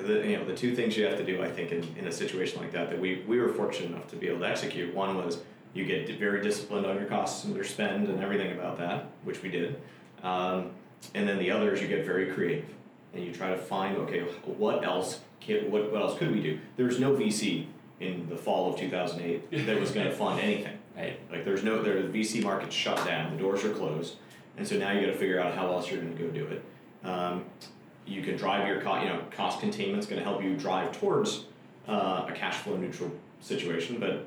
the 0.02 0.26
you 0.26 0.36
know 0.36 0.44
the 0.44 0.54
two 0.54 0.74
things 0.74 0.96
you 0.96 1.04
have 1.04 1.18
to 1.18 1.24
do. 1.24 1.42
I 1.42 1.50
think 1.50 1.72
in, 1.72 1.82
in 1.98 2.06
a 2.06 2.12
situation 2.12 2.60
like 2.60 2.72
that 2.72 2.90
that 2.90 2.98
we 2.98 3.24
we 3.26 3.38
were 3.38 3.52
fortunate 3.52 3.90
enough 3.90 4.08
to 4.08 4.16
be 4.16 4.28
able 4.28 4.40
to 4.40 4.48
execute. 4.48 4.94
One 4.94 5.16
was 5.16 5.38
you 5.74 5.84
get 5.84 6.18
very 6.18 6.42
disciplined 6.42 6.86
on 6.86 6.96
your 6.96 7.04
costs 7.06 7.44
and 7.44 7.54
your 7.54 7.64
spend 7.64 8.08
and 8.08 8.22
everything 8.22 8.52
about 8.52 8.78
that, 8.78 9.06
which 9.24 9.42
we 9.42 9.50
did. 9.50 9.80
Um, 10.22 10.70
and 11.14 11.28
then 11.28 11.38
the 11.38 11.50
other 11.50 11.72
is 11.72 11.80
you 11.80 11.88
get 11.88 12.04
very 12.04 12.26
creative 12.32 12.68
and 13.14 13.24
you 13.24 13.32
try 13.32 13.50
to 13.50 13.58
find 13.58 13.96
okay, 13.98 14.20
what 14.44 14.84
else 14.84 15.20
can, 15.40 15.70
what 15.70 15.90
what 15.92 16.02
else 16.02 16.18
could 16.18 16.32
we 16.32 16.42
do? 16.42 16.58
There's 16.76 16.98
no 16.98 17.14
VC 17.14 17.66
in 17.98 18.28
the 18.28 18.36
fall 18.36 18.72
of 18.72 18.78
2008 18.78 19.50
that 19.66 19.80
was 19.80 19.90
going 19.90 20.06
to 20.06 20.12
fund 20.12 20.40
anything. 20.40 20.78
Right. 20.96 21.18
Like 21.30 21.44
there's 21.44 21.62
no 21.62 21.82
there 21.82 22.02
the 22.02 22.08
VC 22.08 22.42
market's 22.42 22.74
shut 22.74 23.04
down, 23.06 23.32
the 23.32 23.42
doors 23.42 23.64
are 23.64 23.72
closed, 23.72 24.16
and 24.56 24.66
so 24.66 24.76
now 24.76 24.92
you 24.92 25.00
got 25.00 25.12
to 25.12 25.18
figure 25.18 25.40
out 25.40 25.54
how 25.54 25.68
else 25.68 25.90
you're 25.90 26.00
going 26.00 26.16
to 26.16 26.22
go 26.22 26.28
do 26.30 26.46
it. 26.46 26.64
Um, 27.04 27.44
you 28.06 28.22
can 28.22 28.36
drive 28.36 28.66
your 28.66 28.80
cost, 28.80 29.04
you 29.04 29.08
know, 29.08 29.22
cost 29.30 29.60
containment 29.60 29.98
is 29.98 30.06
going 30.06 30.18
to 30.18 30.24
help 30.24 30.42
you 30.42 30.56
drive 30.56 30.92
towards 30.98 31.44
uh, 31.88 32.26
a 32.28 32.32
cash 32.32 32.56
flow 32.56 32.76
neutral 32.76 33.10
situation, 33.40 33.98
but 33.98 34.26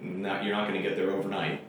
not, 0.00 0.44
you're 0.44 0.54
not 0.54 0.68
going 0.68 0.82
to 0.82 0.86
get 0.86 0.96
there 0.96 1.10
overnight 1.12 1.60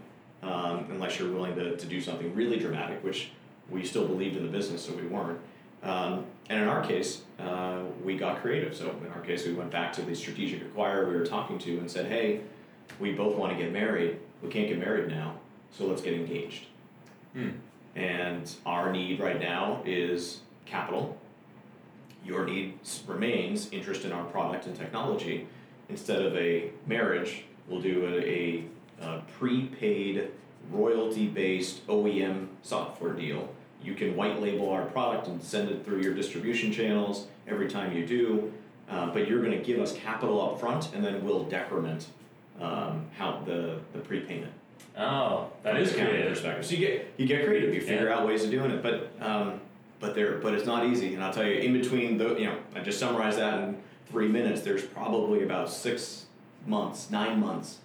um, 0.43 0.85
unless 0.89 1.19
you're 1.19 1.31
willing 1.31 1.55
to, 1.55 1.77
to 1.77 1.85
do 1.85 2.01
something 2.01 2.33
really 2.35 2.57
dramatic, 2.57 3.03
which 3.03 3.31
we 3.69 3.85
still 3.85 4.07
believed 4.07 4.37
in 4.37 4.43
the 4.43 4.51
business, 4.51 4.85
so 4.85 4.93
we 4.93 5.07
weren't. 5.07 5.39
Um, 5.83 6.25
and 6.49 6.61
in 6.61 6.67
our 6.67 6.83
case, 6.83 7.21
uh, 7.39 7.81
we 8.03 8.17
got 8.17 8.41
creative. 8.41 8.75
So 8.75 8.95
in 9.05 9.11
our 9.11 9.21
case, 9.21 9.45
we 9.45 9.53
went 9.53 9.71
back 9.71 9.93
to 9.93 10.01
the 10.01 10.15
strategic 10.15 10.73
acquirer 10.73 11.07
we 11.07 11.15
were 11.15 11.25
talking 11.25 11.57
to 11.59 11.77
and 11.79 11.89
said, 11.89 12.07
"Hey, 12.07 12.41
we 12.99 13.11
both 13.13 13.35
want 13.35 13.51
to 13.51 13.61
get 13.61 13.71
married. 13.71 14.17
We 14.41 14.49
can't 14.49 14.67
get 14.67 14.79
married 14.79 15.09
now, 15.09 15.35
so 15.71 15.85
let's 15.85 16.01
get 16.01 16.13
engaged." 16.13 16.65
Hmm. 17.33 17.49
And 17.95 18.51
our 18.65 18.91
need 18.91 19.19
right 19.19 19.39
now 19.39 19.81
is 19.85 20.41
capital. 20.65 21.17
Your 22.25 22.45
need 22.45 22.79
remains 23.07 23.71
interest 23.71 24.05
in 24.05 24.11
our 24.11 24.25
product 24.25 24.65
and 24.67 24.75
technology. 24.75 25.47
Instead 25.89 26.21
of 26.21 26.35
a 26.35 26.71
marriage, 26.85 27.45
we'll 27.67 27.81
do 27.81 28.05
a, 28.05 28.63
a, 29.01 29.05
a 29.05 29.21
prepaid 29.37 30.29
royalty 30.71 31.27
based 31.27 31.85
OEM 31.87 32.47
software 32.61 33.13
deal. 33.13 33.49
You 33.83 33.93
can 33.93 34.15
white 34.15 34.41
label 34.41 34.69
our 34.69 34.85
product 34.85 35.27
and 35.27 35.41
send 35.41 35.69
it 35.69 35.85
through 35.85 36.01
your 36.01 36.13
distribution 36.13 36.71
channels 36.71 37.27
every 37.47 37.67
time 37.67 37.95
you 37.95 38.05
do, 38.05 38.51
uh, 38.89 39.07
but 39.11 39.27
you're 39.27 39.41
going 39.41 39.57
to 39.57 39.63
give 39.63 39.79
us 39.79 39.93
capital 39.93 40.41
up 40.41 40.59
front 40.59 40.93
and 40.93 41.03
then 41.03 41.23
we'll 41.23 41.43
decrement 41.43 42.07
um, 42.59 43.05
how 43.17 43.41
the, 43.45 43.79
the 43.93 43.99
prepayment. 43.99 44.51
Oh, 44.97 45.49
that 45.63 45.77
is 45.77 45.93
creative. 45.93 46.29
perspective. 46.29 46.65
So 46.65 46.71
you 46.75 46.79
get 46.87 47.13
you 47.17 47.27
get 47.27 47.45
creative. 47.45 47.73
You 47.73 47.81
figure 47.81 48.07
Yeah. 48.07 48.15
out 48.17 48.27
ways 48.27 48.43
of 48.43 48.49
doing 48.49 48.71
it, 48.71 48.81
but 48.81 49.11
um, 49.21 49.61
but 49.99 50.15
there 50.15 50.37
but 50.39 50.53
it's 50.55 50.65
not 50.65 50.87
easy. 50.87 51.13
And 51.13 51.23
I'll 51.23 51.31
tell 51.33 51.45
you, 51.45 51.53
in 51.59 51.71
between 51.73 52.17
the 52.17 52.35
you 52.35 52.45
know 52.45 52.57
I 52.75 52.79
just 52.79 52.99
summarized 52.99 53.37
that 53.37 53.59
in 53.63 53.77
three 54.09 54.27
minutes. 54.27 54.61
There's 54.61 54.83
probably 54.83 55.43
about 55.43 55.69
six 55.69 56.25
months, 56.65 57.11
nine 57.11 57.39
months 57.39 57.77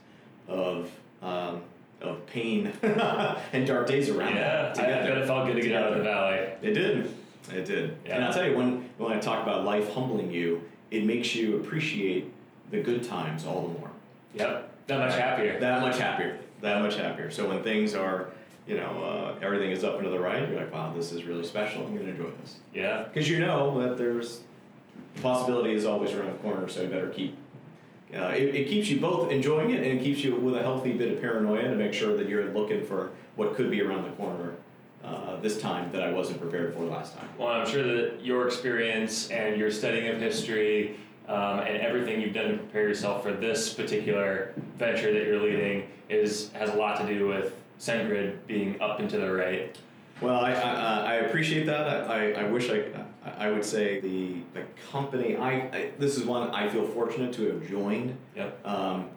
of 0.49 0.91
um, 1.23 1.61
of 2.03 2.27
pain 2.27 2.73
and 3.53 3.67
dark 3.67 3.87
days 3.87 4.09
around 4.09 4.35
Yeah, 4.35 4.73
that. 4.73 4.77
Bet 4.77 5.19
it 5.19 5.27
felt 5.27 5.47
good 5.47 5.57
to 5.57 5.63
get 5.63 5.75
out 5.75 5.93
of 5.93 5.99
the 5.99 6.05
valley. 6.05 6.37
It 6.63 6.73
did. 6.75 7.15
It 7.53 7.65
did. 7.65 7.97
Yeah. 8.07 8.17
And 8.17 8.25
I'll 8.25 8.33
tell 8.33 8.47
you, 8.49 8.57
when, 8.57 8.89
when 8.99 9.13
I 9.13 9.19
talk 9.21 9.43
about 9.43 9.65
life 9.65 9.93
humbling 9.93 10.31
you, 10.31 10.63
it 10.91 11.05
makes 11.05 11.35
you 11.35 11.57
appreciate 11.57 12.33
the 12.71 12.81
good 12.81 13.03
times 13.03 13.45
all 13.47 13.63
the 13.69 13.79
more. 13.79 13.91
Yep, 14.35 14.71
that 14.87 14.99
much 14.99 15.15
happier. 15.15 15.59
That 15.61 15.81
much 15.81 15.99
happier. 15.99 16.39
That 16.61 16.81
much 16.83 16.97
happier. 16.97 17.31
So 17.31 17.49
when 17.49 17.63
things 17.63 17.95
are, 17.95 18.29
you 18.67 18.77
know, 18.77 19.03
uh, 19.03 19.45
everything 19.45 19.71
is 19.71 19.85
up 19.85 19.95
and 19.97 20.05
to 20.05 20.11
the 20.11 20.19
right, 20.19 20.49
you're 20.49 20.59
like, 20.61 20.73
wow, 20.73 20.93
this 20.95 21.13
is 21.13 21.25
really 21.25 21.45
special. 21.45 21.85
I'm 21.85 21.95
going 21.95 22.07
to 22.07 22.11
enjoy 22.13 22.31
this. 22.41 22.57
Yeah, 22.73 23.05
Because 23.05 23.29
you 23.29 23.41
know 23.41 23.81
that 23.83 23.99
there's 23.99 24.41
the 25.17 25.23
possibility 25.23 25.75
is 25.75 25.85
always 25.85 26.13
around 26.13 26.33
the 26.33 26.39
corner, 26.39 26.69
so 26.69 26.83
you 26.83 26.89
better 26.89 27.09
keep. 27.09 27.37
Uh, 28.15 28.29
it, 28.29 28.55
it 28.55 28.69
keeps 28.69 28.89
you 28.89 29.01
both 29.01 29.31
enjoying 29.31 29.71
it 29.71 29.83
and 29.83 29.99
it 29.99 30.03
keeps 30.03 30.23
you 30.23 30.37
with 30.37 30.55
a 30.55 30.63
healthy 30.63 30.93
bit 30.93 31.13
of 31.13 31.21
paranoia 31.21 31.63
to 31.63 31.77
make 31.77 31.95
sure 31.95 32.17
that 32.17 32.29
you're 32.29 32.53
looking 32.53 32.85
for 32.85 33.11
what 33.37 33.55
could 33.55 33.71
be 33.71 33.81
around 33.81 34.05
the 34.05 34.11
corner 34.11 34.53
uh, 35.03 35.37
this 35.41 35.61
time 35.61 35.91
that 35.93 36.03
I 36.03 36.13
wasn't 36.13 36.41
prepared 36.41 36.75
for 36.75 36.85
last 36.85 37.17
time. 37.17 37.29
well, 37.39 37.49
I'm 37.49 37.67
sure 37.67 37.83
that 37.83 38.25
your 38.25 38.47
experience 38.47 39.31
and 39.31 39.59
your 39.59 39.71
studying 39.71 40.09
of 40.09 40.21
history 40.21 40.97
um, 41.27 41.61
and 41.61 41.79
everything 41.79 42.21
you've 42.21 42.35
done 42.35 42.51
to 42.53 42.57
prepare 42.59 42.89
yourself 42.89 43.23
for 43.23 43.33
this 43.33 43.73
particular 43.73 44.55
venture 44.77 45.13
that 45.13 45.25
you're 45.25 45.41
leading 45.41 45.89
is 46.09 46.51
has 46.53 46.69
a 46.71 46.75
lot 46.75 47.01
to 47.01 47.07
do 47.07 47.27
with 47.27 47.57
SendGrid 47.81 48.47
being 48.47 48.81
up 48.81 49.01
and 49.01 49.09
to 49.11 49.19
the 49.19 49.33
right. 49.33 49.77
Well, 50.21 50.39
I, 50.39 50.53
I, 50.53 50.55
uh, 50.55 51.05
I 51.05 51.15
appreciate 51.15 51.67
that. 51.67 52.09
I, 52.09 52.33
I, 52.33 52.43
I 52.43 52.51
wish 52.51 52.71
I, 52.71 52.85
I 53.25 53.51
would 53.51 53.65
say 53.65 54.01
the, 54.01 54.37
the 54.55 54.65
company, 54.91 55.37
I, 55.37 55.53
I, 55.53 55.91
this 55.99 56.17
is 56.17 56.25
one 56.25 56.51
I 56.51 56.69
feel 56.69 56.87
fortunate 56.87 57.33
to 57.35 57.47
have 57.53 57.69
joined. 57.69 58.17
Yep. 58.37 58.67
Um, 58.67 59.09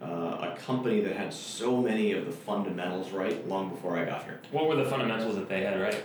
uh, 0.00 0.52
a 0.52 0.56
company 0.58 1.00
that 1.00 1.16
had 1.16 1.32
so 1.32 1.76
many 1.80 2.12
of 2.12 2.26
the 2.26 2.32
fundamentals 2.32 3.12
right 3.12 3.46
long 3.48 3.70
before 3.70 3.96
I 3.96 4.04
got 4.04 4.24
here. 4.24 4.40
What 4.50 4.68
were 4.68 4.74
the 4.74 4.84
fundamentals 4.84 5.36
that 5.36 5.48
they 5.48 5.62
had 5.62 5.80
right? 5.80 6.04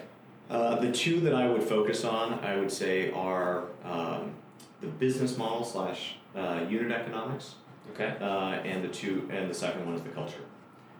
Uh, 0.49 0.79
the 0.79 0.91
two 0.91 1.19
that 1.21 1.33
I 1.33 1.47
would 1.47 1.63
focus 1.63 2.05
on, 2.05 2.33
I 2.35 2.57
would 2.57 2.71
say, 2.71 3.11
are 3.11 3.65
um, 3.83 4.33
the 4.81 4.87
business 4.87 5.37
model 5.37 5.65
slash 5.65 6.15
uh, 6.35 6.61
unit 6.69 6.91
economics, 6.91 7.55
Okay. 7.93 8.15
uh, 8.21 8.61
and 8.63 8.83
the 8.83 8.87
two, 8.89 9.27
and 9.31 9.49
the 9.49 9.53
second 9.53 9.85
one 9.85 9.95
is 9.95 10.01
the 10.03 10.09
culture. 10.09 10.43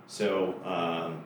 So, 0.08 0.56
um, 0.66 1.24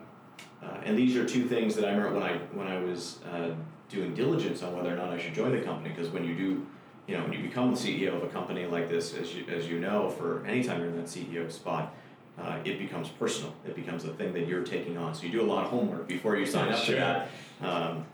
uh, 0.62 0.80
and 0.84 0.96
these 0.96 1.16
are 1.16 1.24
two 1.26 1.44
things 1.48 1.74
that 1.76 1.84
I 1.84 1.92
remember 1.92 2.20
when 2.20 2.22
I 2.22 2.36
when 2.52 2.66
I 2.68 2.78
was 2.80 3.18
uh, 3.32 3.50
doing 3.92 4.14
diligence 4.14 4.62
on 4.62 4.74
whether 4.74 4.92
or 4.92 4.96
not 4.96 5.10
I 5.10 5.18
should 5.18 5.34
join 5.34 5.52
the 5.52 5.60
company. 5.60 5.90
Because 5.90 6.10
when 6.10 6.24
you 6.24 6.34
do, 6.34 6.66
you 7.06 7.16
know, 7.16 7.22
when 7.24 7.32
you 7.32 7.42
become 7.42 7.72
the 7.72 7.76
CEO 7.76 8.16
of 8.16 8.22
a 8.22 8.28
company 8.28 8.66
like 8.66 8.88
this, 8.88 9.14
as 9.14 9.34
you 9.34 9.44
as 9.48 9.68
you 9.68 9.78
know, 9.78 10.08
for 10.10 10.44
any 10.46 10.64
time 10.64 10.80
you're 10.80 10.88
in 10.88 10.96
that 10.96 11.06
CEO 11.06 11.50
spot. 11.50 11.94
Uh, 12.40 12.56
it 12.64 12.78
becomes 12.78 13.10
personal. 13.10 13.52
It 13.66 13.76
becomes 13.76 14.04
a 14.06 14.08
thing 14.14 14.32
that 14.32 14.48
you're 14.48 14.64
taking 14.64 14.96
on. 14.96 15.14
So 15.14 15.24
you 15.24 15.30
do 15.30 15.42
a 15.42 15.44
lot 15.44 15.64
of 15.66 15.70
homework 15.70 16.08
before 16.08 16.34
you 16.38 16.46
sign 16.46 16.72
up 16.72 16.78
Sure. 16.82 16.94
to 16.94 17.00
that. 17.00 17.28
Um, 17.60 18.06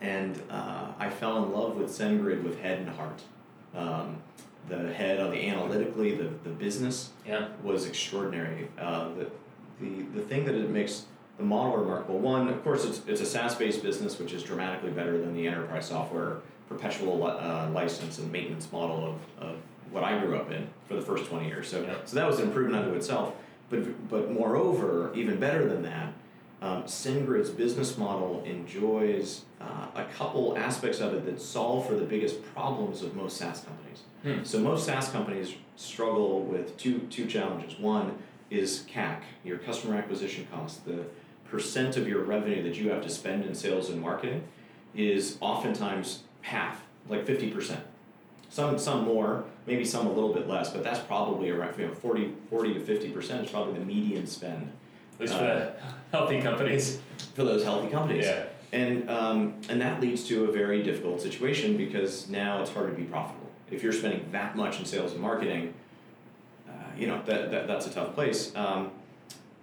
and 0.00 0.40
uh, 0.48 0.86
I 0.98 1.10
fell 1.10 1.44
in 1.44 1.52
love 1.52 1.76
with 1.76 1.90
SendGrid 1.90 2.42
with 2.42 2.58
head 2.58 2.78
and 2.78 2.88
heart. 2.88 3.20
Um, 3.76 4.16
the 4.70 4.90
head 4.94 5.20
on 5.20 5.30
the 5.30 5.46
analytically, 5.46 6.14
the, 6.14 6.30
the 6.42 6.48
business 6.48 7.10
Yeah. 7.26 7.48
was 7.62 7.84
extraordinary. 7.84 8.68
Uh, 8.80 9.08
the, 9.10 9.30
the, 9.78 10.02
the 10.14 10.22
thing 10.22 10.46
that 10.46 10.54
it 10.54 10.70
makes 10.70 11.04
the 11.38 11.44
model 11.44 11.76
remarkable, 11.76 12.18
one, 12.18 12.48
of 12.48 12.62
course, 12.64 12.84
it's, 12.84 13.00
it's 13.06 13.20
a 13.20 13.26
SaaS 13.26 13.54
based 13.54 13.82
business, 13.82 14.18
which 14.18 14.32
is 14.32 14.42
dramatically 14.42 14.90
better 14.90 15.18
than 15.18 15.34
the 15.34 15.46
enterprise 15.46 15.86
software 15.86 16.38
perpetual 16.68 17.24
uh, 17.24 17.70
license 17.70 18.18
and 18.18 18.30
maintenance 18.30 18.70
model 18.72 19.16
of, 19.40 19.48
of 19.48 19.56
what 19.90 20.04
I 20.04 20.18
grew 20.18 20.36
up 20.36 20.50
in 20.50 20.68
for 20.86 20.94
the 20.94 21.00
first 21.00 21.26
20 21.26 21.46
years. 21.46 21.68
So, 21.68 21.82
Yeah. 21.82 21.94
so 22.04 22.16
that 22.16 22.26
was 22.26 22.40
an 22.40 22.48
improvement 22.48 22.84
unto 22.84 22.94
itself. 22.96 23.34
But, 23.70 24.08
but 24.10 24.30
moreover, 24.30 25.12
even 25.14 25.38
better 25.38 25.66
than 25.68 25.82
that, 25.84 26.12
um, 26.60 26.82
SendGrid's 26.84 27.50
business 27.50 27.96
model 27.96 28.42
enjoys 28.44 29.44
uh, 29.60 29.86
a 29.94 30.04
couple 30.06 30.58
aspects 30.58 30.98
of 31.00 31.14
it 31.14 31.24
that 31.26 31.40
solve 31.40 31.86
for 31.86 31.94
the 31.94 32.04
biggest 32.04 32.44
problems 32.52 33.02
of 33.02 33.14
most 33.14 33.36
SaaS 33.36 33.60
companies. 33.60 34.02
Hmm. 34.24 34.44
So 34.44 34.58
most 34.58 34.84
SaaS 34.86 35.08
companies 35.10 35.54
struggle 35.76 36.42
with 36.42 36.76
two 36.76 36.98
two 37.10 37.26
challenges. 37.26 37.78
One 37.78 38.18
is 38.50 38.84
CAC, 38.92 39.20
your 39.44 39.58
customer 39.58 39.94
acquisition 39.94 40.48
cost, 40.50 40.84
the 40.84 41.04
percent 41.50 41.96
of 41.96 42.06
your 42.06 42.22
revenue 42.22 42.62
that 42.62 42.76
you 42.76 42.90
have 42.90 43.02
to 43.02 43.08
spend 43.08 43.44
in 43.44 43.54
sales 43.54 43.88
and 43.90 44.00
marketing 44.00 44.42
is 44.94 45.38
oftentimes 45.40 46.22
half, 46.42 46.82
like 47.08 47.26
fifty 47.26 47.50
percent. 47.50 47.80
Some 48.50 48.78
some 48.78 49.04
more, 49.04 49.44
maybe 49.66 49.84
some 49.84 50.06
a 50.06 50.12
little 50.12 50.32
bit 50.32 50.48
less, 50.48 50.70
but 50.70 50.82
that's 50.82 51.00
probably 51.00 51.50
around 51.50 51.78
you 51.78 51.86
know 51.86 51.94
40, 51.94 52.34
40 52.50 52.74
to 52.74 52.80
fifty 52.80 53.10
percent 53.10 53.44
is 53.44 53.50
probably 53.50 53.74
the 53.74 53.84
median 53.84 54.26
spend 54.26 54.72
At 55.14 55.20
least 55.20 55.34
for 55.34 55.40
the 55.40 55.72
healthy 56.12 56.40
companies. 56.40 57.00
for 57.34 57.44
those 57.44 57.64
healthy 57.64 57.88
companies. 57.88 58.24
Yeah. 58.24 58.44
And 58.72 59.08
um, 59.08 59.54
and 59.68 59.80
that 59.80 60.00
leads 60.00 60.26
to 60.28 60.44
a 60.44 60.52
very 60.52 60.82
difficult 60.82 61.20
situation 61.20 61.76
because 61.76 62.28
now 62.28 62.60
it's 62.60 62.70
hard 62.70 62.90
to 62.90 62.96
be 62.96 63.04
profitable. 63.04 63.48
If 63.70 63.82
you're 63.82 63.92
spending 63.92 64.30
that 64.32 64.56
much 64.56 64.78
in 64.78 64.84
sales 64.84 65.12
and 65.12 65.20
marketing, 65.20 65.74
uh, 66.68 66.72
you 66.96 67.06
know 67.06 67.22
that, 67.26 67.50
that 67.50 67.66
that's 67.66 67.86
a 67.86 67.90
tough 67.90 68.14
place. 68.14 68.54
Um, 68.56 68.90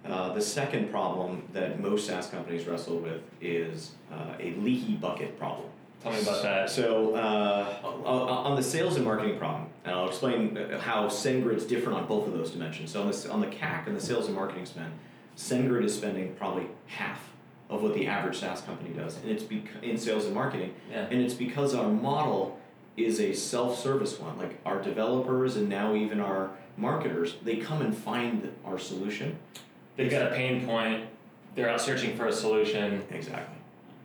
uh, 0.08 0.32
the 0.32 0.40
second 0.40 0.90
problem 0.90 1.42
that 1.52 1.80
most 1.80 2.06
SaaS 2.06 2.28
companies 2.28 2.66
wrestle 2.66 2.98
with 2.98 3.22
is 3.40 3.92
uh, 4.12 4.34
a 4.40 4.52
leaky 4.54 4.94
bucket 4.94 5.38
problem. 5.38 5.68
Tell 6.02 6.12
me 6.12 6.20
about 6.20 6.42
that. 6.42 6.70
So 6.70 7.14
uh, 7.14 7.74
on 8.04 8.54
the 8.56 8.62
sales 8.62 8.96
and 8.96 9.04
marketing 9.04 9.38
problem, 9.38 9.66
and 9.84 9.94
I'll 9.94 10.08
explain 10.08 10.56
uh, 10.56 10.78
how 10.78 11.08
SendGrid's 11.08 11.64
different 11.64 11.98
on 11.98 12.06
both 12.06 12.26
of 12.26 12.32
those 12.34 12.50
dimensions. 12.50 12.90
So 12.92 13.00
on 13.02 13.10
the 13.10 13.30
on 13.30 13.40
the 13.40 13.46
CAC 13.48 13.86
and 13.86 13.96
the 13.96 14.00
sales 14.00 14.26
and 14.26 14.34
marketing 14.34 14.66
spend, 14.66 14.92
SendGrid 15.36 15.84
is 15.84 15.94
spending 15.96 16.34
probably 16.34 16.66
half 16.86 17.30
of 17.68 17.82
what 17.82 17.94
the 17.94 18.06
average 18.06 18.38
SaaS 18.38 18.60
company 18.60 18.90
does, 18.90 19.16
and 19.18 19.30
it's 19.30 19.42
bec- 19.42 19.82
in 19.82 19.98
sales 19.98 20.24
and 20.26 20.34
marketing, 20.34 20.72
Yeah. 20.90 21.06
and 21.10 21.20
it's 21.20 21.34
because 21.34 21.74
our 21.74 21.88
model 21.90 22.58
is 22.96 23.18
a 23.20 23.32
self-service 23.34 24.20
one. 24.20 24.38
Like 24.38 24.58
our 24.64 24.80
developers 24.80 25.56
and 25.56 25.68
now 25.68 25.94
even 25.94 26.20
our 26.20 26.50
marketers, 26.76 27.34
they 27.42 27.56
come 27.56 27.82
and 27.82 27.96
find 27.96 28.52
our 28.64 28.78
solution. 28.78 29.38
They've 29.96 30.10
got 30.10 30.30
a 30.30 30.34
pain 30.34 30.66
point. 30.66 31.06
They're 31.54 31.68
out 31.68 31.80
searching 31.80 32.16
for 32.16 32.26
a 32.26 32.32
solution. 32.32 33.02
Exactly. 33.10 33.56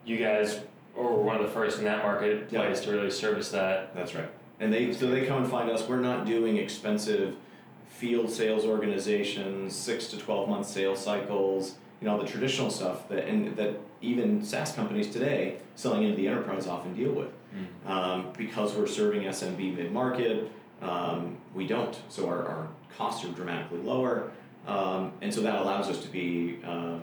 You 0.06 0.18
guys 0.18 0.62
were 0.96 1.16
one 1.16 1.36
of 1.38 1.44
the 1.44 1.50
first 1.50 1.80
in 1.80 1.86
that 1.86 2.04
marketplace 2.04 2.82
to 2.82 2.92
really 2.92 3.12
service 3.12 3.50
that. 3.52 3.94
That's 3.94 4.16
right. 4.16 4.30
And 4.60 4.72
they 4.72 4.94
so 4.94 5.08
they 5.08 5.26
come 5.26 5.44
and 5.44 5.52
find 5.52 5.70
us. 5.70 5.88
We're 5.88 6.00
not 6.00 6.26
doing 6.26 6.58
expensive 6.58 7.36
field 7.90 8.30
sales 8.32 8.64
organizations, 8.66 9.76
six 9.76 10.08
to 10.08 10.18
twelve 10.18 10.48
month 10.50 10.68
sales 10.68 11.04
cycles. 11.04 11.76
You 12.00 12.08
know 12.08 12.20
the 12.20 12.28
traditional 12.28 12.70
stuff 12.70 13.08
that 13.10 13.28
and 13.28 13.56
that 13.58 13.80
even 14.02 14.44
SaaS 14.44 14.74
companies 14.74 15.12
today 15.12 15.58
selling 15.76 16.04
into 16.04 16.16
the 16.16 16.28
enterprise 16.28 16.68
often 16.68 16.94
deal 16.96 17.12
with. 17.12 17.30
Um, 17.86 18.28
because 18.38 18.74
we're 18.76 18.88
serving 18.88 19.24
SMB 19.24 19.76
mid 19.76 19.92
market, 19.92 20.50
um, 20.82 21.38
we 21.54 21.68
don't. 21.68 22.00
So 22.08 22.28
our, 22.28 22.48
our 22.48 22.68
costs 22.98 23.26
are 23.26 23.30
dramatically 23.30 23.80
lower, 23.80 24.32
um, 24.68 25.14
and 25.22 25.34
so 25.34 25.42
that 25.42 25.60
allows 25.62 25.90
us 25.90 26.02
to 26.04 26.08
be 26.08 26.60
um, 26.64 27.02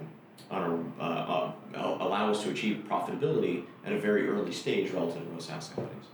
on 0.50 0.94
a, 0.98 1.02
uh, 1.02 1.52
uh, 1.74 1.96
allow 2.00 2.30
us 2.30 2.42
to 2.42 2.50
achieve 2.50 2.84
profitability 2.88 3.64
at 3.84 3.92
a 3.92 3.98
very 3.98 4.28
early 4.28 4.52
stage 4.52 4.90
relative 4.90 5.22
to 5.22 5.30
most 5.30 5.48
SaaS 5.48 5.68
companies. 5.68 6.04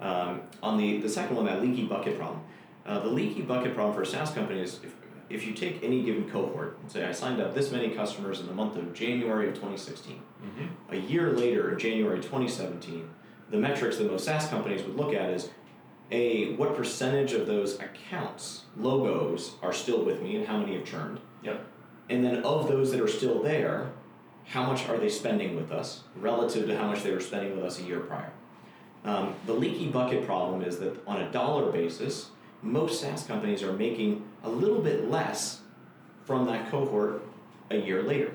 Um, 0.00 0.42
on 0.62 0.76
the, 0.76 0.98
the 0.98 1.08
second 1.08 1.36
one, 1.36 1.46
that 1.46 1.62
leaky 1.62 1.84
bucket 1.84 2.18
problem. 2.18 2.40
Uh, 2.84 3.00
the 3.00 3.08
leaky 3.08 3.42
bucket 3.42 3.74
problem 3.74 3.94
for 3.94 4.02
a 4.02 4.06
SaaS 4.06 4.30
company 4.32 4.60
is 4.60 4.80
if, 4.82 4.94
if 5.30 5.46
you 5.46 5.54
take 5.54 5.82
any 5.82 6.02
given 6.02 6.28
cohort 6.28 6.78
say, 6.88 7.04
I 7.04 7.12
signed 7.12 7.40
up 7.40 7.54
this 7.54 7.70
many 7.70 7.90
customers 7.90 8.40
in 8.40 8.46
the 8.46 8.52
month 8.52 8.76
of 8.76 8.92
January 8.92 9.48
of 9.48 9.54
2016. 9.54 10.16
Mm-hmm. 10.16 10.94
A 10.94 10.96
year 10.96 11.32
later, 11.32 11.72
in 11.72 11.78
January 11.78 12.18
2017, 12.18 13.08
the 13.50 13.56
metrics 13.56 13.98
that 13.98 14.10
most 14.10 14.24
SaaS 14.24 14.48
companies 14.48 14.82
would 14.82 14.96
look 14.96 15.14
at 15.14 15.30
is 15.30 15.50
A, 16.10 16.54
what 16.54 16.76
percentage 16.76 17.32
of 17.32 17.46
those 17.46 17.78
accounts, 17.80 18.64
logos, 18.76 19.54
are 19.62 19.72
still 19.72 20.04
with 20.04 20.20
me 20.22 20.36
and 20.36 20.46
how 20.46 20.58
many 20.58 20.76
have 20.76 20.84
churned? 20.84 21.18
Yep. 21.42 21.64
And 22.10 22.24
then 22.24 22.44
of 22.44 22.68
those 22.68 22.90
that 22.92 23.00
are 23.00 23.08
still 23.08 23.42
there, 23.42 23.90
how 24.46 24.66
much 24.66 24.88
are 24.88 24.98
they 24.98 25.08
spending 25.08 25.56
with 25.56 25.72
us 25.72 26.02
relative 26.16 26.66
to 26.66 26.76
how 26.76 26.86
much 26.86 27.02
they 27.02 27.10
were 27.10 27.20
spending 27.20 27.56
with 27.56 27.64
us 27.64 27.78
a 27.78 27.82
year 27.82 28.00
prior. 28.00 28.30
Um, 29.04 29.34
the 29.46 29.52
leaky 29.52 29.88
bucket 29.88 30.24
problem 30.24 30.62
is 30.62 30.78
that 30.78 30.96
on 31.06 31.20
a 31.20 31.30
dollar 31.30 31.70
basis, 31.70 32.30
most 32.62 33.00
SaaS 33.00 33.24
companies 33.26 33.62
are 33.62 33.72
making 33.72 34.24
a 34.42 34.48
little 34.48 34.80
bit 34.80 35.10
less 35.10 35.60
from 36.24 36.46
that 36.46 36.70
cohort 36.70 37.22
a 37.70 37.76
year 37.76 38.02
later. 38.02 38.32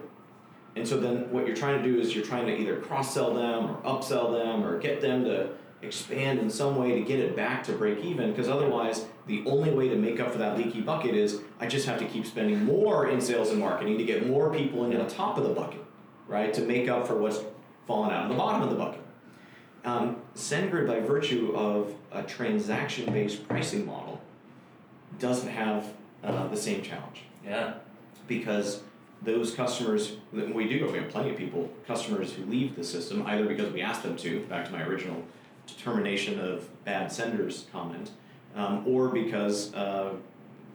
And 0.76 0.88
so 0.88 1.00
then 1.00 1.32
what 1.32 1.48
you're 1.48 1.56
trying 1.56 1.82
to 1.82 1.84
do 1.84 2.00
is 2.00 2.16
you're 2.16 2.26
trying 2.26 2.46
to 2.46 2.56
either 2.56 2.78
cross 2.78 3.14
sell 3.14 3.34
them 3.34 3.66
or 3.66 3.76
upsell 3.82 4.32
them 4.32 4.64
or 4.64 4.80
get 4.80 5.02
them 5.02 5.24
to 5.26 5.50
expand 5.82 6.40
in 6.40 6.50
some 6.50 6.76
way 6.76 6.96
to 6.96 7.02
get 7.02 7.20
it 7.20 7.36
back 7.36 7.64
to 7.64 7.72
break 7.72 8.00
even 8.04 8.32
because 8.32 8.50
otherwise 8.50 9.06
the 9.28 9.44
only 9.46 9.72
way 9.72 9.88
to 9.88 9.96
make 9.96 10.20
up 10.20 10.32
for 10.32 10.38
that 10.38 10.58
leaky 10.58 10.82
bucket 10.82 11.16
is 11.16 11.42
I 11.60 11.68
just 11.68 11.86
have 11.88 12.00
to 12.00 12.06
keep 12.06 12.26
spending 12.26 12.66
more 12.66 13.08
in 13.08 13.22
sales 13.22 13.50
and 13.50 13.60
marketing 13.60 13.98
to 13.98 14.04
get 14.04 14.28
more 14.28 14.54
people 14.54 14.84
into 14.86 14.98
the 14.98 15.10
top 15.10 15.38
of 15.38 15.44
the 15.44 15.54
bucket, 15.54 15.84
right? 16.28 16.54
To 16.54 16.62
make 16.62 16.90
up 16.90 17.08
for 17.08 17.18
what's 17.18 17.40
fallen 17.88 18.12
out 18.12 18.24
of 18.24 18.30
the 18.30 18.36
bottom 18.36 18.62
of 18.62 18.70
the 18.70 18.76
bucket. 18.76 19.02
Um, 19.86 20.18
SendGrid, 20.36 20.88
by 20.88 21.00
virtue 21.00 21.54
of 21.56 21.94
a 22.12 22.24
transaction 22.24 23.12
based 23.14 23.48
pricing 23.48 23.86
model, 23.86 24.20
doesn't 25.20 25.50
have 25.50 25.86
uh, 26.24 26.48
the 26.48 26.58
same 26.58 26.82
challenge. 26.82 27.24
Yeah. 27.46 27.76
Because 28.28 28.82
those 29.22 29.54
customers, 29.54 30.18
we 30.32 30.68
do, 30.68 30.90
we 30.92 30.98
have 30.98 31.10
plenty 31.10 31.32
of 31.32 31.38
people, 31.38 31.70
customers 31.88 32.34
who 32.34 32.46
leave 32.46 32.76
the 32.76 32.84
system 32.84 33.24
either 33.26 33.46
because 33.46 33.72
we 33.72 33.82
asked 33.82 34.04
them 34.04 34.16
to, 34.18 34.42
back 34.42 34.66
to 34.66 34.72
my 34.72 34.84
original 34.84 35.24
determination 35.76 36.40
of 36.40 36.68
bad 36.86 37.12
senders 37.12 37.66
comment, 37.72 38.12
um, 38.56 38.84
or 38.88 39.10
because 39.10 39.74
uh, 39.74 40.14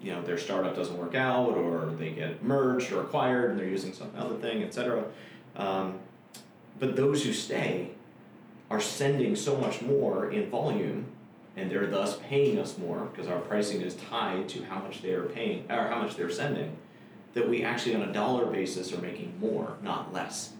you 0.03 0.13
know 0.13 0.23
their 0.23 0.39
startup 0.39 0.77
doesn't 0.77 0.97
work 0.97 1.15
out, 1.15 1.51
or 1.57 1.93
they 1.99 2.11
get 2.11 2.43
merged 2.43 2.93
or 2.93 3.03
acquired 3.03 3.51
and 3.51 3.59
they're 3.59 3.69
using 3.69 3.93
some 3.93 4.11
other 4.17 4.37
thing, 4.37 4.63
etc. 4.63 5.05
Um, 5.57 5.99
but 6.79 6.97
those 6.97 7.25
who 7.25 7.33
stay 7.33 7.91
are 8.71 8.81
sending 8.81 9.37
so 9.37 9.57
much 9.57 9.83
more 9.83 10.31
in 10.31 10.51
volume, 10.51 11.07
and 11.57 11.71
they're 11.71 11.87
thus 11.87 12.19
paying 12.29 12.59
us 12.59 12.77
more 12.79 13.09
because 13.13 13.29
our 13.29 13.41
pricing 13.41 13.81
is 13.81 13.95
tied 13.95 14.49
to 14.49 14.65
how 14.65 14.81
much 14.81 15.03
they 15.03 15.13
are 15.13 15.25
paying 15.25 15.65
or 15.71 15.89
how 15.89 16.03
much 16.03 16.17
they're 16.17 16.31
sending. 16.31 16.77
That 17.35 17.49
we 17.49 17.65
actually, 17.65 17.97
on 17.97 18.03
a 18.03 18.13
dollar 18.13 18.47
basis, 18.47 18.93
are 18.93 19.01
making 19.01 19.39
more, 19.41 19.77
not 19.83 20.13
less. 20.13 20.54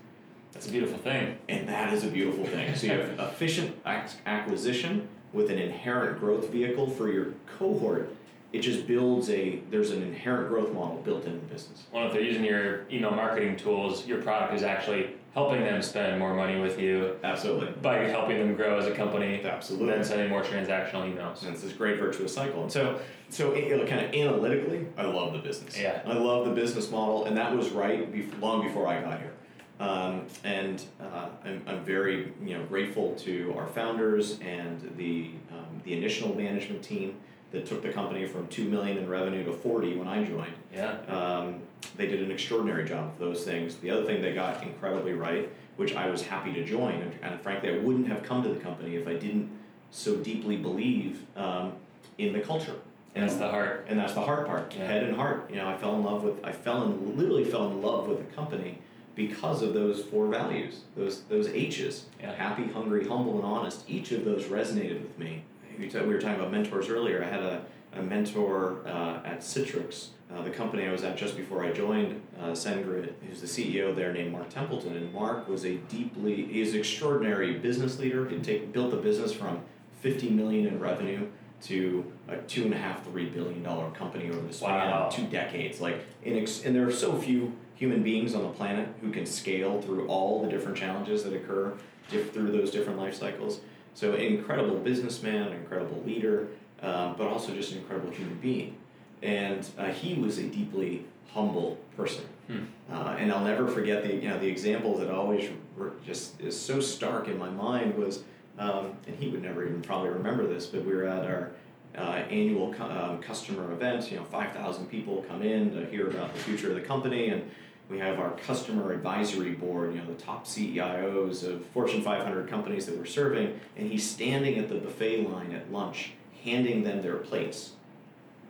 That's 0.55 0.69
a 0.69 0.71
beautiful 0.71 0.99
thing. 0.99 1.37
And 1.49 1.69
that 1.69 1.93
is 1.93 2.05
a 2.05 2.09
beautiful 2.09 2.47
thing. 2.47 2.75
So 2.77 2.87
you 2.87 2.93
have 2.93 3.19
efficient 3.19 3.77
acquisition 3.85 5.09
with 5.33 5.51
an 5.51 5.59
inherent 5.59 6.21
growth 6.21 6.49
vehicle 6.51 6.89
for 6.89 7.11
your 7.11 7.35
cohort. 7.59 8.15
It 8.53 8.61
just 8.61 8.87
builds 8.87 9.29
a 9.31 9.59
there's 9.71 9.91
an 9.91 10.01
inherent 10.03 10.49
growth 10.49 10.73
model 10.73 11.03
built 11.03 11.25
into 11.25 11.41
the 11.41 11.47
business. 11.47 11.85
Well, 11.93 12.07
if 12.07 12.13
they're 12.13 12.23
using 12.23 12.45
your 12.45 12.87
email 12.89 13.11
marketing 13.11 13.57
tools, 13.57 14.07
your 14.07 14.23
product 14.23 14.55
is 14.55 14.63
actually 14.63 15.11
helping 15.35 15.61
them 15.61 15.83
spend 15.83 16.21
more 16.21 16.33
money 16.33 16.61
with 16.61 16.79
you. 16.79 17.17
Absolutely. 17.25 17.73
By 17.83 18.05
helping 18.05 18.39
them 18.39 18.55
grow 18.55 18.79
as 18.79 18.87
a 18.87 18.95
company. 18.95 19.43
Absolutely. 19.45 19.89
Then 19.89 20.05
sending 20.05 20.31
more 20.31 20.45
transactional 20.45 21.13
emails. 21.13 21.43
And 21.43 21.53
it's 21.53 21.63
this 21.63 21.73
great 21.73 21.99
virtuous 21.99 22.33
cycle. 22.33 22.63
And 22.63 22.71
so, 22.71 23.01
so 23.29 23.53
know, 23.53 23.85
kind 23.85 24.07
of 24.07 24.15
analytically, 24.15 24.87
I 24.97 25.03
love 25.03 25.33
the 25.33 25.41
business. 25.41 25.77
Yeah. 25.77 26.03
I 26.07 26.13
love 26.13 26.45
the 26.47 26.53
business 26.53 26.93
model, 26.93 27.25
and 27.25 27.37
that 27.37 27.55
was 27.55 27.71
right 27.71 28.11
before, 28.13 28.39
long 28.39 28.63
before 28.63 28.87
I 28.87 29.03
got 29.03 29.19
here. 29.19 29.33
Um, 29.81 30.27
and 30.45 30.83
uh, 31.01 31.29
I'm, 31.45 31.63
I'm 31.67 31.85
very 31.85 32.33
you 32.45 32.57
know 32.57 32.65
grateful 32.67 33.15
to 33.17 33.55
our 33.59 33.67
founders 33.67 34.39
and 34.41 34.93
the 34.97 35.31
um, 35.51 35.81
the 35.85 35.95
initial 35.95 36.35
management 36.35 36.83
team 36.83 37.17
that 37.51 37.67
took 37.67 37.83
the 37.83 37.91
company 37.91 38.27
from 38.27 38.47
two 38.49 38.65
million 38.69 38.99
in 38.99 39.09
revenue 39.09 39.45
to 39.45 39.53
forty 39.53 39.97
when 39.97 40.07
I 40.07 40.25
joined. 40.25 40.55
Yeah. 40.73 40.99
Um, 41.09 41.61
they 41.97 42.07
did 42.07 42.23
an 42.23 42.31
extraordinary 42.31 42.85
job 42.85 43.13
of 43.13 43.19
those 43.19 43.45
things. 43.45 43.77
The 43.77 43.91
other 43.91 44.05
thing 44.05 44.23
they 44.23 44.33
got 44.33 44.63
incredibly 44.63 45.13
right, 45.13 45.49
which 45.77 45.95
I 45.95 46.09
was 46.09 46.23
happy 46.23 46.53
to 46.53 46.65
join, 46.65 46.95
and, 46.95 47.13
and 47.23 47.41
frankly 47.41 47.71
I 47.71 47.79
wouldn't 47.79 48.09
have 48.09 48.23
come 48.23 48.43
to 48.45 48.49
the 48.49 48.61
company 48.61 48.97
if 48.97 49.07
I 49.07 49.15
didn't 49.15 49.51
so 49.91 50.17
deeply 50.17 50.57
believe 50.57 51.23
um, 51.37 51.73
in 52.19 52.33
the 52.33 52.41
culture. 52.41 52.75
And 53.15 53.23
that's 53.23 53.37
the 53.37 53.49
heart. 53.49 53.87
And 53.89 53.99
that's 53.99 54.15
the 54.15 54.21
heart 54.21 54.47
part, 54.47 54.75
yeah. 54.75 54.87
head 54.87 55.05
and 55.05 55.15
heart. 55.15 55.49
You 55.49 55.57
know, 55.57 55.69
I 55.69 55.77
fell 55.77 55.95
in 55.95 56.03
love 56.03 56.25
with, 56.25 56.45
I 56.45 56.51
fell 56.51 56.83
in, 56.83 57.17
literally 57.17 57.45
fell 57.45 57.71
in 57.71 57.81
love 57.81 58.09
with 58.09 58.19
the 58.19 58.35
company 58.35 58.79
because 59.15 59.63
of 59.63 59.75
those 59.75 60.03
four 60.03 60.27
values, 60.27 60.81
those 60.97 61.23
those 61.23 61.49
H's. 61.49 62.07
Yeah. 62.21 62.35
Happy, 62.35 62.65
hungry, 62.65 63.07
humble, 63.07 63.37
and 63.37 63.45
honest. 63.45 63.89
Each 63.89 64.13
of 64.13 64.25
those 64.25 64.45
resonated 64.45 65.03
with 65.03 65.19
me. 65.19 65.45
We 65.79 65.87
were 65.87 66.21
talking 66.21 66.37
about 66.39 66.53
mentors 66.53 66.89
earlier. 66.89 67.25
I 67.25 67.29
had 67.29 67.41
a, 67.41 67.65
a 67.95 68.03
mentor 68.03 68.83
uh, 68.87 69.21
at 69.25 69.41
Citrix, 69.41 70.09
uh, 70.33 70.43
the 70.43 70.51
company 70.51 70.87
I 70.87 70.93
was 70.93 71.05
at 71.05 71.17
just 71.17 71.37
before 71.37 71.65
I 71.65 71.73
joined 71.73 72.21
uh, 72.41 72.51
SendGrid, 72.51 73.13
who's 73.27 73.41
the 73.41 73.47
CEO 73.47 73.95
there 73.95 74.13
named 74.13 74.33
Mark 74.33 74.49
Templeton. 74.51 74.97
And 74.97 75.13
Mark 75.13 75.49
was 75.49 75.65
a 75.65 75.77
deeply, 75.77 76.47
he's 76.47 76.75
an 76.75 76.81
extraordinary 76.81 77.55
business 77.55 77.99
leader. 77.99 78.29
He 78.29 78.39
take, 78.39 78.73
built 78.73 78.91
the 78.91 78.97
business 78.97 79.33
from 79.33 79.63
50 80.01 80.31
million 80.31 80.67
in 80.67 80.81
revenue 80.81 81.27
to 81.63 82.13
a 82.29 82.37
two 82.39 82.65
and 82.65 82.75
a 82.75 82.77
half, 82.77 83.05
three 83.05 83.27
billion 83.27 83.63
dollar 83.63 83.91
company 83.91 84.29
over 84.31 84.47
the 84.47 84.53
span 84.53 84.91
wow. 84.91 85.07
of 85.07 85.15
two 85.15 85.27
decades. 85.27 85.81
Like, 85.81 86.05
in 86.23 86.39
ex- 86.39 86.65
and 86.65 86.75
there 86.75 86.87
are 86.87 86.93
so 86.93 87.17
few 87.17 87.53
human 87.75 88.03
beings 88.03 88.35
on 88.35 88.43
the 88.43 88.51
planet 88.51 88.89
who 89.01 89.11
can 89.11 89.27
scale 89.27 89.81
through 89.83 90.07
all 90.09 90.43
the 90.43 90.49
different 90.49 90.77
challenges 90.77 91.25
that 91.25 91.33
occur 91.33 91.73
diff- 92.11 92.33
through 92.33 92.53
those 92.53 92.71
different 92.71 92.99
life 92.99 93.15
cycles. 93.15 93.61
So, 93.95 94.13
an 94.13 94.21
incredible 94.21 94.77
businessman, 94.77 95.53
incredible 95.53 96.03
leader, 96.05 96.49
um, 96.83 97.15
but 97.17 97.29
also 97.29 97.55
just 97.55 97.73
an 97.73 97.79
incredible 97.79 98.11
human 98.11 98.39
being. 98.39 98.77
And 99.23 99.67
uh, 99.79 99.87
he 99.87 100.15
was 100.15 100.39
a 100.39 100.45
deeply 100.45 101.05
humble 101.33 101.79
person. 101.97 102.25
Hmm. 102.47 102.65
Uh, 102.93 103.17
and 103.19 103.33
I'll 103.33 103.45
never 103.45 103.67
forget 103.67 104.03
the 104.03 104.15
you 104.15 104.29
know 104.29 104.39
the 104.39 104.49
example 104.49 104.99
that 104.99 105.11
always 105.11 105.49
re- 105.77 105.93
just 106.05 106.41
is 106.41 106.59
so 106.61 106.81
stark 106.81 107.29
in 107.29 107.39
my 107.39 107.49
mind 107.49 107.97
was, 107.97 108.23
um, 108.59 108.93
and 109.07 109.17
he 109.19 109.29
would 109.29 109.43
never 109.43 109.65
even 109.67 109.81
probably 109.81 110.11
remember 110.11 110.47
this, 110.47 110.67
but 110.67 110.85
we 110.85 110.95
were 110.95 111.07
at 111.07 111.25
our 111.25 111.53
uh, 111.97 112.23
annual 112.29 112.75
um, 112.81 113.21
customer 113.23 113.73
event. 113.73 114.11
You 114.11 114.19
know, 114.19 114.25
five 114.25 114.53
thousand 114.53 114.87
people 114.87 115.25
come 115.29 115.43
in 115.43 115.75
to 115.75 115.87
hear 115.87 116.09
about 116.09 116.35
the 116.35 116.41
future 116.41 116.69
of 116.69 116.75
the 116.75 116.83
company, 116.83 117.29
and 117.29 117.51
we 117.89 117.99
have 117.99 118.19
our 118.19 118.31
customer 118.33 118.93
advisory 118.93 119.53
board, 119.53 119.95
you 119.95 120.01
know, 120.01 120.07
the 120.07 120.15
top 120.15 120.47
CEOs 120.47 121.45
of 121.45 121.65
Fortune 121.67 122.03
500 122.03 122.49
companies 122.49 122.87
that 122.87 122.97
we're 122.97 123.05
serving, 123.05 123.61
and 123.77 123.91
he's 123.91 124.09
standing 124.09 124.59
at 124.59 124.69
the 124.69 124.77
buffet 124.77 125.29
line 125.29 125.53
at 125.53 125.71
lunch, 125.71 126.13
handing 126.45 126.83
them 126.85 127.03
their 127.03 127.17
plates 127.17 127.73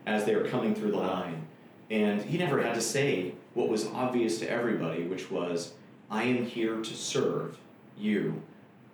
as 0.06 0.24
they 0.24 0.34
are 0.34 0.46
coming 0.46 0.74
through 0.74 0.92
the 0.92 0.98
line. 0.98 1.46
And 1.90 2.22
he 2.22 2.38
never 2.38 2.62
had 2.62 2.74
to 2.74 2.80
say 2.80 3.34
what 3.54 3.68
was 3.68 3.86
obvious 3.86 4.38
to 4.38 4.50
everybody, 4.50 5.02
which 5.02 5.30
was, 5.30 5.72
I 6.10 6.24
am 6.24 6.46
here 6.46 6.76
to 6.76 6.94
serve 6.94 7.58
you, 7.98 8.42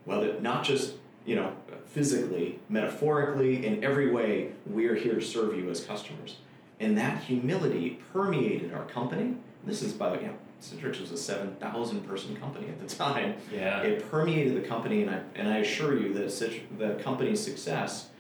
whether 0.05 0.41
not 0.41 0.65
just, 0.65 0.95
you 1.27 1.37
know, 1.37 1.55
physically, 1.87 2.59
metaphorically, 2.69 3.67
in 3.67 3.85
every 3.85 4.11
way, 4.11 4.53
we're 4.65 4.95
here 4.95 5.15
to 5.15 5.23
serve 5.23 5.57
you 5.57 5.69
as 5.71 5.85
customers. 5.85 6.37
And 6.79 6.97
that 6.97 7.25
humility 7.25 8.01
permeated 8.13 8.73
our 8.73 8.85
company 8.87 9.37
this 9.65 9.83
is, 9.83 9.93
by 9.93 10.11
the 10.11 10.17
way, 10.17 10.23
you 10.23 10.29
know, 10.29 10.35
Citrix 10.63 11.01
was 11.01 11.11
a 11.11 11.17
7,000 11.17 12.07
person 12.07 12.37
company 12.37 12.69
at 12.69 12.87
the 12.87 12.95
time. 12.95 13.35
Yeah. 13.53 13.81
It 13.81 14.11
permeated 14.11 14.63
the 14.63 14.67
company, 14.67 15.03
and 15.03 15.11
I, 15.11 15.21
and 15.35 15.49
I 15.49 15.59
assure 15.59 15.99
you 15.99 16.13
that 16.15 16.27
Citr- 16.27 16.63
the 16.79 16.95
company's 17.03 17.43
success 17.43 18.11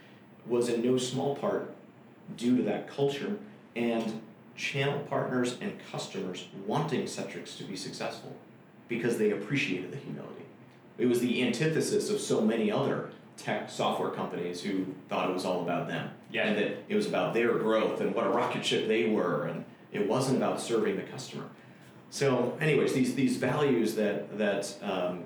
was 0.47 0.68
in 0.68 0.82
no 0.82 0.97
small 0.97 1.36
part 1.36 1.74
due 2.36 2.57
to 2.57 2.62
that 2.62 2.88
culture 2.88 3.36
and 3.76 4.20
channel 4.57 4.99
partners 5.09 5.57
and 5.61 5.72
customers 5.91 6.49
wanting 6.66 7.03
Citrix 7.03 7.57
to 7.59 7.64
be 7.64 7.76
successful 7.76 8.34
because 8.88 9.18
they 9.18 9.30
appreciated 9.30 9.93
the 9.93 9.97
humility. 9.97 10.45
It 10.99 11.07
was 11.07 11.20
the 11.20 11.43
antithesis 11.43 12.11
of 12.11 12.20
so 12.20 12.41
many 12.41 12.70
other 12.70 13.11
tech 13.36 13.70
software 13.70 14.11
companies 14.11 14.61
who 14.62 14.86
thought 15.09 15.30
it 15.30 15.32
was 15.32 15.45
all 15.45 15.62
about 15.62 15.88
them. 15.88 16.11
Yeah. 16.30 16.47
And 16.47 16.59
that 16.59 16.84
it 16.88 16.95
was 16.95 17.07
about 17.07 17.32
their 17.32 17.55
growth 17.55 18.01
and 18.01 18.14
what 18.14 18.26
a 18.26 18.30
rocket 18.30 18.64
ship 18.64 18.86
they 18.86 19.09
were 19.09 19.47
and 19.47 19.64
it 19.93 20.09
wasn't 20.09 20.36
about 20.36 20.61
serving 20.61 20.97
the 20.97 21.03
customer. 21.03 21.45
So, 22.11 22.57
anyways, 22.61 22.93
these 22.93 23.14
these 23.14 23.36
values 23.36 23.95
that 23.95 24.36
that 24.38 24.74
um, 24.82 25.24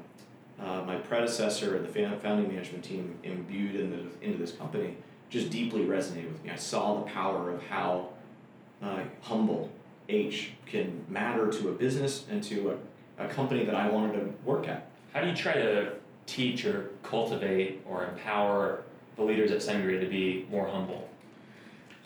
uh, 0.61 0.83
my 0.83 0.97
predecessor 0.97 1.77
and 1.77 1.87
the 1.87 2.19
founding 2.19 2.49
management 2.49 2.85
team 2.85 3.19
imbued 3.23 3.77
into 3.77 4.11
into 4.21 4.39
this 4.39 4.53
company 4.53 4.97
just 5.31 5.51
deeply 5.51 5.85
resonated 5.85 6.31
with 6.31 6.45
me. 6.45 6.51
I 6.51 6.57
saw 6.57 7.01
the 7.01 7.11
power 7.11 7.51
of 7.51 7.63
how 7.65 8.11
uh, 8.83 9.01
humble 9.23 9.71
H 10.09 10.53
can 10.67 11.05
matter 11.09 11.51
to 11.51 11.71
a 11.71 11.73
business 11.73 12.27
and 12.31 12.43
to 12.45 12.79
a, 13.19 13.25
a 13.25 13.29
company 13.29 13.65
that 13.65 13.75
I 13.75 13.89
wanted 13.89 14.13
to 14.21 14.33
work 14.45 14.69
at. 14.69 14.89
How 15.13 15.23
do 15.23 15.29
you 15.29 15.35
try 15.35 15.55
to 15.55 15.95
teach 16.27 16.65
or 16.65 16.91
cultivate 17.03 17.83
or 17.89 18.05
empower 18.07 18.83
the 19.17 19.23
leaders 19.23 19.51
at 19.51 19.59
SendGrid 19.59 20.01
to 20.01 20.07
be 20.07 20.47
more 20.51 20.67
humble? 20.67 21.09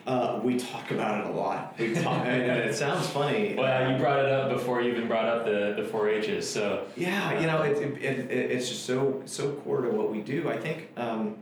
Uh, 0.08 0.40
we 0.42 0.58
talk 0.58 0.90
about 0.90 1.20
it 1.20 1.26
a 1.30 1.38
lot. 1.38 1.74
We 1.78 1.92
talk, 1.92 2.24
and 2.24 2.42
it 2.42 2.74
sounds 2.74 3.06
funny. 3.08 3.54
Well, 3.54 3.92
you 3.92 3.98
brought 3.98 4.20
it 4.20 4.32
up 4.32 4.48
before 4.48 4.80
you 4.80 4.92
even 4.92 5.06
brought 5.06 5.26
up 5.26 5.44
the, 5.44 5.74
the 5.76 5.86
four 5.86 6.08
H's. 6.08 6.48
So 6.48 6.86
yeah, 6.96 7.38
you 7.38 7.46
know, 7.46 7.60
it, 7.60 7.76
it, 7.76 8.02
it, 8.02 8.30
it's 8.30 8.70
just 8.70 8.86
so 8.86 9.22
so 9.26 9.52
core 9.52 9.82
to 9.82 9.90
what 9.90 10.10
we 10.10 10.22
do. 10.22 10.48
I 10.48 10.56
think 10.56 10.88
um, 10.96 11.36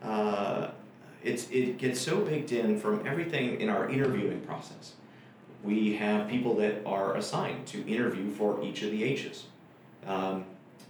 uh, 0.00 0.68
it's 1.24 1.50
it 1.50 1.78
gets 1.78 2.00
so 2.00 2.20
baked 2.20 2.52
in 2.52 2.78
from 2.78 3.04
everything 3.04 3.60
in 3.60 3.68
our 3.68 3.90
interviewing 3.90 4.42
process. 4.42 4.92
we 5.64 5.96
have 5.96 6.28
people 6.28 6.54
that 6.58 6.86
are 6.86 7.16
assigned 7.16 7.66
to 7.66 7.84
interview 7.88 8.30
for 8.30 8.62
each 8.62 8.82
of 8.82 8.92
the 8.92 9.02
H's. 9.02 9.46
Um, 10.06 10.44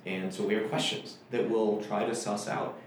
and 0.04 0.32
so 0.34 0.42
we 0.44 0.52
have 0.54 0.68
questions 0.68 1.16
that 1.30 1.48
we'll 1.48 1.80
try 1.80 2.04
to 2.04 2.14
suss 2.14 2.48
out. 2.48 2.78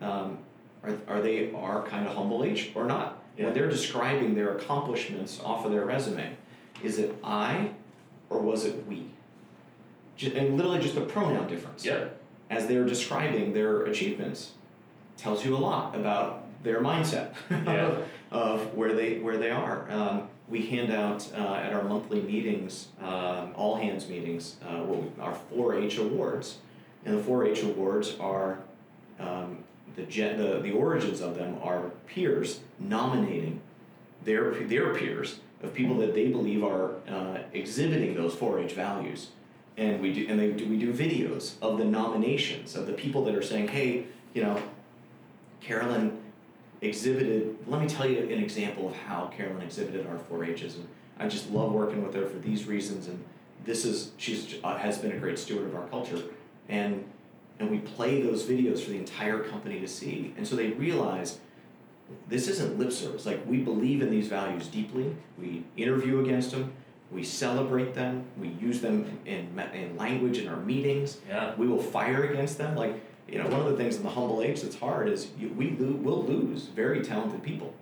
Um, 0.00 0.38
are, 0.84 0.96
are 1.08 1.20
they 1.20 1.52
our 1.54 1.82
kind 1.82 2.06
of 2.06 2.14
humble 2.14 2.44
H 2.44 2.70
or 2.76 2.84
not? 2.84 3.17
Yeah. 3.38 3.44
When 3.46 3.54
they're 3.54 3.68
describing 3.70 4.34
their 4.34 4.56
accomplishments 4.56 5.40
off 5.44 5.64
of 5.64 5.70
their 5.70 5.84
resume, 5.86 6.36
is 6.82 6.98
it 6.98 7.14
I 7.22 7.70
or 8.30 8.40
was 8.40 8.64
it 8.64 8.84
we? 8.86 9.06
Ju- 10.16 10.32
and 10.34 10.56
literally 10.56 10.80
just 10.80 10.96
a 10.96 11.00
pronoun 11.02 11.46
difference 11.46 11.84
Yep. 11.84 12.20
as 12.50 12.66
they're 12.66 12.84
describing 12.84 13.52
their 13.52 13.82
achievements 13.84 14.52
tells 15.16 15.44
you 15.44 15.56
a 15.56 15.58
lot 15.58 15.94
about 15.94 16.44
their 16.64 16.80
mindset 16.80 17.32
Yeah. 17.50 17.86
of, 17.86 18.08
of 18.32 18.74
where 18.74 18.92
they 18.94 19.20
where 19.20 19.36
they 19.38 19.50
are. 19.50 19.88
Um, 19.90 20.28
we 20.48 20.66
hand 20.66 20.90
out 20.92 21.28
uh, 21.36 21.54
at 21.54 21.72
our 21.74 21.82
monthly 21.82 22.22
meetings, 22.22 22.88
um, 23.02 23.52
all 23.54 23.76
hands 23.76 24.08
meetings, 24.08 24.56
uh, 24.66 24.78
what 24.82 25.02
we, 25.02 25.22
our 25.22 25.36
4-H 25.54 25.98
awards, 25.98 26.56
and 27.04 27.18
the 27.18 27.22
4-H 27.22 27.62
awards 27.64 28.16
are 28.18 28.58
um, 29.20 29.58
the, 29.98 30.04
gen- 30.04 30.38
the 30.38 30.60
the 30.60 30.70
origins 30.70 31.20
of 31.20 31.34
them 31.34 31.58
are 31.62 31.90
peers 32.06 32.60
nominating 32.78 33.60
their 34.24 34.54
their 34.54 34.94
peers 34.94 35.40
of 35.62 35.74
people 35.74 35.96
that 35.98 36.14
they 36.14 36.28
believe 36.28 36.62
are 36.62 36.92
uh, 37.08 37.38
exhibiting 37.52 38.14
those 38.14 38.32
4-H 38.34 38.72
values, 38.74 39.30
and 39.76 40.00
we 40.00 40.12
do 40.12 40.26
and 40.28 40.38
they 40.38 40.52
do, 40.52 40.66
we 40.68 40.78
do 40.78 40.92
videos 40.92 41.54
of 41.60 41.78
the 41.78 41.84
nominations 41.84 42.76
of 42.76 42.86
the 42.86 42.92
people 42.92 43.24
that 43.24 43.34
are 43.34 43.42
saying, 43.42 43.68
hey, 43.68 44.04
you 44.34 44.42
know, 44.42 44.62
Carolyn 45.60 46.16
exhibited. 46.80 47.56
Let 47.66 47.80
me 47.82 47.88
tell 47.88 48.08
you 48.08 48.20
an 48.20 48.42
example 48.42 48.88
of 48.88 48.96
how 48.96 49.26
Carolyn 49.36 49.62
exhibited 49.62 50.06
our 50.06 50.18
4-H's, 50.30 50.76
and 50.76 50.86
I 51.18 51.26
just 51.26 51.50
love 51.50 51.72
working 51.72 52.04
with 52.04 52.14
her 52.14 52.26
for 52.26 52.38
these 52.38 52.66
reasons. 52.66 53.08
And 53.08 53.22
this 53.64 53.84
is 53.84 54.12
she's 54.16 54.54
uh, 54.62 54.76
has 54.76 54.98
been 54.98 55.10
a 55.10 55.18
great 55.18 55.40
steward 55.40 55.66
of 55.66 55.74
our 55.74 55.88
culture, 55.88 56.22
and 56.68 57.04
and 57.58 57.70
we 57.70 57.78
play 57.78 58.22
those 58.22 58.44
videos 58.44 58.80
for 58.82 58.90
the 58.90 58.98
entire 58.98 59.40
company 59.40 59.80
to 59.80 59.88
see, 59.88 60.34
and 60.36 60.46
so 60.46 60.56
they 60.56 60.68
realize 60.68 61.38
this 62.28 62.48
isn't 62.48 62.78
lip 62.78 62.92
service. 62.92 63.26
Like 63.26 63.44
we 63.46 63.58
believe 63.58 64.02
in 64.02 64.10
these 64.10 64.28
values 64.28 64.68
deeply. 64.68 65.14
We 65.38 65.64
interview 65.76 66.20
against 66.20 66.52
them. 66.52 66.72
We 67.10 67.24
celebrate 67.24 67.94
them. 67.94 68.24
We 68.38 68.48
use 68.48 68.80
them 68.80 69.18
in 69.26 69.58
in 69.74 69.96
language 69.96 70.38
in 70.38 70.48
our 70.48 70.56
meetings. 70.56 71.18
Yeah. 71.28 71.54
We 71.56 71.66
will 71.66 71.82
fire 71.82 72.24
against 72.24 72.58
them. 72.58 72.76
Like 72.76 73.00
you 73.28 73.38
know, 73.38 73.48
one 73.48 73.60
of 73.60 73.66
the 73.66 73.76
things 73.76 73.96
in 73.96 74.02
the 74.02 74.10
humble 74.10 74.42
H 74.42 74.62
that's 74.62 74.76
hard 74.76 75.08
is 75.08 75.28
you, 75.38 75.50
we 75.50 75.76
lo- 75.78 75.92
will 75.96 76.24
lose 76.24 76.64
very 76.64 77.02
talented 77.02 77.42
people. 77.42 77.74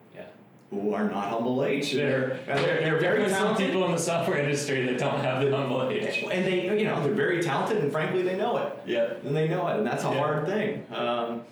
Who 0.71 0.93
are 0.95 1.05
not 1.09 1.29
humble 1.29 1.64
H. 1.64 1.93
There, 1.93 2.41
there 2.47 2.97
are 2.97 2.99
very 2.99 3.21
definitely 3.21 3.29
some 3.31 3.39
talented. 3.43 3.67
people 3.67 3.85
in 3.87 3.93
the 3.93 3.99
software 3.99 4.39
industry 4.39 4.85
that 4.87 4.99
don't 4.99 5.21
have 5.21 5.45
the 5.45 5.57
humble 5.57 5.89
H. 5.89 6.25
And 6.31 6.45
they, 6.45 6.77
you 6.79 6.85
know, 6.87 7.01
they're 7.05 7.14
very 7.14 7.41
talented, 7.41 7.79
and 7.85 7.93
frankly, 7.93 8.23
they 8.23 8.37
know 8.37 8.57
it. 8.57 8.73
Yeah. 8.85 9.12
and 9.25 9.35
they 9.37 9.47
know 9.49 9.69
it, 9.69 9.77
and 9.79 9.87
that's 9.87 10.03
a 10.03 10.09
Yeah. 10.09 10.19
hard 10.19 10.47
thing. 10.47 10.85
Um, 10.93 11.43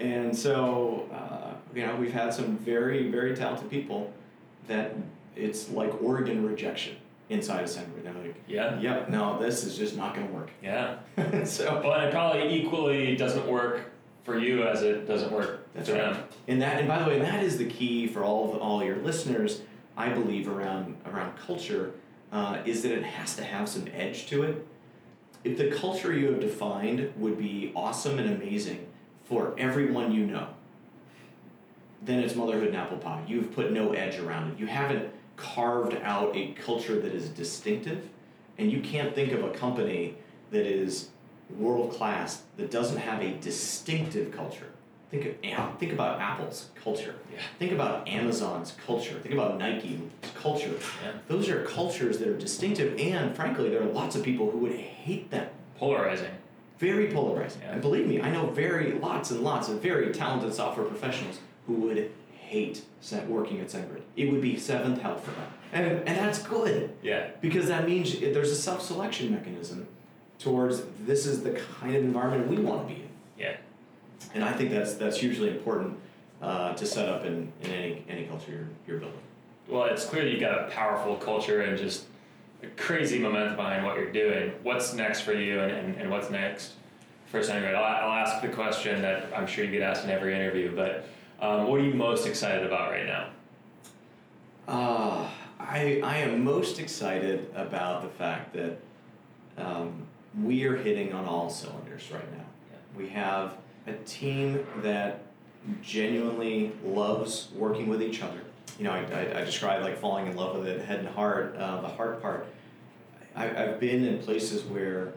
and 0.00 0.36
so, 0.36 1.06
uh, 1.12 1.54
you 1.76 1.86
know, 1.86 1.94
we've 1.94 2.12
had 2.12 2.34
some 2.34 2.56
very, 2.58 3.08
very 3.08 3.36
talented 3.36 3.70
people 3.70 4.12
that 4.66 4.94
it's 5.36 5.70
like 5.70 6.02
Oregon 6.02 6.44
rejection 6.44 6.96
inside 7.28 7.62
of 7.62 7.70
SendGrid. 7.70 8.02
They're 8.02 8.12
like, 8.14 8.34
Yeah. 8.48 8.80
yep, 8.80 9.08
no, 9.10 9.38
this 9.40 9.62
is 9.62 9.78
just 9.78 9.96
not 9.96 10.16
going 10.16 10.26
to 10.26 10.34
work. 10.34 10.50
Yeah. 10.60 10.96
so, 11.44 11.80
but 11.84 12.02
it 12.04 12.10
probably 12.10 12.52
equally 12.52 13.14
doesn't 13.14 13.46
work 13.46 13.82
for 14.24 14.38
you 14.38 14.64
as 14.64 14.82
it 14.82 15.06
doesn't 15.06 15.30
work 15.30 15.59
That's 15.74 15.88
for 15.88 15.96
right. 15.96 16.16
and 16.48 16.60
that, 16.62 16.78
and 16.78 16.88
by 16.88 17.02
the 17.02 17.08
way, 17.08 17.18
that 17.18 17.42
is 17.44 17.58
the 17.58 17.66
key 17.66 18.06
for 18.06 18.24
all 18.24 18.52
of 18.52 18.60
all 18.60 18.82
your 18.82 18.96
listeners. 18.96 19.62
I 19.96 20.08
believe 20.08 20.48
around 20.48 20.96
around 21.06 21.36
culture 21.36 21.92
uh, 22.32 22.62
is 22.64 22.82
that 22.82 22.92
it 22.92 23.02
has 23.02 23.36
to 23.36 23.44
have 23.44 23.68
some 23.68 23.86
edge 23.94 24.26
to 24.28 24.42
it. 24.42 24.66
If 25.44 25.58
the 25.58 25.70
culture 25.70 26.12
you 26.12 26.32
have 26.32 26.40
defined 26.40 27.12
would 27.16 27.38
be 27.38 27.72
awesome 27.74 28.18
and 28.18 28.30
amazing 28.30 28.86
for 29.24 29.54
everyone 29.58 30.12
you 30.12 30.26
know, 30.26 30.48
then 32.02 32.18
it's 32.20 32.34
motherhood 32.34 32.68
and 32.68 32.76
apple 32.76 32.98
pie. 32.98 33.22
You've 33.26 33.52
put 33.54 33.72
no 33.72 33.92
edge 33.92 34.18
around 34.18 34.52
it. 34.52 34.58
You 34.58 34.66
haven't 34.66 35.12
carved 35.36 35.96
out 36.02 36.36
a 36.36 36.52
culture 36.52 37.00
that 37.00 37.14
is 37.14 37.28
distinctive, 37.28 38.08
and 38.58 38.70
you 38.70 38.80
can't 38.80 39.14
think 39.14 39.32
of 39.32 39.42
a 39.44 39.50
company 39.50 40.16
that 40.50 40.66
is 40.66 41.08
world 41.56 41.92
class 41.92 42.42
that 42.56 42.70
doesn't 42.70 42.98
have 42.98 43.22
a 43.22 43.32
distinctive 43.34 44.30
culture. 44.32 44.70
Think 45.10 45.26
of, 45.26 45.78
think 45.78 45.92
about 45.92 46.20
Apple's 46.20 46.68
culture. 46.82 47.16
Yeah. 47.32 47.40
Think 47.58 47.72
about 47.72 48.06
Amazon's 48.08 48.74
culture. 48.86 49.18
Think 49.18 49.34
about 49.34 49.58
Nike's 49.58 49.98
culture. 50.36 50.72
Yeah. 51.02 51.12
Those 51.26 51.48
are 51.48 51.64
cultures 51.64 52.18
that 52.18 52.28
are 52.28 52.36
distinctive, 52.38 52.96
and 52.98 53.34
frankly, 53.34 53.70
there 53.70 53.82
are 53.82 53.86
lots 53.86 54.14
of 54.14 54.22
people 54.22 54.50
who 54.50 54.58
would 54.58 54.76
hate 54.76 55.30
them. 55.30 55.48
Polarizing. 55.78 56.30
Very 56.78 57.10
polarizing. 57.10 57.62
Yeah. 57.62 57.72
And 57.72 57.82
believe 57.82 58.06
me, 58.06 58.20
I 58.20 58.30
know 58.30 58.46
very 58.50 58.92
lots 58.92 59.30
and 59.32 59.40
lots 59.40 59.68
of 59.68 59.82
very 59.82 60.12
talented 60.12 60.54
software 60.54 60.86
professionals 60.86 61.40
who 61.66 61.74
would 61.74 62.10
hate 62.32 62.82
working 63.28 63.60
at 63.60 63.68
SendGrid. 63.68 64.02
It 64.16 64.30
would 64.30 64.40
be 64.40 64.58
seventh 64.58 65.00
hell 65.00 65.16
for 65.16 65.30
them, 65.30 65.46
and 65.72 65.86
and 66.08 66.18
that's 66.18 66.42
good 66.42 66.90
Yeah. 67.02 67.28
because 67.40 67.68
that 67.68 67.86
means 67.86 68.14
eh, 68.16 68.32
there's 68.32 68.50
a 68.50 68.56
self 68.56 68.82
selection 68.82 69.30
mechanism 69.30 69.86
towards 70.38 70.82
this 71.06 71.26
is 71.26 71.42
the 71.42 71.52
kind 71.80 71.94
of 71.94 72.02
environment 72.02 72.48
we 72.48 72.56
want 72.58 72.88
to 72.88 72.94
be 72.94 73.00
in. 73.02 73.08
Yeah. 74.20 74.26
And 74.34 74.44
I 74.44 74.52
think 74.52 74.70
that's 74.70 74.94
that's 74.94 75.18
hugely 75.18 75.48
important 75.48 75.98
uh, 76.42 76.74
to 76.74 76.86
set 76.86 77.08
up 77.08 77.24
in, 77.24 77.52
in 77.62 77.70
any 77.70 78.04
any 78.08 78.24
culture 78.24 78.50
you're, 78.52 78.68
you're 78.86 78.98
building. 78.98 79.18
Well, 79.68 79.84
it's 79.84 80.04
clear 80.04 80.26
you've 80.26 80.40
got 80.40 80.58
a 80.58 80.70
powerful 80.70 81.16
culture 81.16 81.62
and 81.62 81.78
just 81.78 82.06
a 82.62 82.66
crazy 82.68 83.18
momentum 83.18 83.56
behind 83.56 83.84
what 83.84 83.96
you're 83.96 84.12
doing. 84.12 84.52
What's 84.62 84.92
next 84.92 85.20
for 85.20 85.32
you 85.32 85.60
and, 85.60 85.70
and, 85.70 85.96
and 85.96 86.10
what's 86.10 86.30
next 86.30 86.72
for 87.26 87.40
SendGrid? 87.40 87.74
I'll, 87.74 88.10
I'll 88.10 88.26
ask 88.26 88.42
the 88.42 88.48
question 88.48 89.00
that 89.02 89.26
I'm 89.34 89.46
sure 89.46 89.64
you 89.64 89.70
get 89.70 89.82
asked 89.82 90.04
in 90.04 90.10
every 90.10 90.34
interview, 90.34 90.74
but 90.74 91.06
um, 91.40 91.68
what 91.68 91.80
are 91.80 91.84
you 91.84 91.94
most 91.94 92.26
excited 92.26 92.66
about 92.66 92.90
right 92.90 93.06
now? 93.06 93.28
Uh, 94.68 95.28
I, 95.58 96.00
I 96.02 96.18
am 96.18 96.44
most 96.44 96.78
excited 96.78 97.50
about 97.54 98.02
the 98.02 98.08
fact 98.08 98.52
that 98.54 98.78
um, 99.56 100.06
we 100.42 100.64
are 100.64 100.76
hitting 100.76 101.12
on 101.12 101.24
all 101.24 101.48
cylinders 101.48 102.10
right 102.10 102.32
now. 102.36 102.44
We 102.96 103.08
have 103.10 103.54
a 103.86 103.92
team 104.04 104.66
that 104.82 105.22
genuinely 105.82 106.72
loves 106.84 107.48
working 107.54 107.88
with 107.88 108.02
each 108.02 108.22
other. 108.22 108.40
You 108.78 108.84
know, 108.84 108.92
I, 108.92 109.00
I, 109.12 109.40
I 109.40 109.44
described 109.44 109.84
like 109.84 109.98
falling 109.98 110.26
in 110.26 110.36
love 110.36 110.56
with 110.56 110.66
it, 110.66 110.82
head 110.82 111.00
and 111.00 111.08
heart. 111.08 111.56
Uh, 111.56 111.80
the 111.80 111.88
heart 111.88 112.22
part. 112.22 112.46
I, 113.34 113.64
I've 113.64 113.80
been 113.80 114.04
in 114.04 114.18
places 114.18 114.62
where 114.64 115.14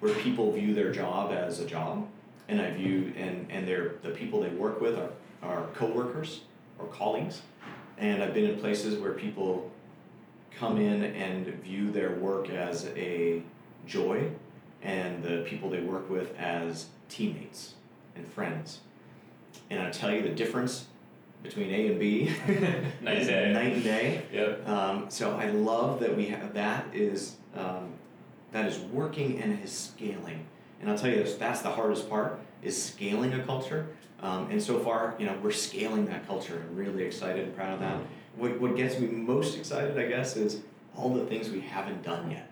where 0.00 0.14
people 0.16 0.50
view 0.52 0.74
their 0.74 0.92
job 0.92 1.32
as 1.32 1.60
a 1.60 1.66
job, 1.66 2.06
and 2.48 2.60
I 2.60 2.70
view 2.70 3.12
and 3.16 3.46
and 3.50 3.66
they're 3.66 3.94
the 4.02 4.10
people 4.10 4.40
they 4.40 4.48
work 4.48 4.80
with 4.80 4.98
are 4.98 5.10
are 5.42 5.66
coworkers 5.74 6.42
or 6.78 6.86
colleagues, 6.86 7.42
and 7.98 8.22
I've 8.22 8.34
been 8.34 8.50
in 8.50 8.58
places 8.58 8.98
where 8.98 9.12
people 9.12 9.70
come 10.54 10.78
in 10.78 11.04
and 11.04 11.46
view 11.62 11.90
their 11.90 12.10
work 12.16 12.50
as 12.50 12.86
a 12.96 13.42
joy, 13.86 14.30
and 14.82 15.22
the 15.22 15.44
people 15.48 15.70
they 15.70 15.80
work 15.80 16.10
with 16.10 16.36
as 16.38 16.86
teammates 17.08 17.74
and 18.20 18.32
friends. 18.32 18.80
And 19.68 19.80
I 19.80 19.90
tell 19.90 20.12
you 20.12 20.22
the 20.22 20.30
difference 20.30 20.86
between 21.42 21.72
A 21.72 21.88
and 21.88 21.98
B 21.98 22.24
Night 23.00 23.18
and 23.18 23.26
day. 23.26 23.52
night 23.52 23.72
and 23.72 23.84
day. 23.84 24.22
Yep. 24.32 24.68
Um, 24.68 25.06
so 25.08 25.36
I 25.36 25.50
love 25.50 26.00
that 26.00 26.16
we 26.16 26.26
have 26.26 26.54
that 26.54 26.86
is 26.92 27.36
um, 27.56 27.92
that 28.52 28.66
is 28.66 28.78
working 28.78 29.40
and 29.40 29.62
is 29.64 29.72
scaling. 29.72 30.46
And 30.80 30.90
I'll 30.90 30.98
tell 30.98 31.10
you 31.10 31.16
this, 31.16 31.36
that's 31.36 31.62
the 31.62 31.70
hardest 31.70 32.08
part 32.08 32.40
is 32.62 32.80
scaling 32.80 33.32
a 33.34 33.42
culture. 33.44 33.86
Um, 34.22 34.50
and 34.50 34.62
so 34.62 34.78
far, 34.80 35.14
you 35.18 35.26
know, 35.26 35.36
we're 35.42 35.50
scaling 35.50 36.06
that 36.06 36.26
culture. 36.26 36.62
I'm 36.68 36.76
really 36.76 37.04
excited 37.04 37.44
and 37.44 37.56
proud 37.56 37.74
of 37.74 37.80
that. 37.80 37.98
What, 38.36 38.60
what 38.60 38.76
gets 38.76 38.98
me 38.98 39.08
most 39.08 39.56
excited, 39.56 39.98
I 39.98 40.06
guess, 40.06 40.36
is 40.36 40.60
all 40.96 41.14
the 41.14 41.24
things 41.26 41.50
we 41.50 41.60
haven't 41.60 42.02
done 42.02 42.30
yet. 42.30 42.50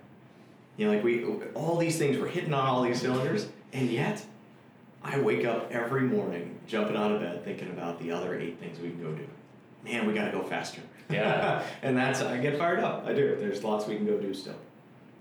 You 0.77 0.87
know, 0.87 0.95
like 0.95 1.05
we 1.05 1.25
all 1.55 1.77
these 1.77 1.99
things 1.99 2.17
we're 2.17 2.29
hitting 2.29 2.55
on 2.55 2.65
all 2.65 2.83
these 2.83 3.01
cylinders, 3.01 3.49
and 3.73 3.91
yet 3.91 4.25
I 5.03 5.19
wake 5.21 5.45
up 5.45 5.71
every 5.73 6.03
morning 6.03 6.59
jumping 6.67 6.97
out 6.97 7.13
of 7.13 7.21
bed 7.21 7.45
thinking 7.45 7.69
about 7.71 8.01
the 8.01 8.11
other 8.11 8.39
eight 8.39 8.59
things 8.59 8.79
we 8.81 8.91
can 8.91 9.03
go 9.03 9.13
do. 9.13 9.27
Man, 9.85 10.07
we 10.07 10.13
gotta 10.13 10.33
go 10.33 10.43
faster. 10.43 10.81
Yeah. 11.09 11.63
and 11.83 11.97
that's 11.97 12.21
I 12.21 12.39
get 12.39 12.59
fired 12.59 12.81
up. 12.81 13.07
I 13.07 13.13
do. 13.15 13.37
There's 13.39 13.63
lots 13.65 13.87
we 13.87 13.97
can 13.97 14.07
go 14.07 14.19
do 14.19 14.35
still. 14.35 14.57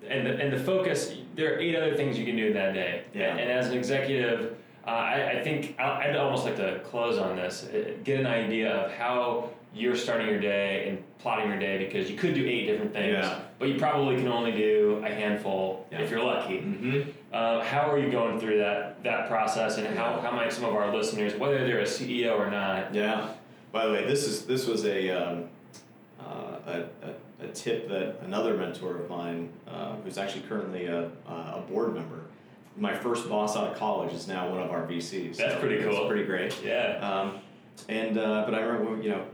and 0.07 0.25
the, 0.27 0.33
and 0.41 0.51
the 0.53 0.59
focus 0.59 1.13
there 1.35 1.55
are 1.55 1.59
eight 1.59 1.75
other 1.75 1.95
things 1.95 2.17
you 2.17 2.25
can 2.25 2.35
do 2.35 2.47
in 2.47 2.53
that 2.53 2.73
day 2.73 3.03
Yeah. 3.13 3.31
and, 3.31 3.39
and 3.39 3.51
as 3.51 3.67
an 3.69 3.77
executive 3.77 4.55
uh, 4.85 4.89
I, 4.91 5.31
I 5.39 5.43
think 5.43 5.75
I- 5.79 6.07
I'd 6.09 6.15
almost 6.15 6.45
like 6.45 6.55
to 6.57 6.79
close 6.79 7.17
on 7.17 7.35
this 7.35 7.65
uh, 7.65 7.91
get 8.03 8.19
an 8.19 8.25
idea 8.27 8.71
of 8.73 8.91
how 8.93 9.49
you're 9.73 9.95
starting 9.97 10.27
your 10.27 10.39
day 10.39 10.87
and 10.87 11.03
plotting 11.19 11.49
your 11.49 11.59
day 11.59 11.77
because 11.85 12.09
you 12.09 12.15
could 12.17 12.33
do 12.35 12.45
eight 12.45 12.67
different 12.67 12.93
things 12.93 13.13
Yeah. 13.13 13.39
but 13.59 13.67
you 13.69 13.77
probably 13.79 14.15
can 14.17 14.27
only 14.27 14.51
do 14.51 15.01
a 15.03 15.09
handful 15.09 15.85
Yeah. 15.91 15.99
if 16.01 16.11
you're 16.11 16.23
lucky 16.23 16.59
Mm-hmm. 16.59 17.09
uh, 17.33 17.63
how 17.63 17.89
are 17.91 17.97
you 17.99 18.09
going 18.11 18.39
through 18.39 18.59
that 18.59 18.96
that 19.03 19.27
process 19.27 19.77
and 19.77 19.87
how, 19.97 20.19
how 20.19 20.31
might 20.31 20.51
some 20.51 20.65
of 20.65 20.73
our 20.73 20.93
listeners 20.95 21.35
whether 21.35 21.59
they're 21.59 21.81
a 21.81 21.83
ceo 21.83 22.37
or 22.37 22.49
not 22.49 22.93
Yeah. 22.93 23.29
By 23.71 23.85
the 23.85 23.91
way, 23.91 24.05
this 24.07 24.25
is 24.25 24.45
this 24.45 24.65
was 24.65 24.85
a 24.85 25.09
um, 25.09 25.49
uh, 26.19 26.55
a, 26.65 26.79
a 27.03 27.13
a 27.39 27.47
tip 27.49 27.87
that 27.89 28.19
another 28.21 28.55
mentor 28.55 28.97
of 28.97 29.09
mine, 29.09 29.49
uh, 29.67 29.95
who's 29.97 30.17
actually 30.17 30.41
currently 30.41 30.87
a, 30.87 31.09
a 31.27 31.63
board 31.69 31.93
member, 31.93 32.21
my 32.75 32.95
first 32.95 33.29
boss 33.29 33.55
out 33.55 33.71
of 33.71 33.77
college 33.77 34.13
is 34.13 34.27
now 34.27 34.49
one 34.49 34.61
of 34.61 34.71
our 34.71 34.85
VCs. 34.85 35.37
That's 35.37 35.53
so 35.53 35.59
pretty 35.59 35.83
cool. 35.83 35.97
It's 35.97 36.07
pretty 36.07 36.25
great. 36.25 36.55
Yeah. 36.63 36.97
Um, 36.99 37.39
and 37.89 38.17
uh, 38.17 38.43
but 38.45 38.55
I 38.55 38.61
remember, 38.61 39.01
you 39.01 39.09
know, 39.09 39.25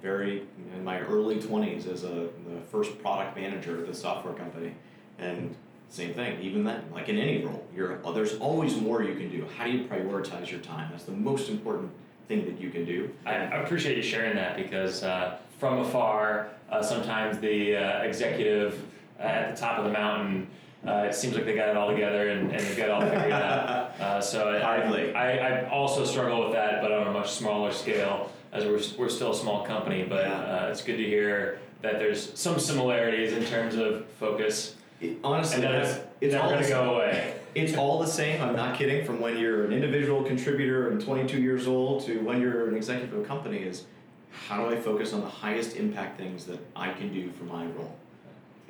very 0.00 0.42
in 0.74 0.84
my 0.84 1.00
early 1.00 1.40
twenties 1.40 1.86
as 1.86 2.04
a 2.04 2.28
the 2.46 2.60
first 2.70 2.98
product 3.00 3.36
manager 3.36 3.78
at 3.78 3.86
the 3.86 3.94
software 3.94 4.34
company, 4.34 4.74
and 5.18 5.54
same 5.92 6.14
thing. 6.14 6.40
Even 6.40 6.64
then, 6.64 6.82
like 6.92 7.08
in 7.08 7.18
any 7.18 7.44
role, 7.44 7.66
you're 7.74 8.00
oh, 8.04 8.12
there's 8.12 8.36
always 8.38 8.76
more 8.76 9.02
you 9.02 9.14
can 9.14 9.30
do. 9.30 9.46
How 9.56 9.64
do 9.64 9.72
you 9.72 9.84
prioritize 9.84 10.50
your 10.50 10.60
time? 10.60 10.88
That's 10.90 11.04
the 11.04 11.12
most 11.12 11.48
important 11.48 11.90
thing 12.28 12.44
that 12.46 12.60
you 12.60 12.70
can 12.70 12.84
do. 12.84 13.10
I, 13.26 13.34
I 13.34 13.62
appreciate 13.62 13.96
you 13.96 14.02
sharing 14.02 14.34
that 14.36 14.56
because 14.56 15.02
uh, 15.02 15.38
from 15.58 15.78
afar, 15.80 16.48
uh, 16.70 16.82
sometimes 16.82 17.38
the 17.38 17.76
uh, 17.76 18.02
executive 18.02 18.82
at 19.18 19.54
the 19.54 19.60
top 19.60 19.78
of 19.78 19.84
the 19.84 19.92
mountain 19.92 20.48
uh, 20.86 21.06
it 21.08 21.14
seems 21.14 21.34
like 21.34 21.44
they 21.44 21.54
got 21.54 21.68
it 21.68 21.76
all 21.76 21.88
together 21.88 22.30
and, 22.30 22.50
and 22.50 22.60
they've 22.60 22.76
got 22.76 22.84
it 22.86 22.90
all 22.90 23.00
figured 23.02 23.32
out. 23.32 23.80
Uh, 24.02 24.20
so 24.20 24.48
I, 24.48 24.80
I, 25.12 25.36
I, 25.36 25.68
also 25.68 26.04
struggle 26.04 26.42
with 26.42 26.52
that, 26.54 26.82
but 26.82 26.90
on 26.90 27.06
a 27.06 27.12
much 27.12 27.30
smaller 27.30 27.70
scale, 27.70 28.32
as 28.52 28.64
we're, 28.64 28.80
we're 28.98 29.08
still 29.08 29.30
a 29.30 29.34
small 29.34 29.64
company. 29.64 30.02
But 30.02 30.26
uh, 30.26 30.68
it's 30.70 30.82
good 30.82 30.96
to 30.96 31.04
hear 31.04 31.60
that 31.82 31.98
there's 31.98 32.36
some 32.36 32.58
similarities 32.58 33.32
in 33.32 33.44
terms 33.44 33.76
of 33.76 34.06
focus. 34.18 34.74
It, 35.02 35.18
honestly, 35.22 35.64
and 35.64 35.74
it's, 35.74 36.00
it's 36.20 36.32
never 36.32 36.48
going 36.48 36.62
to 36.62 36.68
go 36.68 36.94
away. 36.94 37.34
It's 37.54 37.76
all 37.76 37.98
the 37.98 38.06
same. 38.06 38.40
I'm 38.40 38.56
not 38.56 38.78
kidding. 38.78 39.04
From 39.04 39.20
when 39.20 39.36
you're 39.36 39.66
an 39.66 39.74
individual 39.74 40.24
contributor 40.24 40.88
and 40.88 40.98
22 40.98 41.38
years 41.38 41.66
old 41.66 42.02
to 42.06 42.18
when 42.20 42.40
you're 42.40 42.66
an 42.66 42.74
executive 42.74 43.12
of 43.12 43.24
a 43.26 43.26
company, 43.26 43.58
is 43.58 43.84
how 44.30 44.56
do 44.66 44.74
I 44.74 44.80
focus 44.80 45.12
on 45.12 45.20
the 45.20 45.28
highest 45.28 45.76
impact 45.76 46.16
things 46.16 46.46
that 46.46 46.58
I 46.74 46.94
can 46.94 47.12
do 47.12 47.30
for 47.32 47.44
my 47.44 47.66
role? 47.66 47.94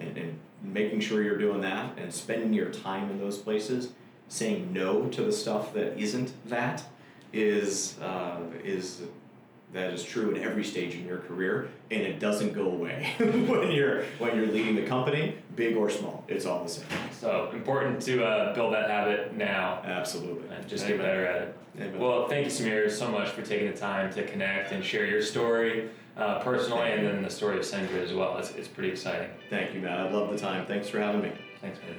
and, 0.02 0.16
and 0.16 0.38
making 0.62 1.00
sure 1.00 1.22
you're 1.22 1.38
doing 1.38 1.60
that 1.60 1.96
and 1.98 2.12
spending 2.12 2.52
your 2.52 2.70
time 2.70 3.10
in 3.10 3.18
those 3.18 3.38
places, 3.38 3.92
saying 4.28 4.72
no 4.72 5.06
to 5.08 5.22
the 5.22 5.32
stuff 5.32 5.74
that 5.74 5.98
isn't 5.98 6.32
that 6.48 6.84
is 7.32 7.98
uh, 8.00 8.40
is 8.64 9.02
that 9.72 9.92
is 9.92 10.04
true 10.04 10.30
in 10.30 10.42
every 10.42 10.64
stage 10.64 10.94
in 10.94 11.06
your 11.06 11.18
career, 11.18 11.68
and 11.90 12.02
it 12.02 12.20
doesn't 12.20 12.52
go 12.52 12.66
away 12.66 13.14
when 13.18 13.72
you're 13.72 14.04
when 14.18 14.36
you're 14.36 14.46
leading 14.46 14.76
the 14.76 14.86
company, 14.86 15.36
big 15.56 15.76
or 15.76 15.88
small. 15.88 16.24
It's 16.28 16.46
all 16.46 16.62
the 16.62 16.68
same. 16.68 16.86
So 17.12 17.50
important 17.52 18.02
to 18.02 18.24
uh, 18.24 18.54
build 18.54 18.74
that 18.74 18.90
habit 18.90 19.34
now. 19.36 19.80
Absolutely. 19.84 20.54
And 20.54 20.68
just 20.68 20.84
Amen. 20.84 20.96
get 20.96 21.06
better 21.06 21.26
at 21.26 21.42
it. 21.42 21.56
Amen. 21.78 21.98
Well, 21.98 22.28
thank 22.28 22.44
you, 22.44 22.50
Sameer, 22.50 22.90
so 22.90 23.10
much 23.10 23.30
for 23.30 23.42
taking 23.42 23.70
the 23.70 23.76
time 23.76 24.12
to 24.12 24.26
connect 24.26 24.72
and 24.72 24.84
share 24.84 25.06
your 25.06 25.22
story 25.22 25.88
uh, 26.16 26.40
personally, 26.40 26.92
and 26.92 27.06
then 27.06 27.22
the 27.22 27.30
story 27.30 27.56
of 27.56 27.62
SendGrid 27.62 28.02
as 28.02 28.12
well. 28.12 28.36
It's, 28.36 28.50
it's 28.50 28.68
pretty 28.68 28.90
exciting. 28.90 29.30
Thank 29.48 29.74
you, 29.74 29.80
Matt. 29.80 29.98
I 29.98 30.10
love 30.10 30.30
the 30.30 30.38
time. 30.38 30.66
Thanks 30.66 30.88
for 30.88 31.00
having 31.00 31.22
me. 31.22 31.32
Thanks, 31.60 31.78
man. 31.80 31.96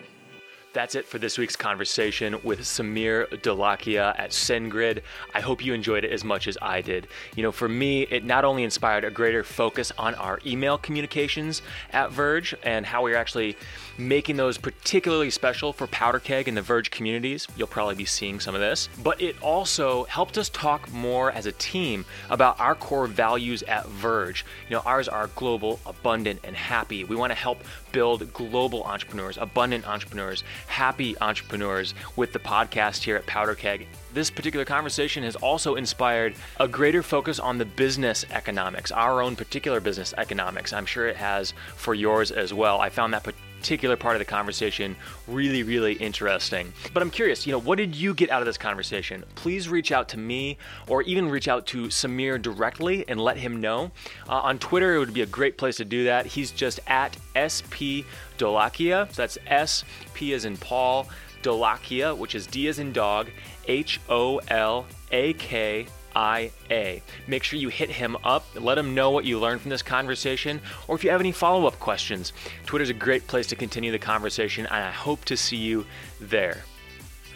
That's 0.74 0.96
it 0.96 1.06
for 1.06 1.20
this 1.20 1.38
week's 1.38 1.56
conversation 1.56 2.36
with 2.42 2.62
Sameer 2.62 3.28
Dholakia 3.30 4.18
at 4.18 4.32
SendGrid. 4.32 5.04
I 5.36 5.40
hope 5.40 5.64
you 5.64 5.72
enjoyed 5.72 6.04
it 6.04 6.12
as 6.12 6.24
much 6.24 6.48
as 6.48 6.58
I 6.64 6.82
did. 6.82 7.08
You 7.36 7.44
know, 7.44 7.52
for 7.52 7.70
me, 7.70 8.08
it 8.10 8.26
not 8.26 8.44
only 8.44 8.64
inspired 8.64 9.04
a 9.04 9.12
greater 9.12 9.44
focus 9.44 9.92
on 10.00 10.16
our 10.16 10.40
email 10.48 10.80
communications 10.80 11.62
at 11.92 12.12
Verge 12.12 12.56
and 12.64 12.88
how 12.88 13.04
we're 13.04 13.16
actually 13.16 13.56
making 13.98 14.38
those 14.38 14.58
particularly 14.58 15.30
special 15.30 15.74
for 15.74 15.88
Powder 15.88 16.20
Keg 16.20 16.48
and 16.48 16.58
the 16.58 16.62
Verge 16.62 16.92
communities. 16.92 17.48
You'll 17.56 17.68
probably 17.68 17.96
be 17.96 18.06
seeing 18.06 18.40
some 18.40 18.56
of 18.56 18.62
this. 18.62 18.90
But 19.04 19.22
it 19.22 19.42
also 19.42 20.06
helped 20.06 20.38
us 20.38 20.50
talk 20.50 20.92
more 20.92 21.32
as 21.32 21.46
a 21.46 21.52
team 21.54 22.06
about 22.30 22.60
our 22.60 22.76
core 22.76 23.08
values 23.08 23.64
at 23.64 23.88
Verge. 23.88 24.46
You 24.70 24.76
know, 24.76 24.84
ours 24.86 25.08
are 25.08 25.28
global, 25.36 25.80
abundant, 25.86 26.40
and 26.44 26.56
happy. 26.56 27.04
We 27.04 27.16
want 27.16 27.32
to 27.32 27.36
help 27.36 27.64
build 27.92 28.34
global 28.34 28.84
entrepreneurs, 28.84 29.38
abundant 29.38 29.88
entrepreneurs, 29.88 30.44
happy 30.68 31.16
entrepreneurs 31.22 31.94
with 32.16 32.34
the 32.34 32.40
podcast 32.40 33.04
here 33.04 33.16
at 33.16 33.26
Powder 33.26 33.56
Keg. 33.56 33.88
This 34.14 34.30
particular 34.30 34.66
conversation 34.66 35.24
has 35.24 35.36
also 35.36 35.76
inspired 35.76 36.36
a 36.60 36.68
greater 36.68 37.04
focus 37.04 37.40
on 37.40 37.58
the 37.58 37.66
business 37.66 38.26
economics, 38.32 38.92
our 38.92 39.22
own 39.22 39.36
particular 39.36 39.80
business 39.80 40.14
economics. 40.18 40.74
I'm 40.74 40.86
sure 40.86 41.08
it 41.08 41.16
has 41.16 41.54
for 41.76 41.94
yours 41.94 42.32
as 42.32 42.54
well. 42.54 42.80
I 42.82 42.90
found 42.90 43.14
that 43.14 43.24
particular 43.24 43.53
part 43.98 44.16
of 44.16 44.20
the 44.20 44.26
conversation 44.26 44.96
really, 45.28 45.64
really 45.64 45.94
interesting. 45.94 46.74
But 46.94 47.02
I'm 47.02 47.10
curious, 47.10 47.48
you 47.48 47.52
know, 47.52 47.60
what 47.60 47.78
did 47.78 47.96
you 47.96 48.14
get 48.14 48.30
out 48.30 48.42
of 48.42 48.46
this 48.46 48.58
conversation? 48.58 49.24
Please 49.36 49.70
reach 49.70 49.92
out 49.92 50.10
to 50.10 50.18
me 50.18 50.58
or 50.88 51.02
even 51.04 51.30
reach 51.30 51.48
out 51.48 51.66
to 51.68 51.86
Sameer 51.88 52.42
directly 52.42 53.06
and 53.08 53.20
let 53.20 53.38
him 53.38 53.62
know. 53.62 53.92
Uh, 54.28 54.34
on 54.40 54.60
Twitter, 54.60 54.96
it 54.96 55.00
would 55.00 55.14
be 55.14 55.22
a 55.22 55.26
great 55.26 55.58
place 55.58 55.78
to 55.78 55.86
do 55.86 56.04
that. 56.06 56.26
He's 56.26 56.52
just 56.52 56.80
at 56.88 57.18
SP 57.34 58.06
Dholakia. 58.38 59.08
So 59.14 59.22
that's 59.22 59.38
S, 59.48 59.84
P 60.14 60.34
as 60.34 60.46
in 60.46 60.58
Paul, 60.58 61.08
Dholakia, 61.42 62.18
which 62.18 62.36
is 62.36 62.48
D 62.48 62.68
as 62.68 62.80
in 62.80 62.94
dog, 62.94 63.30
H 63.68 64.00
O 64.10 64.40
L 64.50 64.86
A 65.12 65.34
K 65.34 65.88
IA. 66.16 67.02
Make 67.28 67.44
sure 67.44 67.60
you 67.60 67.70
hit 67.70 67.90
him 67.90 68.18
up, 68.24 68.46
let 68.56 68.78
him 68.78 68.96
know 68.96 69.12
what 69.12 69.26
you 69.26 69.40
learned 69.40 69.62
from 69.62 69.70
this 69.70 69.82
conversation, 69.82 70.62
or 70.88 70.96
if 70.96 71.04
you 71.04 71.10
have 71.10 71.22
any 71.22 71.32
follow 71.32 71.66
up 71.66 71.80
questions. 71.80 72.34
Twitter's 72.66 72.90
a 72.90 72.94
great 72.94 73.28
place 73.28 73.48
to 73.48 73.56
continue 73.56 73.92
the 73.92 74.00
conversation, 74.00 74.66
and 74.66 74.84
I 74.84 74.92
hope 74.92 75.26
to 75.26 75.38
see 75.38 75.58
you 75.58 75.86
there. 76.20 76.64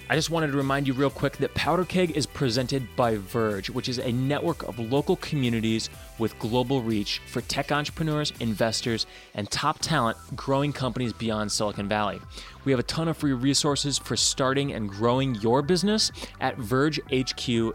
I 0.10 0.16
just 0.16 0.30
wanted 0.30 0.52
to 0.52 0.58
remind 0.58 0.88
you 0.88 0.94
real 0.94 1.10
quick 1.10 1.36
that 1.38 1.54
Powder 1.54 1.84
Keg 1.84 2.16
is 2.16 2.26
presented 2.26 2.88
by 2.96 3.18
Verge, 3.18 3.70
which 3.70 3.90
is 3.90 3.98
a 3.98 4.10
network 4.14 4.64
of 4.64 4.80
local 4.80 5.18
communities 5.18 5.90
with 6.18 6.40
global 6.40 6.82
reach 6.82 7.22
for 7.28 7.42
tech 7.42 7.74
entrepreneurs, 7.74 8.32
investors, 8.40 9.06
and 9.34 9.52
top 9.52 9.80
talent 9.80 10.18
growing 10.34 10.72
companies 10.72 11.12
beyond 11.12 11.52
Silicon 11.52 11.90
Valley. 11.90 12.22
We 12.68 12.74
have 12.74 12.82
a 12.82 12.84
ton 12.84 13.08
of 13.08 13.16
free 13.16 13.32
resources 13.32 13.98
for 13.98 14.18
starting 14.18 14.74
and 14.74 14.90
growing 14.90 15.36
your 15.36 15.62
business 15.62 16.12
at 16.42 16.58
vergehq.com. 16.58 17.74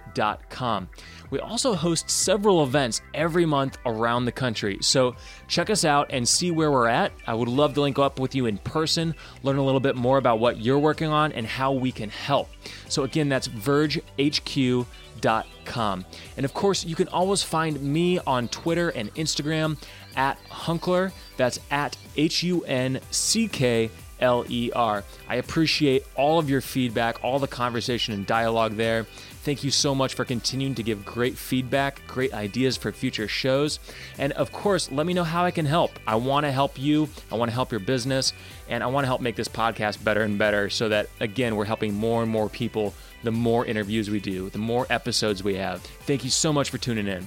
We 1.31 1.39
also 1.39 1.73
host 1.73 2.11
several 2.11 2.63
events 2.63 3.01
every 3.15 3.47
month 3.47 3.79
around 3.87 4.27
the 4.27 4.33
country. 4.33 4.77
So 4.83 5.17
check 5.49 5.71
us 5.71 5.87
out 5.87 6.09
and 6.11 6.29
see 6.29 6.51
where 6.51 6.71
we're 6.71 6.89
at. 6.89 7.11
I 7.27 7.33
would 7.33 7.49
love 7.49 7.73
to 7.73 7.81
link 7.81 7.99
up 7.99 8.21
with 8.21 8.35
you 8.35 8.45
in 8.45 8.59
person, 8.59 9.15
learn 9.43 9.57
a 9.57 9.65
little 9.65 9.81
bit 9.81 9.97
more 9.97 10.19
about 10.19 10.41
what 10.41 10.59
you're 10.59 10.79
working 10.79 11.09
on 11.09 11.33
and 11.33 11.47
how 11.47 11.73
we 11.73 11.91
can 11.91 12.11
help. 12.11 12.51
So 12.91 13.05
again, 13.05 13.31
that's 13.31 13.49
vergehq.com. 13.49 14.85
And 16.37 16.45
of 16.45 16.53
course, 16.53 16.85
you 16.85 16.97
can 16.97 17.09
always 17.09 17.43
find 17.43 17.81
me 17.81 18.19
on 18.27 18.49
Twitter 18.49 18.91
and 18.91 19.11
Instagram 19.15 19.79
at 20.17 20.37
Hunckler. 20.51 21.13
That's 21.39 21.59
at 21.71 21.97
H 22.15 22.43
U 22.43 22.63
N 22.65 23.01
C 23.11 23.49
K 23.49 23.91
L 24.23 24.47
E 24.49 24.71
R. 24.75 25.05
I 25.29 25.35
appreciate 25.35 26.05
all 26.15 26.39
of 26.39 26.49
your 26.49 26.63
feedback, 26.63 27.23
all 27.23 27.39
the 27.39 27.47
conversation 27.47 28.15
and 28.15 28.25
dialogue 28.25 28.77
there. 28.77 29.05
Thank 29.43 29.65
you 29.65 29.73
so 29.73 29.93
much 29.93 30.15
for 30.15 30.25
continuing 30.25 30.77
to 30.77 30.85
give 30.85 31.05
great 31.05 31.37
feedback, 31.37 32.01
great 32.07 32.33
ideas 32.33 32.77
for 32.77 32.93
future 32.93 33.27
shows. 33.27 33.81
And 34.17 34.33
of 34.35 34.53
course, 34.53 34.91
let 34.93 35.05
me 35.05 35.15
know 35.15 35.25
how 35.25 35.45
I 35.45 35.51
can 35.51 35.67
help. 35.67 35.91
I 36.07 36.15
want 36.15 36.47
to 36.47 36.53
help 36.53 36.79
you, 36.79 37.09
I 37.31 37.35
want 37.35 37.51
to 37.51 37.55
help 37.55 37.73
your 37.73 37.81
business, 37.81 38.33
and 38.69 38.85
I 38.85 38.87
want 38.87 39.03
to 39.03 39.09
help 39.09 39.21
make 39.21 39.35
this 39.35 39.49
podcast 39.49 40.03
better 40.05 40.23
and 40.23 40.39
better 40.39 40.71
so 40.71 40.89
that, 40.91 41.09
again, 41.19 41.57
we're 41.57 41.65
helping 41.65 41.93
more 41.93 42.23
and 42.23 42.31
more 42.31 42.49
people 42.49 42.95
the 43.25 43.33
more 43.33 43.67
interviews 43.67 44.11
we 44.11 44.21
do, 44.21 44.49
the 44.51 44.59
more 44.59 44.87
episodes 44.91 45.43
we 45.43 45.57
have. 45.57 45.81
Thank 45.81 46.23
you 46.23 46.31
so 46.31 46.53
much 46.53 46.71
for 46.71 46.79
tuning 46.79 47.09
in. 47.09 47.27